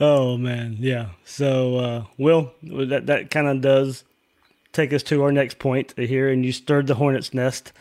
Oh 0.00 0.36
man, 0.36 0.76
yeah. 0.78 1.10
So, 1.24 1.76
uh, 1.76 2.04
Will, 2.16 2.52
that 2.62 3.06
that 3.06 3.30
kind 3.30 3.48
of 3.48 3.60
does 3.60 4.04
take 4.72 4.92
us 4.92 5.02
to 5.04 5.22
our 5.22 5.32
next 5.32 5.58
point 5.58 5.92
here, 5.98 6.30
and 6.30 6.44
you 6.44 6.52
stirred 6.52 6.86
the 6.86 6.94
hornet's 6.94 7.34
nest 7.34 7.72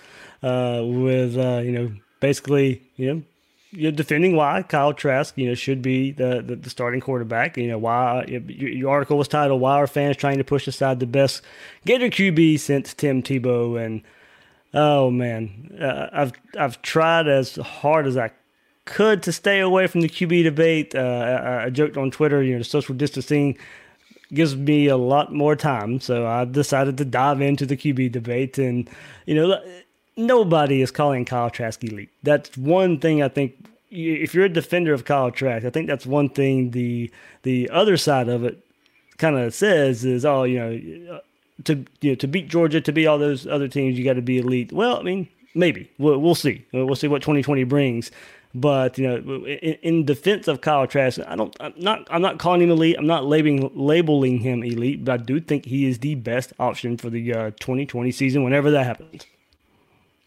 uh, 0.43 0.81
with 0.83 1.37
uh, 1.37 1.61
you 1.63 1.71
know 1.71 1.91
basically 2.19 2.81
you 2.95 3.13
know 3.13 3.23
you're 3.71 3.91
defending 3.91 4.35
why 4.35 4.63
Kyle 4.63 4.93
Trask 4.93 5.37
you 5.37 5.47
know 5.47 5.53
should 5.53 5.81
be 5.81 6.11
the, 6.11 6.41
the, 6.41 6.55
the 6.55 6.69
starting 6.69 7.01
quarterback. 7.01 7.57
You 7.57 7.67
know 7.67 7.77
why 7.77 8.25
your, 8.27 8.41
your, 8.41 8.91
article 8.91 9.17
was 9.17 9.27
titled 9.27 9.61
"Why 9.61 9.73
Are 9.73 9.87
Fans 9.87 10.17
Trying 10.17 10.37
to 10.39 10.43
Push 10.43 10.67
Aside 10.67 10.99
the 10.99 11.05
Best 11.05 11.41
Gator 11.85 12.07
QB 12.07 12.59
Since 12.59 12.93
Tim 12.93 13.21
Tebow?" 13.21 13.83
and 13.83 14.01
oh 14.73 15.09
man, 15.11 15.77
uh, 15.81 16.09
I've 16.11 16.33
I've 16.57 16.81
tried 16.81 17.27
as 17.27 17.55
hard 17.55 18.07
as 18.07 18.17
I 18.17 18.31
could 18.85 19.21
to 19.23 19.31
stay 19.31 19.59
away 19.59 19.87
from 19.87 20.01
the 20.01 20.09
QB 20.09 20.43
debate. 20.43 20.95
Uh, 20.95 20.99
I, 20.99 21.65
I, 21.65 21.69
joked 21.69 21.97
on 21.97 22.09
Twitter, 22.09 22.41
you 22.41 22.55
know, 22.55 22.61
social 22.63 22.95
distancing 22.95 23.57
gives 24.33 24.55
me 24.55 24.87
a 24.87 24.97
lot 24.97 25.33
more 25.33 25.55
time, 25.55 25.99
so 25.99 26.25
I 26.27 26.45
decided 26.45 26.97
to 26.97 27.05
dive 27.05 27.41
into 27.41 27.65
the 27.65 27.77
QB 27.77 28.11
debate. 28.11 28.57
And 28.57 28.89
you 29.25 29.35
know, 29.35 29.61
nobody 30.15 30.81
is 30.81 30.91
calling 30.91 31.25
Kyle 31.25 31.49
Trask 31.49 31.83
elite. 31.83 32.09
That's 32.23 32.57
one 32.57 32.99
thing 32.99 33.21
I 33.21 33.29
think. 33.29 33.55
If 33.89 34.35
you're 34.35 34.45
a 34.45 34.49
defender 34.49 34.93
of 34.93 35.05
Kyle 35.05 35.31
Trask, 35.31 35.65
I 35.65 35.69
think 35.69 35.87
that's 35.87 36.05
one 36.05 36.29
thing. 36.29 36.71
The 36.71 37.11
the 37.43 37.69
other 37.69 37.97
side 37.97 38.27
of 38.27 38.43
it 38.43 38.61
kind 39.17 39.37
of 39.37 39.53
says 39.53 40.05
is, 40.05 40.25
oh, 40.25 40.43
you 40.43 40.59
know, 40.59 41.21
to 41.65 41.85
you 42.01 42.11
know 42.11 42.15
to 42.15 42.27
beat 42.27 42.47
Georgia, 42.47 42.81
to 42.81 42.91
beat 42.91 43.07
all 43.07 43.17
those 43.17 43.47
other 43.47 43.67
teams, 43.67 43.97
you 43.97 44.03
got 44.03 44.13
to 44.13 44.21
be 44.21 44.37
elite. 44.37 44.71
Well, 44.71 44.97
I 44.97 45.03
mean, 45.03 45.27
maybe 45.55 45.89
we'll, 45.97 46.19
we'll 46.19 46.35
see. 46.35 46.65
We'll 46.71 46.95
see 46.95 47.07
what 47.07 47.21
2020 47.21 47.63
brings. 47.65 48.11
But 48.55 48.97
you 48.97 49.07
know, 49.07 49.45
in, 49.45 49.73
in, 49.83 50.05
defense 50.05 50.47
of 50.47 50.61
Kyle 50.61 50.87
Trask, 50.87 51.19
I 51.27 51.35
don't. 51.35 51.55
I'm 51.59 51.73
not. 51.77 52.07
I'm 52.09 52.21
not 52.21 52.39
calling 52.39 52.61
him 52.61 52.71
elite. 52.71 52.95
I'm 52.97 53.05
not 53.05 53.25
labeling 53.25 53.69
labeling 53.75 54.39
him 54.39 54.63
elite. 54.63 55.05
But 55.05 55.11
I 55.13 55.23
do 55.23 55.39
think 55.39 55.65
he 55.65 55.87
is 55.87 55.99
the 55.99 56.15
best 56.15 56.53
option 56.57 56.97
for 56.97 57.09
the 57.09 57.33
uh, 57.33 57.51
2020 57.59 58.11
season. 58.11 58.43
Whenever 58.43 58.71
that 58.71 58.85
happens. 58.85 59.25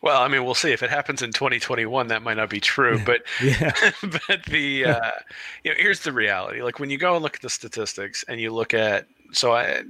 Well, 0.02 0.22
I 0.22 0.28
mean, 0.28 0.44
we'll 0.44 0.54
see. 0.54 0.72
If 0.72 0.82
it 0.82 0.90
happens 0.90 1.20
in 1.20 1.30
2021, 1.32 2.08
that 2.08 2.22
might 2.22 2.36
not 2.36 2.48
be 2.48 2.60
true. 2.60 2.98
But 3.04 3.22
yeah. 3.42 3.72
but 4.02 4.44
the 4.46 4.84
uh, 4.86 5.10
you 5.64 5.72
know, 5.72 5.76
here's 5.78 6.00
the 6.00 6.12
reality. 6.12 6.62
Like 6.62 6.78
when 6.78 6.90
you 6.90 6.98
go 6.98 7.14
and 7.14 7.22
look 7.22 7.36
at 7.36 7.42
the 7.42 7.50
statistics, 7.50 8.24
and 8.28 8.40
you 8.40 8.52
look 8.52 8.74
at 8.74 9.06
so 9.32 9.52
I 9.52 9.82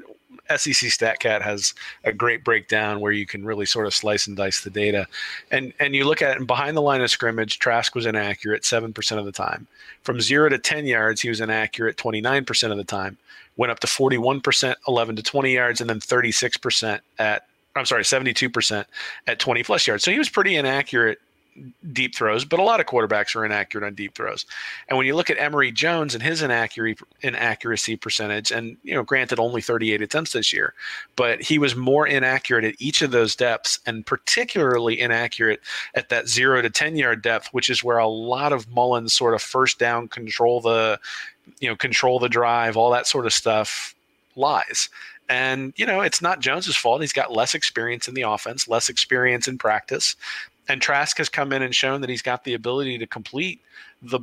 SEC 0.49 0.91
StatCat 0.91 1.43
has 1.43 1.74
a 2.05 2.12
great 2.12 2.45
breakdown 2.45 3.01
where 3.01 3.12
you 3.12 3.26
can 3.26 3.45
really 3.45 3.66
sort 3.66 3.87
of 3.87 3.95
slice 3.95 4.26
and 4.26 4.37
dice 4.37 4.62
the 4.62 4.70
data, 4.70 5.07
and 5.51 5.72
and 5.78 5.95
you 5.95 6.05
look 6.05 6.22
at 6.22 6.33
it 6.33 6.39
and 6.39 6.47
behind 6.47 6.76
the 6.76 6.83
line 6.83 7.01
of 7.01 7.11
scrimmage, 7.11 7.59
Trask 7.59 7.95
was 7.95 8.07
inaccurate 8.07 8.64
seven 8.64 8.93
percent 8.93 9.18
of 9.18 9.26
the 9.26 9.33
time. 9.33 9.66
From 10.03 10.20
zero 10.20 10.49
to 10.49 10.59
ten 10.59 10.87
yards, 10.87 11.20
he 11.20 11.28
was 11.28 11.41
inaccurate 11.41 11.97
twenty 11.97 12.20
nine 12.20 12.45
percent 12.45 12.72
of 12.72 12.78
the 12.78 12.85
time. 12.85 13.16
Went 13.57 13.70
up 13.70 13.81
to 13.81 13.87
forty 13.87 14.18
one 14.18 14.41
percent, 14.41 14.78
eleven 14.89 15.16
to 15.16 15.22
twenty 15.22 15.55
yards, 15.55 15.81
and 15.81 15.89
then 15.89 16.01
thirty 16.01 16.33
six 16.33 16.57
percent 16.57 17.03
at 17.18 17.47
I'm 17.76 17.87
sorry, 17.87 18.05
seventy 18.05 18.33
two 18.33 18.51
percent 18.51 18.87
at 19.26 19.39
twenty 19.39 19.62
plus 19.62 19.87
yards. 19.87 20.05
So 20.05 20.11
he 20.11 20.18
was 20.18 20.28
pretty 20.28 20.57
inaccurate 20.57 21.20
deep 21.93 22.15
throws, 22.15 22.45
but 22.45 22.61
a 22.61 22.63
lot 22.63 22.81
of 22.81 22.87
quarterbacks 22.87 23.35
are 23.35 23.45
inaccurate 23.45 23.85
on 23.85 23.95
deep 23.95 24.15
throws. 24.15 24.47
And 24.89 24.97
when 24.97 25.07
you 25.07 25.15
look 25.15 25.31
at 25.31 25.39
Emory 25.39 25.73
Jones 25.73 26.15
and 26.15 26.23
his 26.23 26.43
inaccuracy 26.43 27.03
inaccuracy 27.23 27.97
percentage, 27.97 28.51
and 28.51 28.77
you 28.83 28.95
know, 28.95 29.03
granted 29.03 29.39
only 29.39 29.61
38 29.61 30.03
attempts 30.03 30.33
this 30.33 30.53
year, 30.53 30.75
but 31.17 31.41
he 31.43 31.59
was 31.59 31.77
more 31.77 32.07
inaccurate 32.07 32.65
at 32.65 32.75
each 32.79 33.03
of 33.03 33.11
those 33.11 33.37
depths, 33.37 33.79
and 33.87 34.07
particularly 34.07 35.01
inaccurate 35.01 35.61
at 35.95 36.09
that 36.09 36.29
zero 36.29 36.63
to 36.63 36.71
10 36.71 36.97
yard 36.97 37.23
depth, 37.23 37.49
which 37.53 37.71
is 37.71 37.85
where 37.85 37.99
a 37.99 38.09
lot 38.09 38.53
of 38.53 38.71
Mullen's 38.71 39.13
sort 39.13 39.35
of 39.35 39.43
first 39.43 39.79
down 39.79 40.09
control 40.09 40.61
the, 40.61 40.99
you 41.61 41.69
know, 41.69 41.77
control 41.77 42.19
the 42.19 42.29
drive, 42.29 42.77
all 42.77 42.91
that 42.91 43.07
sort 43.07 43.27
of 43.27 43.33
stuff 43.33 43.95
lies. 44.37 44.89
And, 45.29 45.73
you 45.77 45.87
know, 45.87 46.01
it's 46.01 46.21
not 46.21 46.41
Jones's 46.41 46.77
fault. 46.77 47.03
He's 47.03 47.13
got 47.13 47.33
less 47.33 47.55
experience 47.55 48.09
in 48.09 48.15
the 48.15 48.23
offense, 48.23 48.67
less 48.67 48.89
experience 48.89 49.47
in 49.47 49.59
practice 49.59 50.17
and 50.71 50.81
Trask 50.81 51.18
has 51.18 51.29
come 51.29 51.53
in 51.53 51.62
and 51.62 51.75
shown 51.75 52.01
that 52.01 52.11
he's 52.11 52.23
got 52.23 52.45
the 52.45 52.55
ability 52.55 52.97
to 52.99 53.07
complete 53.07 53.61
the 54.03 54.21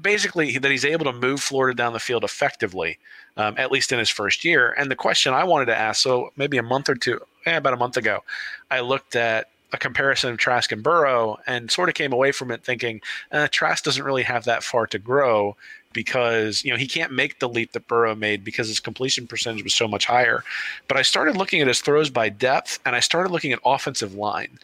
basically 0.00 0.58
that 0.58 0.70
he's 0.70 0.84
able 0.84 1.04
to 1.04 1.12
move 1.12 1.40
Florida 1.40 1.76
down 1.76 1.92
the 1.92 2.00
field 2.00 2.24
effectively, 2.24 2.98
um, 3.36 3.54
at 3.56 3.70
least 3.70 3.92
in 3.92 3.98
his 3.98 4.08
first 4.08 4.44
year. 4.44 4.74
And 4.76 4.90
the 4.90 4.96
question 4.96 5.32
I 5.32 5.44
wanted 5.44 5.66
to 5.66 5.76
ask, 5.76 6.02
so 6.02 6.32
maybe 6.36 6.58
a 6.58 6.62
month 6.62 6.88
or 6.88 6.94
two, 6.94 7.20
eh, 7.46 7.56
about 7.56 7.74
a 7.74 7.76
month 7.76 7.96
ago, 7.96 8.24
I 8.70 8.80
looked 8.80 9.14
at 9.14 9.48
a 9.72 9.78
comparison 9.78 10.30
of 10.30 10.38
Trask 10.38 10.72
and 10.72 10.82
Burrow 10.82 11.38
and 11.46 11.70
sort 11.70 11.88
of 11.88 11.94
came 11.94 12.12
away 12.12 12.32
from 12.32 12.50
it 12.50 12.64
thinking 12.64 13.00
eh, 13.30 13.46
Trask 13.48 13.84
doesn't 13.84 14.02
really 14.02 14.24
have 14.24 14.44
that 14.44 14.64
far 14.64 14.86
to 14.88 14.98
grow 14.98 15.56
because 15.92 16.64
you 16.64 16.70
know 16.70 16.78
he 16.78 16.86
can't 16.86 17.12
make 17.12 17.38
the 17.38 17.48
leap 17.48 17.72
that 17.72 17.86
Burrow 17.86 18.14
made 18.14 18.42
because 18.42 18.66
his 18.66 18.80
completion 18.80 19.26
percentage 19.26 19.62
was 19.62 19.74
so 19.74 19.86
much 19.86 20.06
higher. 20.06 20.42
But 20.88 20.96
I 20.96 21.02
started 21.02 21.36
looking 21.36 21.60
at 21.60 21.68
his 21.68 21.80
throws 21.80 22.10
by 22.10 22.28
depth 22.28 22.80
and 22.84 22.96
I 22.96 23.00
started 23.00 23.30
looking 23.30 23.52
at 23.52 23.60
offensive 23.64 24.14
line. 24.14 24.58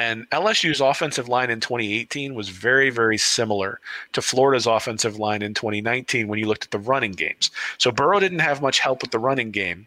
And 0.00 0.28
LSU's 0.30 0.80
offensive 0.80 1.28
line 1.28 1.50
in 1.50 1.60
2018 1.60 2.34
was 2.34 2.48
very, 2.48 2.88
very 2.88 3.18
similar 3.18 3.80
to 4.14 4.22
Florida's 4.22 4.66
offensive 4.66 5.18
line 5.18 5.42
in 5.42 5.52
2019 5.52 6.26
when 6.26 6.38
you 6.38 6.46
looked 6.46 6.64
at 6.64 6.70
the 6.70 6.78
running 6.78 7.12
games. 7.12 7.50
So 7.76 7.92
Burrow 7.92 8.18
didn't 8.18 8.38
have 8.38 8.62
much 8.62 8.78
help 8.78 9.02
with 9.02 9.10
the 9.10 9.18
running 9.18 9.50
game. 9.50 9.86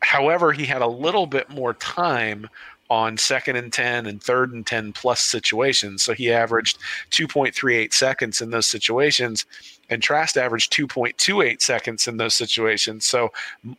However, 0.00 0.52
he 0.52 0.66
had 0.66 0.82
a 0.82 0.86
little 0.86 1.24
bit 1.24 1.48
more 1.48 1.72
time 1.72 2.50
on 2.90 3.16
second 3.16 3.56
and 3.56 3.72
10 3.72 4.04
and 4.04 4.22
third 4.22 4.52
and 4.52 4.66
10 4.66 4.92
plus 4.92 5.22
situations. 5.22 6.02
So 6.02 6.12
he 6.12 6.30
averaged 6.30 6.76
2.38 7.10 7.94
seconds 7.94 8.42
in 8.42 8.50
those 8.50 8.66
situations, 8.66 9.46
and 9.90 10.02
Trask 10.02 10.36
averaged 10.36 10.72
2.28 10.72 11.62
seconds 11.62 12.06
in 12.06 12.16
those 12.16 12.34
situations. 12.34 13.06
So 13.06 13.32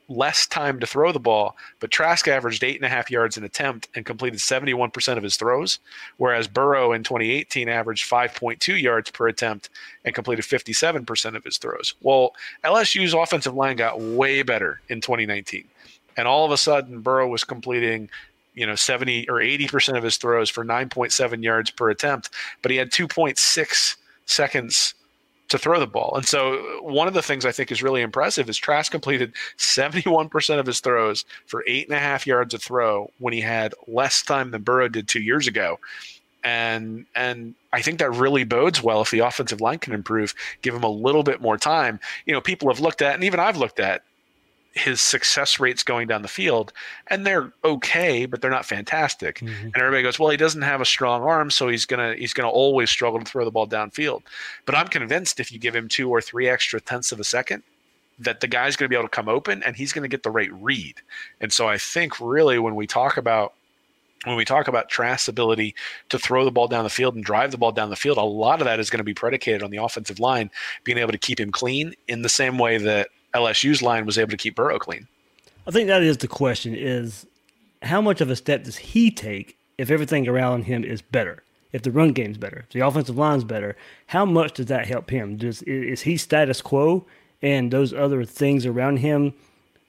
less 0.07 0.47
time 0.47 0.79
to 0.79 0.87
throw 0.87 1.11
the 1.11 1.19
ball, 1.19 1.55
but 1.79 1.91
Trask 1.91 2.27
averaged 2.27 2.63
eight 2.63 2.77
and 2.77 2.85
a 2.85 2.89
half 2.89 3.11
yards 3.11 3.37
an 3.37 3.43
attempt 3.43 3.89
and 3.95 4.05
completed 4.05 4.39
71% 4.39 5.17
of 5.17 5.23
his 5.23 5.37
throws, 5.37 5.79
whereas 6.17 6.47
Burrow 6.47 6.93
in 6.93 7.03
2018 7.03 7.69
averaged 7.69 8.09
5.2 8.09 8.81
yards 8.81 9.11
per 9.11 9.27
attempt 9.27 9.69
and 10.05 10.15
completed 10.15 10.45
57% 10.45 11.35
of 11.35 11.43
his 11.43 11.57
throws. 11.57 11.93
Well, 12.01 12.33
LSU's 12.63 13.13
offensive 13.13 13.53
line 13.53 13.77
got 13.77 13.99
way 13.99 14.41
better 14.41 14.81
in 14.89 15.01
2019. 15.01 15.65
And 16.17 16.27
all 16.27 16.45
of 16.45 16.51
a 16.51 16.57
sudden, 16.57 17.01
Burrow 17.01 17.27
was 17.27 17.43
completing 17.43 18.09
you 18.55 18.65
know 18.65 18.75
70 18.75 19.29
or 19.29 19.35
80% 19.35 19.95
of 19.95 20.03
his 20.03 20.17
throws 20.17 20.49
for 20.49 20.65
9.7 20.65 21.43
yards 21.43 21.69
per 21.69 21.91
attempt 21.91 22.31
but 22.63 22.71
he 22.71 22.77
had 22.77 22.91
2.6 22.91 23.95
seconds 24.25 24.95
to 25.49 25.57
throw 25.57 25.79
the 25.79 25.87
ball 25.87 26.13
and 26.15 26.25
so 26.25 26.79
one 26.81 27.07
of 27.07 27.13
the 27.13 27.21
things 27.21 27.45
i 27.45 27.51
think 27.51 27.71
is 27.71 27.83
really 27.83 28.01
impressive 28.01 28.49
is 28.49 28.57
trask 28.57 28.91
completed 28.91 29.33
71% 29.57 30.59
of 30.59 30.65
his 30.65 30.79
throws 30.79 31.25
for 31.45 31.63
eight 31.67 31.87
and 31.87 31.97
a 31.97 31.99
half 31.99 32.25
yards 32.25 32.53
a 32.53 32.57
throw 32.57 33.11
when 33.19 33.33
he 33.33 33.41
had 33.41 33.73
less 33.87 34.21
time 34.23 34.51
than 34.51 34.61
burrow 34.61 34.87
did 34.87 35.07
two 35.07 35.21
years 35.21 35.47
ago 35.47 35.79
and 36.43 37.05
and 37.15 37.55
I 37.73 37.81
think 37.81 37.99
that 37.99 38.11
really 38.11 38.43
bodes 38.43 38.81
well 38.81 39.01
if 39.01 39.11
the 39.11 39.19
offensive 39.19 39.61
line 39.61 39.79
can 39.79 39.93
improve, 39.93 40.33
give 40.61 40.73
him 40.73 40.83
a 40.83 40.89
little 40.89 41.23
bit 41.23 41.41
more 41.41 41.57
time. 41.57 41.99
You 42.25 42.33
know, 42.33 42.41
people 42.41 42.69
have 42.69 42.79
looked 42.79 43.01
at, 43.01 43.13
and 43.13 43.23
even 43.23 43.39
I've 43.39 43.57
looked 43.57 43.79
at 43.79 44.03
his 44.73 45.01
success 45.01 45.59
rates 45.59 45.83
going 45.83 46.07
down 46.07 46.21
the 46.21 46.27
field, 46.27 46.71
and 47.07 47.25
they're 47.25 47.51
okay, 47.63 48.25
but 48.25 48.41
they're 48.41 48.51
not 48.51 48.65
fantastic. 48.65 49.39
Mm-hmm. 49.39 49.65
And 49.67 49.77
everybody 49.77 50.03
goes, 50.03 50.19
"Well, 50.19 50.29
he 50.29 50.37
doesn't 50.37 50.61
have 50.61 50.81
a 50.81 50.85
strong 50.85 51.23
arm, 51.23 51.51
so 51.51 51.67
he's 51.67 51.85
gonna 51.85 52.15
he's 52.15 52.33
gonna 52.33 52.49
always 52.49 52.89
struggle 52.89 53.19
to 53.19 53.25
throw 53.25 53.45
the 53.45 53.51
ball 53.51 53.67
downfield." 53.67 54.21
But 54.65 54.75
I'm 54.75 54.87
convinced 54.87 55.39
if 55.39 55.51
you 55.51 55.59
give 55.59 55.75
him 55.75 55.87
two 55.87 56.09
or 56.09 56.21
three 56.21 56.47
extra 56.47 56.79
tenths 56.79 57.11
of 57.11 57.19
a 57.19 57.23
second, 57.23 57.63
that 58.19 58.41
the 58.41 58.47
guy's 58.47 58.75
to 58.75 58.87
be 58.87 58.95
able 58.95 59.07
to 59.07 59.09
come 59.09 59.29
open 59.29 59.63
and 59.63 59.75
he's 59.75 59.93
to 60.03 60.07
get 60.07 60.23
the 60.23 60.31
right 60.31 60.51
read. 60.53 60.95
And 61.41 61.51
so 61.51 61.67
I 61.67 61.77
think 61.77 62.19
really 62.19 62.59
when 62.59 62.75
we 62.75 62.85
talk 62.85 63.17
about 63.17 63.53
when 64.25 64.35
we 64.35 64.43
talk 64.43 64.67
about 64.67 64.89
Trask's 64.89 65.29
ability 65.29 65.75
to 66.09 66.19
throw 66.19 66.43
the 66.43 66.51
ball 66.51 66.67
down 66.67 66.83
the 66.83 66.89
field 66.89 67.15
and 67.15 67.23
drive 67.23 67.51
the 67.51 67.57
ball 67.57 67.71
down 67.71 67.89
the 67.89 67.95
field, 67.95 68.17
a 68.17 68.21
lot 68.21 68.59
of 68.59 68.65
that 68.65 68.77
is 68.77 68.89
going 68.89 68.97
to 68.97 69.03
be 69.05 69.13
predicated 69.13 69.63
on 69.63 69.71
the 69.71 69.77
offensive 69.77 70.19
line 70.19 70.51
being 70.83 70.97
able 70.97 71.13
to 71.13 71.17
keep 71.17 71.39
him 71.39 71.51
clean 71.51 71.93
in 72.09 72.21
the 72.21 72.27
same 72.27 72.57
way 72.57 72.77
that 72.77 73.07
LSU's 73.33 73.81
line 73.81 74.05
was 74.05 74.17
able 74.17 74.31
to 74.31 74.37
keep 74.37 74.55
Burrow 74.55 74.79
clean. 74.79 75.07
I 75.67 75.71
think 75.71 75.87
that 75.87 76.03
is 76.03 76.17
the 76.17 76.27
question: 76.27 76.75
is 76.75 77.25
how 77.81 78.01
much 78.01 78.21
of 78.21 78.29
a 78.29 78.35
step 78.35 78.63
does 78.63 78.77
he 78.77 79.11
take 79.11 79.57
if 79.77 79.89
everything 79.91 80.27
around 80.27 80.63
him 80.63 80.83
is 80.83 81.01
better? 81.01 81.43
If 81.71 81.83
the 81.83 81.91
run 81.91 82.13
game's 82.13 82.37
better, 82.37 82.59
if 82.67 82.69
the 82.69 82.79
offensive 82.79 83.17
line's 83.17 83.43
better, 83.43 83.77
how 84.07 84.25
much 84.25 84.53
does 84.53 84.65
that 84.67 84.87
help 84.87 85.11
him? 85.11 85.37
Does 85.37 85.61
is 85.63 86.01
he 86.01 86.17
status 86.17 86.61
quo 86.61 87.05
and 87.41 87.71
those 87.71 87.93
other 87.93 88.25
things 88.25 88.65
around 88.65 88.97
him 88.97 89.33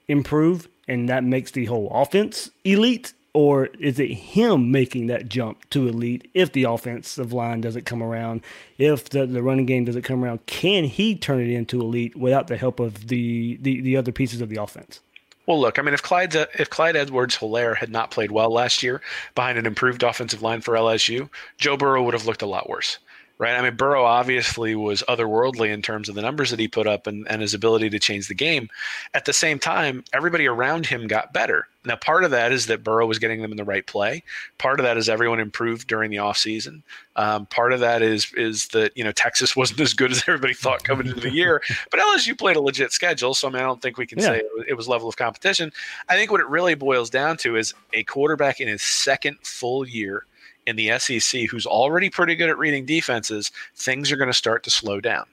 improve, 0.07 0.67
and 0.87 1.09
that 1.09 1.23
makes 1.23 1.51
the 1.51 1.65
whole 1.65 1.89
offense 1.91 2.51
elite? 2.63 3.13
Or 3.33 3.67
is 3.79 3.97
it 3.97 4.11
him 4.11 4.71
making 4.71 5.07
that 5.07 5.29
jump 5.29 5.69
to 5.69 5.87
elite 5.87 6.29
if 6.33 6.51
the 6.51 6.63
offensive 6.63 7.31
line 7.31 7.61
doesn't 7.61 7.85
come 7.85 8.03
around, 8.03 8.41
if 8.77 9.09
the, 9.09 9.25
the 9.25 9.41
running 9.41 9.65
game 9.65 9.85
doesn't 9.85 10.01
come 10.01 10.23
around? 10.23 10.45
Can 10.47 10.83
he 10.83 11.15
turn 11.15 11.39
it 11.39 11.49
into 11.49 11.79
elite 11.79 12.15
without 12.15 12.47
the 12.47 12.57
help 12.57 12.79
of 12.79 13.07
the, 13.07 13.57
the, 13.61 13.79
the 13.81 13.95
other 13.95 14.11
pieces 14.11 14.41
of 14.41 14.49
the 14.49 14.61
offense? 14.61 14.99
Well, 15.47 15.59
look, 15.59 15.79
I 15.79 15.81
mean, 15.81 15.93
if 15.93 16.03
Clyde 16.03 16.35
if 16.35 16.69
Clyde 16.69 16.95
Edwards-Helaire 16.95 17.77
had 17.77 17.89
not 17.89 18.11
played 18.11 18.31
well 18.31 18.51
last 18.51 18.83
year 18.83 19.01
behind 19.33 19.57
an 19.57 19.65
improved 19.65 20.03
offensive 20.03 20.41
line 20.41 20.61
for 20.61 20.73
LSU, 20.75 21.29
Joe 21.57 21.77
Burrow 21.77 22.03
would 22.03 22.13
have 22.13 22.25
looked 22.25 22.41
a 22.41 22.47
lot 22.47 22.69
worse 22.69 22.99
right? 23.41 23.55
I 23.55 23.61
mean, 23.63 23.75
Burrow 23.75 24.05
obviously 24.05 24.75
was 24.75 25.03
otherworldly 25.09 25.73
in 25.73 25.81
terms 25.81 26.07
of 26.07 26.13
the 26.13 26.21
numbers 26.21 26.51
that 26.51 26.59
he 26.59 26.67
put 26.67 26.85
up 26.85 27.07
and, 27.07 27.27
and 27.27 27.41
his 27.41 27.55
ability 27.55 27.89
to 27.89 27.97
change 27.97 28.27
the 28.27 28.35
game. 28.35 28.69
At 29.15 29.25
the 29.25 29.33
same 29.33 29.57
time, 29.57 30.03
everybody 30.13 30.45
around 30.45 30.85
him 30.85 31.07
got 31.07 31.33
better. 31.33 31.67
Now, 31.83 31.95
part 31.95 32.23
of 32.23 32.29
that 32.29 32.51
is 32.51 32.67
that 32.67 32.83
Burrow 32.83 33.07
was 33.07 33.17
getting 33.17 33.41
them 33.41 33.49
in 33.49 33.57
the 33.57 33.63
right 33.63 33.83
play. 33.83 34.21
Part 34.59 34.79
of 34.79 34.83
that 34.83 34.95
is 34.95 35.09
everyone 35.09 35.39
improved 35.39 35.87
during 35.87 36.11
the 36.11 36.17
offseason. 36.17 36.83
Um, 37.15 37.47
part 37.47 37.73
of 37.73 37.79
that 37.79 38.03
is 38.03 38.31
is 38.35 38.67
that 38.67 38.95
you 38.95 39.03
know 39.03 39.11
Texas 39.11 39.55
wasn't 39.55 39.79
as 39.79 39.95
good 39.95 40.11
as 40.11 40.23
everybody 40.27 40.53
thought 40.53 40.83
coming 40.83 41.07
into 41.07 41.21
the 41.21 41.31
year, 41.31 41.63
but 41.89 41.99
LSU 41.99 42.37
played 42.37 42.57
a 42.57 42.61
legit 42.61 42.91
schedule. 42.91 43.33
So 43.33 43.47
I 43.47 43.51
mean, 43.51 43.61
I 43.63 43.65
don't 43.65 43.81
think 43.81 43.97
we 43.97 44.05
can 44.05 44.19
yeah. 44.19 44.25
say 44.25 44.43
it 44.67 44.77
was 44.77 44.87
level 44.87 45.09
of 45.09 45.17
competition. 45.17 45.71
I 46.07 46.15
think 46.15 46.29
what 46.29 46.41
it 46.41 46.47
really 46.47 46.75
boils 46.75 47.09
down 47.09 47.37
to 47.37 47.55
is 47.55 47.73
a 47.93 48.03
quarterback 48.03 48.61
in 48.61 48.67
his 48.67 48.83
second 48.83 49.39
full 49.41 49.87
year 49.87 50.27
in 50.71 50.75
the 50.77 50.97
SEC 50.97 51.41
who's 51.43 51.65
already 51.65 52.09
pretty 52.09 52.35
good 52.35 52.49
at 52.49 52.57
reading 52.57 52.85
defenses, 52.85 53.51
things 53.75 54.11
are 54.11 54.17
going 54.17 54.29
to 54.29 54.33
start 54.33 54.63
to 54.63 54.71
slow 54.71 54.99
down. 54.99 55.25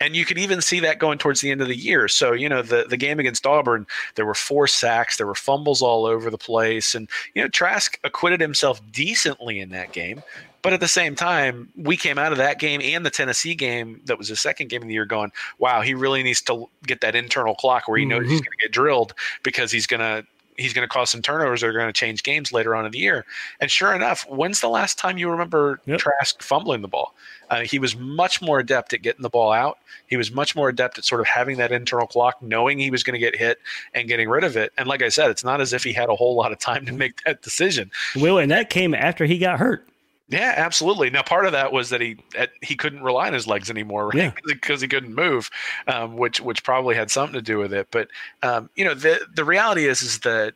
And 0.00 0.16
you 0.16 0.24
can 0.24 0.36
even 0.36 0.60
see 0.60 0.80
that 0.80 0.98
going 0.98 1.18
towards 1.18 1.40
the 1.40 1.52
end 1.52 1.60
of 1.60 1.68
the 1.68 1.76
year. 1.76 2.08
So, 2.08 2.32
you 2.32 2.48
know, 2.48 2.60
the, 2.60 2.86
the 2.88 2.96
game 2.96 3.20
against 3.20 3.46
Auburn, 3.46 3.86
there 4.16 4.26
were 4.26 4.34
four 4.34 4.66
sacks, 4.66 5.16
there 5.16 5.28
were 5.28 5.34
fumbles 5.34 5.80
all 5.80 6.06
over 6.06 6.28
the 6.28 6.38
place. 6.38 6.96
And, 6.96 7.08
you 7.34 7.42
know, 7.42 7.48
Trask 7.48 7.98
acquitted 8.02 8.40
himself 8.40 8.80
decently 8.90 9.60
in 9.60 9.68
that 9.70 9.92
game. 9.92 10.22
But 10.60 10.72
at 10.72 10.80
the 10.80 10.88
same 10.88 11.14
time, 11.14 11.68
we 11.76 11.96
came 11.96 12.18
out 12.18 12.32
of 12.32 12.38
that 12.38 12.58
game 12.58 12.80
and 12.82 13.06
the 13.06 13.10
Tennessee 13.10 13.54
game 13.54 14.00
that 14.06 14.18
was 14.18 14.28
the 14.28 14.36
second 14.36 14.70
game 14.70 14.82
of 14.82 14.88
the 14.88 14.94
year 14.94 15.04
going, 15.04 15.30
wow, 15.58 15.82
he 15.82 15.94
really 15.94 16.22
needs 16.22 16.40
to 16.42 16.68
get 16.84 17.00
that 17.02 17.14
internal 17.14 17.54
clock 17.54 17.86
where 17.86 17.98
he 17.98 18.04
knows 18.04 18.22
mm-hmm. 18.22 18.30
he's 18.30 18.40
going 18.40 18.58
to 18.58 18.66
get 18.66 18.72
drilled 18.72 19.14
because 19.44 19.70
he's 19.70 19.86
going 19.86 20.00
to 20.00 20.26
he's 20.56 20.72
going 20.72 20.86
to 20.86 20.92
cause 20.92 21.10
some 21.10 21.22
turnovers 21.22 21.60
that 21.60 21.68
are 21.68 21.72
going 21.72 21.86
to 21.86 21.92
change 21.92 22.22
games 22.22 22.52
later 22.52 22.74
on 22.74 22.84
in 22.84 22.92
the 22.92 22.98
year. 22.98 23.24
And 23.60 23.70
sure 23.70 23.94
enough, 23.94 24.26
when's 24.28 24.60
the 24.60 24.68
last 24.68 24.98
time 24.98 25.18
you 25.18 25.30
remember 25.30 25.80
yep. 25.86 26.00
Trask 26.00 26.42
fumbling 26.42 26.82
the 26.82 26.88
ball? 26.88 27.14
Uh, 27.50 27.60
he 27.60 27.78
was 27.78 27.96
much 27.96 28.40
more 28.40 28.60
adept 28.60 28.92
at 28.92 29.02
getting 29.02 29.22
the 29.22 29.28
ball 29.28 29.52
out. 29.52 29.78
He 30.06 30.16
was 30.16 30.30
much 30.30 30.56
more 30.56 30.68
adept 30.68 30.98
at 30.98 31.04
sort 31.04 31.20
of 31.20 31.26
having 31.26 31.58
that 31.58 31.72
internal 31.72 32.06
clock, 32.06 32.40
knowing 32.42 32.78
he 32.78 32.90
was 32.90 33.02
going 33.02 33.14
to 33.14 33.18
get 33.18 33.36
hit 33.36 33.58
and 33.94 34.08
getting 34.08 34.28
rid 34.28 34.44
of 34.44 34.56
it. 34.56 34.72
And 34.78 34.88
like 34.88 35.02
I 35.02 35.08
said, 35.08 35.30
it's 35.30 35.44
not 35.44 35.60
as 35.60 35.72
if 35.72 35.84
he 35.84 35.92
had 35.92 36.08
a 36.08 36.16
whole 36.16 36.34
lot 36.34 36.52
of 36.52 36.58
time 36.58 36.86
to 36.86 36.92
make 36.92 37.22
that 37.24 37.42
decision. 37.42 37.90
Will, 38.16 38.38
and 38.38 38.50
that 38.50 38.70
came 38.70 38.94
after 38.94 39.26
he 39.26 39.38
got 39.38 39.58
hurt. 39.58 39.86
Yeah, 40.32 40.54
absolutely. 40.56 41.10
Now, 41.10 41.22
part 41.22 41.44
of 41.44 41.52
that 41.52 41.72
was 41.72 41.90
that 41.90 42.00
he 42.00 42.16
he 42.62 42.74
couldn't 42.74 43.02
rely 43.02 43.26
on 43.26 43.34
his 43.34 43.46
legs 43.46 43.70
anymore, 43.70 44.06
right? 44.08 44.14
Yeah. 44.14 44.32
because 44.46 44.80
he 44.80 44.88
couldn't 44.88 45.14
move, 45.14 45.50
um, 45.86 46.16
which 46.16 46.40
which 46.40 46.64
probably 46.64 46.94
had 46.94 47.10
something 47.10 47.34
to 47.34 47.42
do 47.42 47.58
with 47.58 47.72
it. 47.72 47.88
But 47.90 48.08
um, 48.42 48.70
you 48.74 48.84
know, 48.84 48.94
the 48.94 49.20
the 49.34 49.44
reality 49.44 49.86
is 49.86 50.02
is 50.02 50.20
that 50.20 50.54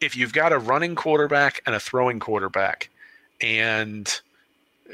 if 0.00 0.16
you've 0.16 0.32
got 0.32 0.52
a 0.52 0.58
running 0.58 0.94
quarterback 0.94 1.60
and 1.66 1.74
a 1.74 1.80
throwing 1.80 2.18
quarterback, 2.18 2.88
and 3.42 4.20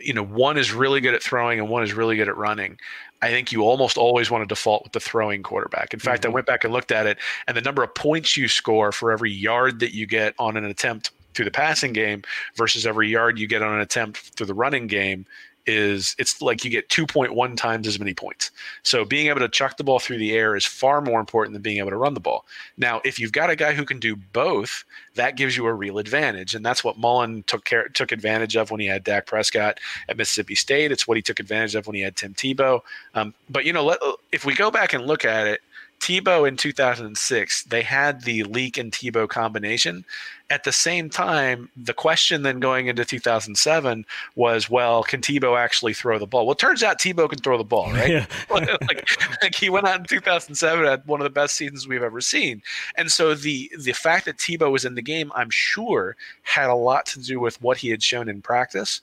you 0.03 0.13
know 0.13 0.25
one 0.25 0.59
is 0.59 0.73
really 0.73 1.01
good 1.01 1.15
at 1.15 1.23
throwing 1.23 1.61
and 1.61 1.69
one 1.69 1.85
is 1.85 1.93
really 1.93 2.17
good 2.17 2.29
at 2.29 2.37
running, 2.37 2.79
I 3.23 3.29
think 3.29 3.53
you 3.53 3.63
almost 3.63 3.97
always 3.97 4.29
want 4.29 4.43
to 4.43 4.53
default 4.53 4.83
with 4.83 4.93
the 4.93 5.01
throwing 5.01 5.45
quarterback. 5.45 5.95
In 5.95 6.01
fact, 6.01 6.23
mm-hmm. 6.23 6.33
I 6.33 6.35
went 6.35 6.47
back 6.47 6.65
and 6.65 6.73
looked 6.73 6.91
at 6.91 7.07
it, 7.07 7.19
and 7.47 7.57
the 7.57 7.63
number 7.63 7.85
of 7.85 7.95
points 7.95 8.37
you 8.37 8.49
score 8.49 8.91
for 8.91 9.13
every 9.13 9.31
yard 9.31 9.79
that 9.81 9.95
you 9.95 10.07
get 10.07 10.35
on 10.37 10.57
an 10.57 10.65
attempt 10.65 11.13
through 11.39 11.45
the 11.45 11.51
passing 11.53 11.93
game 11.93 12.25
versus 12.57 12.85
every 12.85 13.09
yard 13.09 13.39
you 13.39 13.47
get 13.47 13.63
on 13.63 13.73
an 13.73 13.81
attempt 13.81 14.19
through 14.19 14.47
the 14.47 14.55
running 14.55 14.89
game 14.89 15.25
is 15.69 16.17
it's 16.19 16.43
like 16.43 16.65
you 16.65 16.71
get 16.71 16.89
2.1 16.89 17.57
times 17.57 17.87
as 17.87 17.99
many 18.01 18.13
points. 18.13 18.51
So 18.83 19.05
being 19.05 19.29
able 19.29 19.39
to 19.39 19.49
chuck 19.49 19.77
the 19.77 19.85
ball 19.85 20.01
through 20.01 20.19
the 20.19 20.33
air 20.33 20.57
is 20.57 20.65
far 20.65 21.01
more 21.01 21.21
important 21.21 21.53
than 21.53 21.63
being 21.63 21.79
able 21.79 21.91
to 21.91 21.97
run 21.97 22.15
the 22.15 22.21
ball. 22.21 22.45
Now, 22.77 23.01
if 23.05 23.21
you've 23.21 23.31
got 23.31 23.51
a 23.51 23.55
guy 23.57 23.73
who 23.73 23.85
can 23.85 24.01
do 24.01 24.17
both, 24.17 24.83
that 25.15 25.37
gives 25.37 25.57
you 25.57 25.67
a 25.67 25.73
real 25.73 25.99
advantage, 25.99 26.57
and 26.57 26.67
that's 26.67 26.83
what 26.83 26.99
Mullen 26.99 27.45
took 27.45 27.65
care 27.65 27.89
took 27.89 28.11
advantage 28.11 28.57
of 28.57 28.71
when 28.71 28.81
he 28.81 28.87
had 28.87 29.05
Dak 29.05 29.27
Prescott 29.27 29.79
at 30.09 30.17
Mississippi 30.17 30.55
State. 30.57 30.91
It's 30.91 31.07
what 31.07 31.19
he 31.19 31.23
took 31.23 31.39
advantage 31.39 31.75
of 31.75 31.87
when 31.87 31.95
he 31.95 32.03
had 32.03 32.17
Tim 32.17 32.35
Tebow. 32.35 32.81
Um, 33.15 33.35
but 33.51 33.65
you 33.65 33.73
know, 33.73 33.85
let, 33.85 33.99
if 34.33 34.45
we 34.45 34.55
go 34.55 34.71
back 34.71 34.93
and 34.93 35.07
look 35.07 35.25
at 35.25 35.47
it, 35.47 35.61
Tebow 36.01 36.47
in 36.47 36.57
2006, 36.57 37.65
they 37.65 37.83
had 37.83 38.23
the 38.23 38.45
Leak 38.45 38.79
and 38.79 38.93
Tebow 38.93 39.29
combination. 39.29 40.05
At 40.51 40.65
the 40.65 40.73
same 40.73 41.11
time, 41.11 41.69
the 41.77 41.93
question 41.93 42.43
then 42.43 42.61
going 42.61 42.87
into 42.87 43.05
2007 43.05 44.07
was, 44.35 44.71
well, 44.71 45.03
can 45.03 45.21
Tebow 45.21 45.59
actually 45.59 45.93
throw 45.93 46.19
the 46.19 46.27
ball? 46.27 46.47
Well, 46.47 46.53
it 46.53 46.59
turns 46.59 46.83
out 46.83 46.99
Tebow 46.99 47.29
can 47.29 47.41
throw 47.41 47.59
the 47.59 47.65
ball, 47.65 47.93
right? 47.93 48.11
Yeah. 48.11 48.27
like, 48.51 49.11
like, 49.43 49.55
he 49.55 49.69
went 49.69 49.87
out 49.87 49.99
in 49.99 50.07
2007 50.07 50.85
had 50.85 51.07
one 51.07 51.21
of 51.21 51.25
the 51.25 51.31
best 51.31 51.57
seasons 51.57 51.89
we've 51.89 52.03
ever 52.03 52.21
seen. 52.21 52.63
And 52.97 53.11
so 53.11 53.35
the 53.35 53.71
the 53.79 53.93
fact 53.93 54.25
that 54.27 54.39
Tebow 54.39 54.71
was 54.71 54.85
in 54.85 54.95
the 54.95 55.03
game, 55.03 55.33
I'm 55.35 55.51
sure, 55.51 56.17
had 56.45 56.71
a 56.71 56.75
lot 56.75 57.07
to 57.07 57.21
do 57.21 57.41
with 57.41 57.61
what 57.61 57.77
he 57.77 57.91
had 57.91 58.03
shown 58.03 58.29
in 58.29 58.41
practice. 58.41 59.01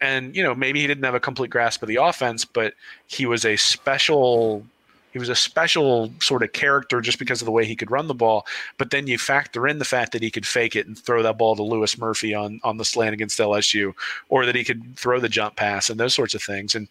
And 0.00 0.34
you 0.34 0.42
know, 0.42 0.54
maybe 0.54 0.80
he 0.80 0.86
didn't 0.86 1.04
have 1.04 1.14
a 1.14 1.20
complete 1.20 1.50
grasp 1.50 1.82
of 1.82 1.88
the 1.88 1.96
offense, 1.96 2.44
but 2.44 2.74
he 3.06 3.26
was 3.26 3.44
a 3.44 3.56
special 3.56 4.64
he 5.12 5.18
was 5.18 5.28
a 5.28 5.34
special 5.34 6.12
sort 6.20 6.42
of 6.42 6.52
character 6.52 7.00
just 7.00 7.18
because 7.18 7.40
of 7.40 7.46
the 7.46 7.52
way 7.52 7.64
he 7.64 7.76
could 7.76 7.90
run 7.90 8.06
the 8.06 8.14
ball. 8.14 8.46
But 8.78 8.90
then 8.90 9.06
you 9.06 9.18
factor 9.18 9.66
in 9.66 9.78
the 9.78 9.84
fact 9.84 10.12
that 10.12 10.22
he 10.22 10.30
could 10.30 10.46
fake 10.46 10.76
it 10.76 10.86
and 10.86 10.98
throw 10.98 11.22
that 11.22 11.38
ball 11.38 11.56
to 11.56 11.62
Louis 11.62 11.96
Murphy 11.98 12.34
on 12.34 12.60
on 12.64 12.76
the 12.76 12.84
slant 12.84 13.14
against 13.14 13.38
LSU, 13.38 13.94
or 14.28 14.46
that 14.46 14.54
he 14.54 14.64
could 14.64 14.96
throw 14.96 15.20
the 15.20 15.28
jump 15.28 15.56
pass 15.56 15.90
and 15.90 15.98
those 15.98 16.14
sorts 16.14 16.34
of 16.34 16.42
things. 16.42 16.74
And 16.74 16.88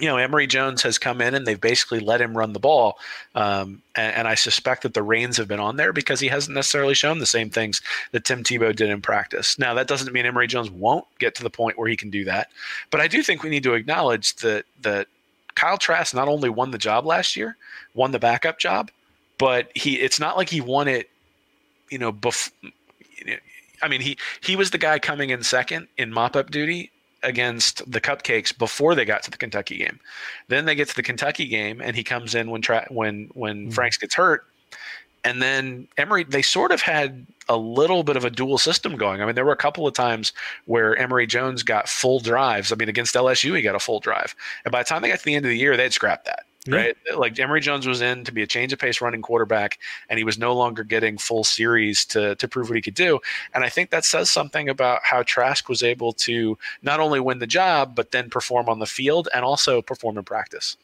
you 0.00 0.06
know, 0.06 0.16
Emory 0.16 0.46
Jones 0.46 0.82
has 0.82 0.98
come 0.98 1.20
in 1.20 1.34
and 1.34 1.46
they've 1.46 1.60
basically 1.60 2.00
let 2.00 2.20
him 2.20 2.36
run 2.36 2.52
the 2.52 2.60
ball. 2.60 2.98
Um, 3.34 3.82
and, 3.96 4.14
and, 4.16 4.28
I 4.28 4.34
suspect 4.34 4.82
that 4.82 4.94
the 4.94 5.02
reins 5.02 5.36
have 5.36 5.48
been 5.48 5.60
on 5.60 5.76
there 5.76 5.92
because 5.92 6.20
he 6.20 6.28
hasn't 6.28 6.54
necessarily 6.54 6.94
shown 6.94 7.18
the 7.18 7.26
same 7.26 7.50
things 7.50 7.80
that 8.12 8.24
Tim 8.24 8.42
Tebow 8.42 8.74
did 8.74 8.90
in 8.90 9.00
practice. 9.00 9.58
Now, 9.58 9.74
that 9.74 9.88
doesn't 9.88 10.12
mean 10.12 10.26
Emory 10.26 10.46
Jones 10.46 10.70
won't 10.70 11.06
get 11.18 11.34
to 11.36 11.42
the 11.42 11.50
point 11.50 11.78
where 11.78 11.88
he 11.88 11.96
can 11.96 12.10
do 12.10 12.24
that. 12.24 12.48
But 12.90 13.00
I 13.00 13.08
do 13.08 13.22
think 13.22 13.42
we 13.42 13.50
need 13.50 13.62
to 13.64 13.74
acknowledge 13.74 14.36
that 14.36 14.66
that 14.82 15.08
Kyle 15.58 15.76
Trask 15.76 16.14
not 16.14 16.28
only 16.28 16.48
won 16.48 16.70
the 16.70 16.78
job 16.78 17.04
last 17.04 17.34
year, 17.34 17.56
won 17.92 18.12
the 18.12 18.20
backup 18.20 18.60
job, 18.60 18.92
but 19.38 19.72
he 19.74 19.98
it's 19.98 20.20
not 20.20 20.36
like 20.36 20.48
he 20.48 20.60
won 20.60 20.86
it, 20.86 21.10
you 21.90 21.98
know, 21.98 22.12
bef- 22.12 22.52
I 23.82 23.88
mean, 23.88 24.00
he 24.00 24.16
he 24.40 24.54
was 24.54 24.70
the 24.70 24.78
guy 24.78 25.00
coming 25.00 25.30
in 25.30 25.42
second 25.42 25.88
in 25.96 26.12
mop 26.12 26.36
up 26.36 26.52
duty 26.52 26.92
against 27.24 27.90
the 27.90 28.00
Cupcakes 28.00 28.56
before 28.56 28.94
they 28.94 29.04
got 29.04 29.24
to 29.24 29.32
the 29.32 29.36
Kentucky 29.36 29.78
game. 29.78 29.98
Then 30.46 30.64
they 30.64 30.76
get 30.76 30.88
to 30.90 30.94
the 30.94 31.02
Kentucky 31.02 31.46
game, 31.46 31.80
and 31.82 31.96
he 31.96 32.04
comes 32.04 32.36
in 32.36 32.50
when 32.50 32.62
tra- 32.62 32.86
when 32.90 33.28
when 33.34 33.62
mm-hmm. 33.64 33.70
Franks 33.70 33.96
gets 33.96 34.14
hurt, 34.14 34.46
and 35.28 35.42
then 35.42 35.86
Emory 35.98 36.24
they 36.24 36.40
sort 36.40 36.72
of 36.72 36.80
had 36.80 37.26
a 37.50 37.56
little 37.56 38.02
bit 38.02 38.16
of 38.16 38.24
a 38.24 38.30
dual 38.30 38.56
system 38.56 38.96
going. 38.96 39.20
I 39.20 39.26
mean, 39.26 39.34
there 39.34 39.44
were 39.44 39.52
a 39.52 39.56
couple 39.56 39.86
of 39.86 39.92
times 39.92 40.32
where 40.64 40.96
Emory 40.96 41.26
Jones 41.26 41.62
got 41.62 41.88
full 41.88 42.18
drives. 42.18 42.72
I 42.72 42.76
mean, 42.76 42.88
against 42.88 43.14
LSU, 43.14 43.54
he 43.54 43.62
got 43.62 43.74
a 43.74 43.78
full 43.78 44.00
drive. 44.00 44.34
And 44.64 44.72
by 44.72 44.82
the 44.82 44.88
time 44.88 45.02
they 45.02 45.08
got 45.08 45.18
to 45.18 45.24
the 45.24 45.34
end 45.34 45.44
of 45.44 45.50
the 45.50 45.58
year, 45.58 45.76
they'd 45.76 45.92
scrapped 45.92 46.24
that. 46.24 46.44
Yeah. 46.66 46.76
Right. 46.76 46.96
Like 47.16 47.38
Emory 47.38 47.60
Jones 47.60 47.86
was 47.86 48.00
in 48.00 48.24
to 48.24 48.32
be 48.32 48.42
a 48.42 48.46
change 48.46 48.72
of 48.72 48.78
pace 48.78 49.00
running 49.00 49.22
quarterback, 49.22 49.78
and 50.08 50.18
he 50.18 50.24
was 50.24 50.38
no 50.38 50.54
longer 50.54 50.82
getting 50.82 51.18
full 51.18 51.44
series 51.44 52.04
to, 52.06 52.34
to 52.36 52.48
prove 52.48 52.68
what 52.68 52.76
he 52.76 52.82
could 52.82 52.94
do. 52.94 53.20
And 53.54 53.64
I 53.64 53.68
think 53.68 53.90
that 53.90 54.04
says 54.04 54.30
something 54.30 54.68
about 54.68 55.00
how 55.02 55.22
Trask 55.22 55.68
was 55.68 55.82
able 55.82 56.12
to 56.14 56.58
not 56.82 57.00
only 57.00 57.20
win 57.20 57.38
the 57.38 57.46
job, 57.46 57.94
but 57.94 58.12
then 58.12 58.30
perform 58.30 58.68
on 58.68 58.78
the 58.78 58.86
field 58.86 59.28
and 59.34 59.44
also 59.44 59.82
perform 59.82 60.16
in 60.16 60.24
practice. 60.24 60.76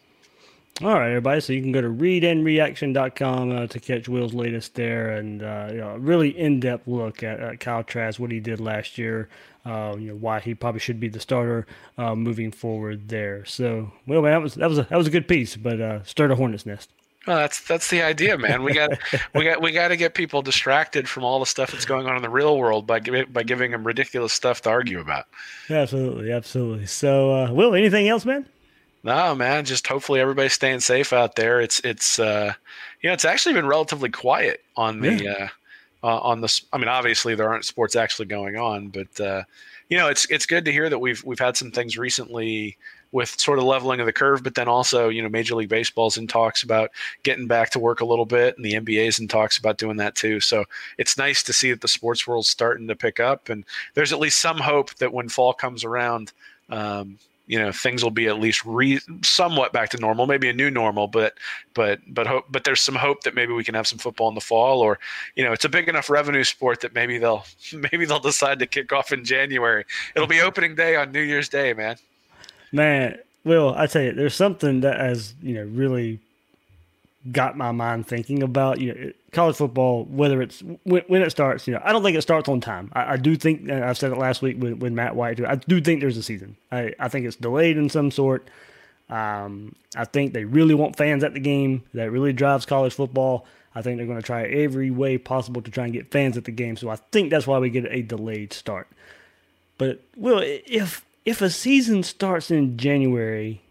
All 0.82 0.88
right, 0.88 1.10
everybody. 1.10 1.40
So 1.40 1.52
you 1.52 1.62
can 1.62 1.70
go 1.70 1.80
to 1.80 1.88
readandreaction.com 1.88 3.52
uh, 3.52 3.66
to 3.68 3.78
catch 3.78 4.08
Will's 4.08 4.34
latest 4.34 4.74
there 4.74 5.12
and 5.12 5.40
uh, 5.40 5.68
you 5.70 5.76
know, 5.78 5.96
really 5.98 6.36
in 6.36 6.58
depth 6.58 6.88
look 6.88 7.22
at, 7.22 7.38
at 7.38 7.60
Kyle 7.60 7.84
Trask, 7.84 8.18
what 8.18 8.32
he 8.32 8.40
did 8.40 8.58
last 8.58 8.98
year, 8.98 9.28
uh, 9.64 9.94
you 9.96 10.08
know, 10.08 10.16
why 10.16 10.40
he 10.40 10.52
probably 10.52 10.80
should 10.80 10.98
be 10.98 11.06
the 11.06 11.20
starter 11.20 11.64
uh, 11.96 12.16
moving 12.16 12.50
forward 12.50 13.08
there. 13.08 13.44
So, 13.44 13.92
well, 14.08 14.20
man, 14.20 14.32
that 14.32 14.42
was 14.42 14.54
that 14.54 14.68
was 14.68 14.78
a, 14.78 14.82
that 14.82 14.96
was 14.96 15.06
a 15.06 15.10
good 15.10 15.28
piece, 15.28 15.54
but 15.54 15.80
uh, 15.80 16.02
stirred 16.02 16.32
a 16.32 16.34
hornet's 16.34 16.66
nest. 16.66 16.90
Well, 17.24 17.36
that's 17.36 17.60
that's 17.60 17.88
the 17.88 18.02
idea, 18.02 18.36
man. 18.36 18.64
We 18.64 18.74
got 18.74 18.90
we 19.32 19.44
got 19.44 19.62
we 19.62 19.70
got 19.70 19.88
to 19.88 19.96
get 19.96 20.14
people 20.14 20.42
distracted 20.42 21.08
from 21.08 21.22
all 21.22 21.38
the 21.38 21.46
stuff 21.46 21.70
that's 21.70 21.84
going 21.84 22.08
on 22.08 22.16
in 22.16 22.22
the 22.22 22.28
real 22.28 22.58
world 22.58 22.84
by 22.84 22.98
giving 22.98 23.30
by 23.30 23.44
giving 23.44 23.70
them 23.70 23.86
ridiculous 23.86 24.32
stuff 24.32 24.62
to 24.62 24.70
argue 24.70 24.98
about. 24.98 25.26
Absolutely, 25.70 26.32
absolutely. 26.32 26.86
So, 26.86 27.32
uh, 27.32 27.52
Will, 27.52 27.76
anything 27.76 28.08
else, 28.08 28.24
man? 28.24 28.46
No, 29.04 29.34
man. 29.34 29.66
Just 29.66 29.86
hopefully 29.86 30.18
everybody's 30.18 30.54
staying 30.54 30.80
safe 30.80 31.12
out 31.12 31.36
there. 31.36 31.60
It's 31.60 31.78
it's 31.80 32.18
uh, 32.18 32.54
you 33.02 33.08
know 33.08 33.12
it's 33.12 33.26
actually 33.26 33.54
been 33.54 33.66
relatively 33.66 34.08
quiet 34.08 34.64
on 34.76 35.00
the 35.00 35.14
yeah. 35.14 35.48
uh, 36.02 36.06
uh, 36.06 36.18
on 36.20 36.40
the. 36.40 36.62
I 36.72 36.78
mean, 36.78 36.88
obviously 36.88 37.34
there 37.34 37.48
aren't 37.48 37.66
sports 37.66 37.96
actually 37.96 38.26
going 38.26 38.56
on, 38.56 38.88
but 38.88 39.20
uh, 39.20 39.42
you 39.90 39.98
know 39.98 40.08
it's 40.08 40.24
it's 40.30 40.46
good 40.46 40.64
to 40.64 40.72
hear 40.72 40.88
that 40.88 40.98
we've 40.98 41.22
we've 41.22 41.38
had 41.38 41.54
some 41.54 41.70
things 41.70 41.98
recently 41.98 42.78
with 43.12 43.38
sort 43.38 43.58
of 43.58 43.64
leveling 43.64 44.00
of 44.00 44.06
the 44.06 44.12
curve, 44.12 44.42
but 44.42 44.54
then 44.54 44.68
also 44.68 45.10
you 45.10 45.20
know 45.20 45.28
Major 45.28 45.54
League 45.54 45.68
Baseball's 45.68 46.16
in 46.16 46.26
talks 46.26 46.62
about 46.62 46.90
getting 47.24 47.46
back 47.46 47.68
to 47.70 47.78
work 47.78 48.00
a 48.00 48.06
little 48.06 48.24
bit, 48.24 48.56
and 48.56 48.64
the 48.64 48.72
NBA's 48.72 49.18
in 49.18 49.28
talks 49.28 49.58
about 49.58 49.76
doing 49.76 49.98
that 49.98 50.14
too. 50.14 50.40
So 50.40 50.64
it's 50.96 51.18
nice 51.18 51.42
to 51.42 51.52
see 51.52 51.70
that 51.72 51.82
the 51.82 51.88
sports 51.88 52.26
world's 52.26 52.48
starting 52.48 52.88
to 52.88 52.96
pick 52.96 53.20
up, 53.20 53.50
and 53.50 53.66
there's 53.92 54.14
at 54.14 54.18
least 54.18 54.40
some 54.40 54.56
hope 54.56 54.94
that 54.94 55.12
when 55.12 55.28
fall 55.28 55.52
comes 55.52 55.84
around. 55.84 56.32
Um, 56.70 57.18
you 57.46 57.58
know 57.58 57.72
things 57.72 58.02
will 58.02 58.10
be 58.10 58.26
at 58.26 58.38
least 58.38 58.64
re- 58.64 59.00
somewhat 59.22 59.72
back 59.72 59.90
to 59.90 59.98
normal 59.98 60.26
maybe 60.26 60.48
a 60.48 60.52
new 60.52 60.70
normal 60.70 61.06
but 61.06 61.34
but 61.74 62.00
but 62.06 62.26
hope 62.26 62.44
but 62.50 62.64
there's 62.64 62.80
some 62.80 62.94
hope 62.94 63.22
that 63.22 63.34
maybe 63.34 63.52
we 63.52 63.64
can 63.64 63.74
have 63.74 63.86
some 63.86 63.98
football 63.98 64.28
in 64.28 64.34
the 64.34 64.40
fall 64.40 64.80
or 64.80 64.98
you 65.34 65.44
know 65.44 65.52
it's 65.52 65.64
a 65.64 65.68
big 65.68 65.88
enough 65.88 66.08
revenue 66.08 66.44
sport 66.44 66.80
that 66.80 66.94
maybe 66.94 67.18
they'll 67.18 67.44
maybe 67.92 68.04
they'll 68.04 68.18
decide 68.18 68.58
to 68.58 68.66
kick 68.66 68.92
off 68.92 69.12
in 69.12 69.24
january. 69.24 69.84
It'll 70.14 70.28
be 70.28 70.40
opening 70.40 70.74
day 70.74 70.96
on 70.96 71.12
new 71.12 71.20
year's 71.20 71.48
day 71.48 71.72
man. 71.72 71.96
Man 72.72 73.18
well 73.44 73.74
i 73.76 73.86
tell 73.86 74.02
you 74.02 74.12
there's 74.12 74.34
something 74.34 74.80
that 74.80 74.98
has 74.98 75.34
you 75.42 75.54
know 75.54 75.64
really 75.64 76.18
got 77.32 77.56
my 77.56 77.72
mind 77.72 78.06
thinking 78.06 78.42
about 78.42 78.80
you 78.80 78.92
know 78.92 79.12
college 79.32 79.56
football 79.56 80.04
whether 80.04 80.42
it's 80.42 80.62
when, 80.84 81.02
when 81.06 81.22
it 81.22 81.30
starts 81.30 81.66
you 81.66 81.72
know 81.72 81.80
i 81.82 81.90
don't 81.90 82.02
think 82.02 82.16
it 82.16 82.22
starts 82.22 82.48
on 82.48 82.60
time. 82.60 82.90
I, 82.92 83.14
I 83.14 83.16
do 83.16 83.34
think 83.36 83.70
i've 83.70 83.96
said 83.96 84.12
it 84.12 84.18
last 84.18 84.42
week 84.42 84.60
with, 84.60 84.74
with 84.74 84.92
matt 84.92 85.16
white 85.16 85.38
too, 85.38 85.46
i 85.46 85.56
do 85.56 85.80
think 85.80 86.00
there's 86.00 86.18
a 86.18 86.22
season. 86.22 86.56
I, 86.70 86.92
I 86.98 87.08
think 87.08 87.26
it's 87.26 87.36
delayed 87.36 87.76
in 87.76 87.88
some 87.88 88.10
sort. 88.10 88.48
Um, 89.08 89.74
i 89.96 90.04
think 90.04 90.34
they 90.34 90.44
really 90.44 90.74
want 90.74 90.96
fans 90.96 91.24
at 91.24 91.34
the 91.34 91.40
game. 91.40 91.82
That 91.94 92.10
really 92.10 92.32
drives 92.32 92.66
college 92.66 92.94
football. 92.94 93.46
I 93.74 93.82
think 93.82 93.96
they're 93.96 94.06
going 94.06 94.20
to 94.20 94.26
try 94.26 94.44
every 94.44 94.90
way 94.90 95.18
possible 95.18 95.60
to 95.62 95.70
try 95.70 95.84
and 95.84 95.92
get 95.92 96.10
fans 96.12 96.36
at 96.36 96.44
the 96.44 96.52
game. 96.52 96.76
So 96.76 96.90
i 96.90 96.96
think 96.96 97.30
that's 97.30 97.46
why 97.46 97.58
we 97.58 97.70
get 97.70 97.86
a 97.90 98.02
delayed 98.02 98.52
start. 98.52 98.88
But 99.78 100.02
well 100.16 100.42
if 100.44 101.04
if 101.24 101.40
a 101.40 101.48
season 101.48 102.02
starts 102.02 102.50
in 102.50 102.76
january 102.76 103.62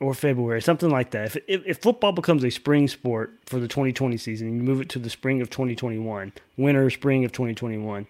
or 0.00 0.14
February, 0.14 0.60
something 0.60 0.90
like 0.90 1.10
that. 1.12 1.26
If, 1.26 1.36
if, 1.48 1.62
if, 1.66 1.78
football 1.78 2.12
becomes 2.12 2.44
a 2.44 2.50
spring 2.50 2.86
sport 2.86 3.32
for 3.46 3.58
the 3.58 3.68
2020 3.68 4.16
season, 4.18 4.56
you 4.56 4.62
move 4.62 4.80
it 4.80 4.88
to 4.90 4.98
the 4.98 5.08
spring 5.08 5.40
of 5.40 5.48
2021, 5.48 6.32
winter, 6.56 6.90
spring 6.90 7.24
of 7.24 7.32
2021, 7.32 8.06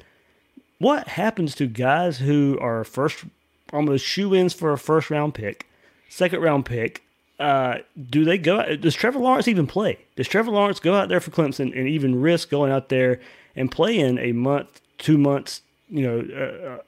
what 0.78 1.08
happens 1.08 1.54
to 1.54 1.66
guys 1.66 2.18
who 2.18 2.58
are 2.60 2.84
first, 2.84 3.24
almost 3.72 4.04
shoe 4.04 4.34
ins 4.34 4.52
for 4.52 4.72
a 4.72 4.78
first 4.78 5.10
round 5.10 5.34
pick, 5.34 5.68
second 6.08 6.40
round 6.40 6.66
pick? 6.66 7.02
Uh, 7.38 7.78
do 8.10 8.24
they 8.24 8.38
go? 8.38 8.76
Does 8.76 8.94
Trevor 8.94 9.18
Lawrence 9.18 9.46
even 9.46 9.66
play? 9.66 9.98
Does 10.16 10.26
Trevor 10.26 10.50
Lawrence 10.50 10.80
go 10.80 10.94
out 10.94 11.08
there 11.08 11.20
for 11.20 11.30
Clemson 11.30 11.76
and 11.78 11.88
even 11.88 12.20
risk 12.20 12.50
going 12.50 12.72
out 12.72 12.88
there 12.88 13.20
and 13.54 13.70
playing 13.70 14.18
a 14.18 14.32
month, 14.32 14.80
two 14.98 15.18
months, 15.18 15.60
you 15.88 16.02
know, 16.02 16.26
uh, 16.34 16.68
uh 16.68 16.78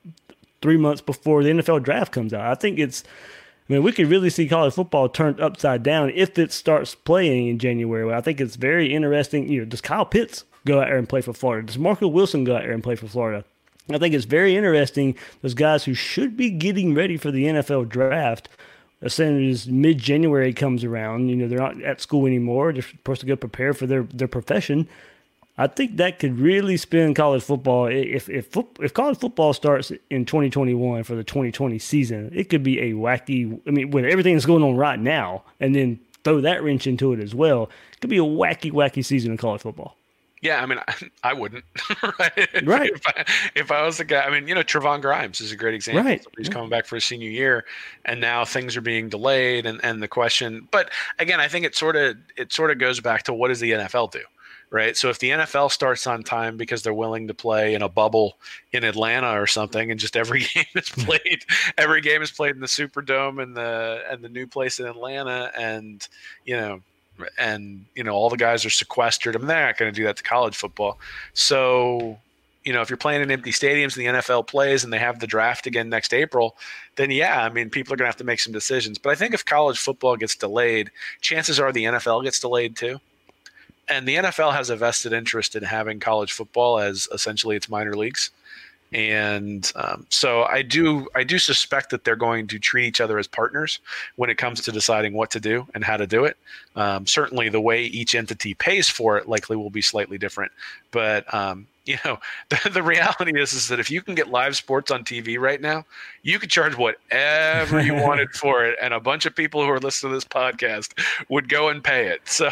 three 0.61 0.77
months 0.77 1.01
before 1.01 1.45
the 1.45 1.51
NFL 1.51 1.83
draft 1.83 2.13
comes 2.13 2.33
out? 2.33 2.51
I 2.51 2.55
think 2.55 2.79
it's 2.79 3.05
I 3.69 3.75
mean, 3.75 3.83
we 3.83 3.93
could 3.93 4.09
really 4.09 4.31
see 4.31 4.49
college 4.49 4.75
football 4.75 5.09
turned 5.09 5.41
upside 5.41 5.83
down 5.83 6.11
if 6.15 6.39
it 6.39 6.53
starts 6.53 6.95
playing 6.95 7.49
in 7.49 7.59
January. 7.59 8.13
I 8.15 8.23
think 8.23 8.41
it's 8.41 8.57
very 8.57 8.95
interesting. 8.95 9.49
You 9.49 9.61
know, 9.61 9.65
does 9.67 9.83
Kyle 9.83 10.07
Pitts 10.07 10.45
go 10.65 10.81
out 10.81 10.87
there 10.87 10.97
and 10.97 11.09
play 11.09 11.21
for 11.21 11.35
Florida? 11.35 11.67
Does 11.67 11.79
Marco 11.79 12.09
Wilson 12.09 12.45
go 12.45 12.57
out 12.57 12.63
there 12.63 12.73
and 12.73 12.83
play 12.83 12.97
for 12.97 13.09
Florida? 13.09 13.45
I 13.91 13.99
think 13.99 14.15
it's 14.15 14.25
very 14.25 14.57
interesting. 14.57 15.17
Those 15.43 15.55
guys 15.55 15.85
who 15.85 15.95
should 15.95 16.37
be 16.37 16.51
getting 16.51 16.95
ready 16.95 17.17
for 17.17 17.31
the 17.31 17.45
NFL 17.45 17.89
draft, 17.89 18.49
as 19.03 19.15
soon 19.15 19.49
as 19.49 19.67
mid 19.67 19.99
January 19.99 20.53
comes 20.53 20.83
around, 20.83 21.29
you 21.29 21.37
know, 21.37 21.47
they're 21.47 21.59
not 21.59 21.83
at 21.83 22.01
school 22.01 22.27
anymore. 22.27 22.73
They're 22.73 22.83
supposed 22.83 23.21
to 23.21 23.27
go 23.27 23.37
prepare 23.37 23.75
for 23.75 23.87
their, 23.87 24.03
their 24.03 24.29
profession. 24.29 24.89
I 25.61 25.67
think 25.67 25.97
that 25.97 26.21
could 26.21 26.39
really 26.39 26.77
spin 26.77 27.15
college 27.15 27.43
football. 27.43 27.87
If 27.87 28.29
if 28.29 28.57
if 28.81 28.95
college 28.95 29.19
football 29.19 29.53
starts 29.53 29.91
in 30.09 30.25
2021 30.25 31.03
for 31.03 31.15
the 31.17 31.25
2020 31.25 31.79
season, 31.81 32.31
it 32.33 32.49
could 32.49 32.63
be 32.63 32.79
a 32.81 32.93
wacky. 32.93 33.61
I 33.67 33.71
mean, 33.71 33.91
with 33.91 34.05
everything 34.05 34.35
that's 34.35 34.47
going 34.47 34.63
on 34.63 34.77
right 34.77 34.99
now, 34.99 35.43
and 35.61 35.75
then 35.75 35.99
throw 36.25 36.41
that 36.43 36.63
wrench 36.63 36.87
into 36.87 37.13
it 37.13 37.21
as 37.21 37.35
well, 37.35 37.65
it 37.93 38.01
could 38.01 38.11
be 38.11 38.19
a 38.19 38.23
wacky, 38.23 38.71
wacky 38.71 39.05
season 39.05 39.33
in 39.33 39.37
college 39.37 39.63
football. 39.63 39.97
Yeah, 40.41 40.63
I 40.63 40.67
mean, 40.67 40.79
I, 40.87 40.95
I 41.25 41.33
wouldn't. 41.33 41.65
right. 42.21 42.49
Right. 42.65 42.91
If 42.95 43.03
I, 43.09 43.25
if 43.57 43.73
I 43.73 43.83
was 43.83 43.97
the 43.99 44.05
guy, 44.05 44.21
I 44.23 44.31
mean, 44.31 44.47
you 44.47 44.55
know, 44.55 44.63
Trevon 44.63 45.01
Grimes 45.03 45.41
is 45.41 45.51
a 45.51 45.57
great 45.57 45.75
example. 45.75 46.05
Right. 46.05 46.25
He's 46.37 46.47
Yeah. 46.47 46.53
coming 46.53 46.71
back 46.71 46.87
for 46.87 46.95
his 46.95 47.05
senior 47.05 47.29
year, 47.29 47.65
and 48.05 48.21
now 48.21 48.45
things 48.45 48.77
are 48.77 48.81
being 48.81 49.09
delayed, 49.09 49.67
and 49.67 49.81
and 49.85 50.01
the 50.01 50.07
question. 50.07 50.69
But 50.71 50.91
again, 51.19 51.41
I 51.41 51.49
think 51.49 51.65
it 51.65 51.75
sort 51.75 51.97
of 51.97 52.17
it 52.37 52.53
sort 52.53 52.71
of 52.71 52.79
goes 52.79 53.01
back 53.01 53.25
to 53.25 53.35
what 53.35 53.49
does 53.49 53.59
the 53.59 53.73
NFL 53.73 54.13
do, 54.13 54.21
right? 54.71 54.97
So 54.97 55.09
if 55.09 55.19
the 55.19 55.31
NFL 55.31 55.71
starts 55.71 56.07
on 56.07 56.23
time 56.23 56.57
because 56.57 56.83
they're 56.83 56.95
willing 56.95 57.29
to 57.29 57.35
play 57.35 57.75
in 57.75 57.83
a 57.83 57.89
bubble 57.89 58.39
in 58.73 58.85
Atlanta 58.85 59.41
or 59.41 59.47
something, 59.47 59.91
and 59.91 59.99
just 59.99 60.17
every 60.17 60.41
game 60.55 60.65
is 60.75 60.89
hmm. 60.89 61.03
played, 61.03 61.45
every 61.77 62.01
game 62.01 62.23
is 62.23 62.31
played 62.31 62.55
in 62.55 62.61
the 62.61 62.67
Superdome 62.67 63.43
and 63.43 63.57
the 63.57 64.03
and 64.11 64.23
the 64.23 64.29
new 64.29 64.47
place 64.47 64.79
in 64.79 64.87
Atlanta, 64.87 65.51
and 65.57 66.07
you 66.45 66.57
know 66.57 66.81
and 67.39 67.85
you 67.95 68.05
know 68.05 68.13
all 68.13 68.31
the 68.31 68.37
guys 68.37 68.65
are 68.65 68.71
sequestered. 68.71 69.35
I 69.35 69.39
mean, 69.39 69.49
they're 69.49 69.67
not 69.67 69.79
going 69.79 69.93
to 69.93 69.97
do 69.97 70.05
that 70.05 70.17
to 70.17 70.23
college 70.23 70.57
football. 70.57 70.99
So, 71.35 72.19
you 72.65 72.73
know, 72.73 72.83
if 72.83 72.91
you're 72.91 72.97
playing 72.97 73.23
in 73.23 73.31
empty 73.31 73.51
stadiums 73.51 73.97
and 73.97 74.17
the 74.17 74.21
NFL 74.21 74.47
plays 74.47 74.85
and 74.85 74.93
they 74.93 74.99
have 74.99 75.21
the 75.21 75.27
draft 75.27 75.67
again 75.67 75.89
next 75.89 76.13
April, 76.15 76.57
then 76.97 77.11
yeah, 77.11 77.43
I 77.43 77.49
mean, 77.49 77.71
people 77.71 77.95
are 77.95 77.97
going 77.97 78.07
to 78.07 78.11
have 78.11 78.17
to 78.17 78.25
make 78.25 78.41
some 78.41 78.53
decisions. 78.53 78.99
But 78.99 79.11
I 79.11 79.15
think 79.15 79.35
if 79.35 79.45
college 79.45 79.79
football 79.79 80.17
gets 80.17 80.37
delayed, 80.37 80.91
chances 81.21 81.59
are 81.59 81.73
the 81.73 81.85
NFL 81.85 82.25
gets 82.25 82.41
delayed 82.41 82.77
too. 82.77 82.99
And 83.89 84.07
the 84.07 84.17
NFL 84.17 84.53
has 84.53 84.71
a 84.71 84.77
vested 84.77 85.13
interest 85.13 85.57
in 85.57 85.63
having 85.63 86.01
college 86.01 86.33
football 86.33 86.79
as 86.79 87.09
essentially 87.13 87.57
its 87.57 87.69
minor 87.69 87.95
leagues 87.95 88.31
and 88.93 89.71
um, 89.77 90.07
so 90.09 90.45
I 90.45 90.63
do 90.63 91.09
I 91.15 91.23
do 91.23 91.39
suspect 91.39 91.91
that 91.91 92.05
they're 92.05 92.17
going 92.17 92.47
to 92.49 92.59
treat 92.59 92.87
each 92.87 93.01
other 93.01 93.19
as 93.19 93.27
partners 93.27 93.81
when 94.17 94.31
it 94.31 94.37
comes 94.37 94.63
to 94.63 94.73
deciding 94.73 95.13
what 95.13 95.31
to 95.33 95.41
do 95.41 95.67
and 95.75 95.85
how 95.85 95.99
to 95.99 96.07
do 96.07 96.25
it. 96.25 96.39
Um, 96.75 97.07
certainly, 97.07 97.51
the 97.51 97.61
way 97.61 97.85
each 97.85 98.15
entity 98.15 98.55
pays 98.55 98.89
for 98.89 99.19
it 99.19 99.29
likely 99.29 99.57
will 99.57 99.71
be 99.71 99.83
slightly 99.83 100.17
different, 100.17 100.53
but 100.91 101.33
um, 101.35 101.67
you 101.89 101.97
know 102.05 102.19
the, 102.51 102.71
the 102.71 102.83
reality 102.83 103.41
is 103.41 103.53
is 103.53 103.69
that 103.69 103.81
if 103.81 103.91
you 103.91 104.03
can 104.03 104.15
get 104.15 104.29
live 104.29 104.57
sports 104.57 104.91
on 104.91 105.03
TV 105.03 105.39
right 105.39 105.61
now, 105.61 105.85
you 106.23 106.39
could 106.39 106.51
charge 106.51 106.77
whatever 106.77 107.81
you 107.81 107.95
wanted 108.07 108.31
for 108.33 108.65
it, 108.65 108.79
and 108.81 108.93
a 108.95 109.01
bunch 109.01 109.27
of 109.27 109.35
people 109.35 109.65
who 109.65 109.71
are 109.71 109.81
listening 109.81 110.13
to 110.13 110.17
this 110.17 110.25
podcast 110.25 110.93
would 111.29 111.49
go 111.49 111.71
and 111.71 111.83
pay 111.83 112.07
it. 112.07 112.21
So, 112.39 112.51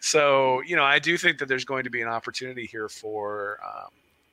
so 0.00 0.62
you 0.62 0.76
know 0.76 0.84
I 0.84 1.00
do 1.00 1.16
think 1.18 1.38
that 1.38 1.48
there's 1.48 1.64
going 1.64 1.82
to 1.84 1.90
be 1.90 2.00
an 2.02 2.08
opportunity 2.08 2.66
here 2.66 2.88
for. 2.88 3.58
Um, 3.64 3.90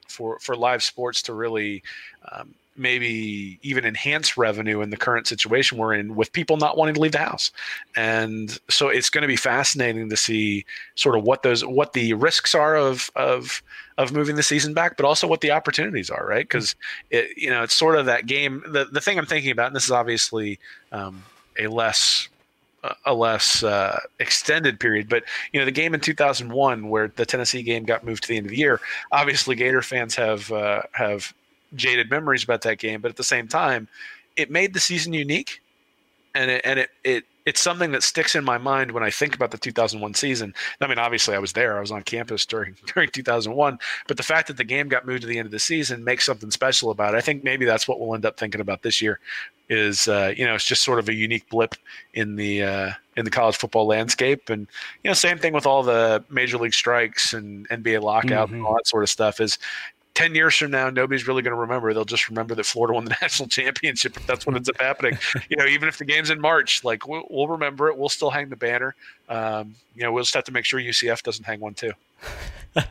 for 0.10 0.40
for 0.40 0.56
live 0.56 0.84
sports 0.84 1.22
to 1.24 1.34
really 1.34 1.84
um, 2.32 2.54
maybe 2.78 3.58
even 3.64 3.86
enhance 3.86 4.38
revenue 4.38 4.82
in 4.82 4.92
the 4.92 4.98
current 4.98 5.26
situation 5.26 5.78
we're 5.78 5.94
in 5.94 6.16
with 6.16 6.32
people 6.32 6.58
not 6.58 6.78
wanting 6.78 6.94
to 6.94 7.02
leave 7.02 7.12
the 7.12 7.18
house. 7.18 7.52
And 7.96 8.58
so 8.70 8.88
it's 8.90 9.10
going 9.10 9.24
to 9.24 9.28
be 9.28 9.36
fascinating 9.36 10.10
to 10.10 10.18
see 10.18 10.64
sort 10.96 11.18
of 11.18 11.24
what 11.24 11.42
those 11.42 11.66
what 11.66 11.94
the 11.94 12.14
risks 12.14 12.54
are 12.54 12.76
of 12.76 13.10
of 13.16 13.62
of 13.98 14.12
moving 14.12 14.36
the 14.36 14.44
season 14.44 14.76
back 14.76 14.96
but 14.96 15.06
also 15.06 15.28
what 15.28 15.42
the 15.42 15.52
opportunities 15.52 16.10
are 16.10 16.26
right? 16.26 16.48
Because 16.48 16.76
it 17.10 17.36
you 17.36 17.50
know 17.50 17.64
it's 17.64 17.76
sort 17.76 17.98
of 17.98 18.06
that 18.06 18.28
game 18.28 18.64
the, 18.68 18.86
the 18.86 19.02
thing 19.02 19.18
i'm 19.18 19.26
thinking 19.26 19.52
about 19.52 19.68
and 19.68 19.76
this 19.76 19.86
is 19.86 19.92
obviously 19.92 20.60
um, 20.92 21.24
a 21.60 21.68
less 21.68 22.30
a 23.06 23.14
less 23.14 23.64
uh, 23.64 24.00
extended 24.20 24.80
period. 24.80 25.10
But 25.10 25.24
you 25.52 25.60
know, 25.60 25.66
the 25.66 25.72
game 25.72 25.94
in 25.94 26.00
2001, 26.00 26.90
where 26.90 27.08
the 27.16 27.26
Tennessee 27.26 27.64
game 27.64 27.84
got 27.84 28.04
moved 28.04 28.24
to 28.24 28.30
the 28.30 28.38
end 28.38 28.46
of 28.46 28.52
the 28.52 28.58
year, 28.58 28.80
obviously 29.12 29.56
Gator 29.56 29.82
fans 29.82 30.16
have 30.16 30.52
uh, 30.52 30.84
have 30.94 31.34
jaded 31.76 32.10
memories 32.10 32.44
about 32.44 32.62
that 32.62 32.80
game. 32.80 33.02
But 33.02 33.10
at 33.10 33.18
the 33.18 33.24
same 33.24 33.48
time, 33.48 33.88
it 34.36 34.52
made 34.52 34.74
the 34.74 34.80
season 34.80 35.14
unique, 35.14 35.62
and 36.36 36.52
it, 36.52 36.62
and 36.64 36.80
it 36.80 36.90
it 37.04 37.24
it's 37.46 37.62
something 37.62 37.94
that 37.94 38.04
sticks 38.04 38.36
in 38.36 38.44
my 38.44 38.58
mind 38.58 38.92
when 38.92 39.04
I 39.04 39.10
think 39.10 39.34
about 39.34 39.52
the 39.52 39.58
2001 39.58 40.16
season. 40.16 40.54
I 40.82 40.88
mean, 40.88 41.00
obviously, 41.00 41.34
I 41.34 41.40
was 41.40 41.54
there; 41.54 41.78
I 41.78 41.80
was 41.80 41.92
on 41.92 42.04
campus 42.04 42.46
during 42.46 42.76
during 42.94 43.10
2001. 43.10 43.80
But 44.08 44.18
the 44.18 44.24
fact 44.24 44.48
that 44.48 44.58
the 44.58 44.64
game 44.64 44.90
got 44.90 45.06
moved 45.06 45.22
to 45.22 45.28
the 45.28 45.40
end 45.40 45.46
of 45.46 45.52
the 45.52 45.60
season 45.60 46.04
makes 46.04 46.26
something 46.26 46.52
special 46.52 46.92
about 46.92 47.14
it. 47.14 47.18
I 47.18 47.22
think 47.22 47.44
maybe 47.44 47.66
that's 47.66 47.88
what 47.88 48.00
we'll 48.00 48.16
end 48.16 48.26
up 48.26 48.38
thinking 48.38 48.62
about 48.62 48.82
this 48.82 49.02
year. 49.02 49.20
Is 49.70 50.08
uh, 50.08 50.34
you 50.36 50.46
know, 50.46 50.56
it's 50.56 50.66
just 50.66 50.84
sort 50.84 51.00
of 51.00 51.10
a 51.10 51.14
unique 51.14 51.50
blip 51.50 51.76
in 52.14 52.36
the 52.36 52.64
uh, 52.64 52.92
in 53.18 53.26
the 53.26 53.32
college 53.32 53.58
football 53.58 53.86
landscape, 53.86 54.50
and 54.50 54.68
you 55.04 55.10
know, 55.10 55.14
same 55.14 55.38
thing 55.38 55.54
with 55.54 55.66
all 55.66 55.84
the 55.84 56.24
major 56.30 56.58
league 56.58 56.74
strikes 56.74 57.34
and 57.34 57.68
NBA 57.70 58.02
lockout 58.02 58.50
and 58.50 58.66
all 58.66 58.76
that 58.76 58.88
sort 58.88 59.04
of 59.04 59.10
stuff. 59.10 59.42
Is 59.42 59.58
10 60.18 60.34
years 60.34 60.56
from 60.56 60.72
now, 60.72 60.90
nobody's 60.90 61.28
really 61.28 61.44
going 61.44 61.54
to 61.54 61.60
remember. 61.60 61.94
They'll 61.94 62.04
just 62.04 62.28
remember 62.28 62.56
that 62.56 62.66
Florida 62.66 62.96
won 62.96 63.06
the 63.06 63.16
national 63.22 63.50
championship 63.50 64.18
if 64.18 64.26
that's 64.26 64.48
what 64.48 64.56
ends 64.56 64.68
up 64.68 64.82
happening. 64.82 65.16
you 65.48 65.56
know, 65.56 65.68
even 65.68 65.88
if 65.88 66.00
the 66.00 66.06
game's 66.06 66.32
in 66.32 66.42
March, 66.42 66.84
like 66.84 67.08
we'll, 67.08 67.24
we'll 67.30 67.48
remember 67.48 67.88
it. 67.90 67.96
We'll 67.96 68.10
still 68.10 68.32
hang 68.32 68.50
the 68.50 68.56
banner. 68.56 68.96
Um, 69.30 69.76
you 69.94 70.02
know, 70.02 70.12
we'll 70.12 70.24
just 70.24 70.34
have 70.34 70.46
to 70.46 70.52
make 70.52 70.66
sure 70.66 70.80
UCF 70.80 71.22
doesn't 71.22 71.46
hang 71.46 71.60
one 71.60 71.76
too. 71.76 71.92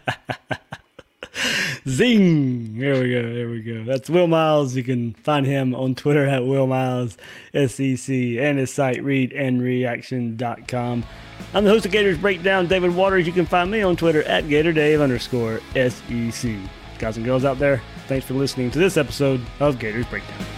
Zing! 1.89 2.79
There 2.79 3.03
we 3.03 3.11
go. 3.11 3.35
There 3.35 3.49
we 3.49 3.63
go. 3.63 3.85
That's 3.85 4.11
Will 4.11 4.27
Miles. 4.27 4.77
You 4.77 4.83
can 4.83 5.15
find 5.15 5.47
him 5.47 5.75
on 5.75 5.95
Twitter 5.95 6.27
at 6.27 6.45
Will 6.47 6.67
Miles 6.67 7.17
SEC 7.53 8.11
and 8.11 8.59
his 8.59 8.71
site 8.73 8.99
readandreaction.com. 8.99 11.05
I'm 11.55 11.65
the 11.65 11.71
host 11.71 11.87
of 11.87 11.93
Gators 11.93 12.19
Breakdown, 12.19 12.67
David 12.67 12.95
Waters. 12.95 13.27
You 13.27 13.33
can 13.33 13.47
find 13.47 13.71
me 13.71 13.81
on 13.83 13.97
Twitter 13.97 14.23
at 14.25 14.45
GatorDave 14.45 15.03
underscore 15.03 15.61
SEC. 15.75 16.55
Guys 16.99 17.17
and 17.17 17.27
girls 17.27 17.45
out 17.45 17.59
there, 17.59 17.83
thanks 18.09 18.27
for 18.27 18.35
listening 18.35 18.71
to 18.71 18.79
this 18.79 18.97
episode 18.97 19.41
of 19.61 19.79
Gators 19.79 20.07
Breakdown. 20.07 20.56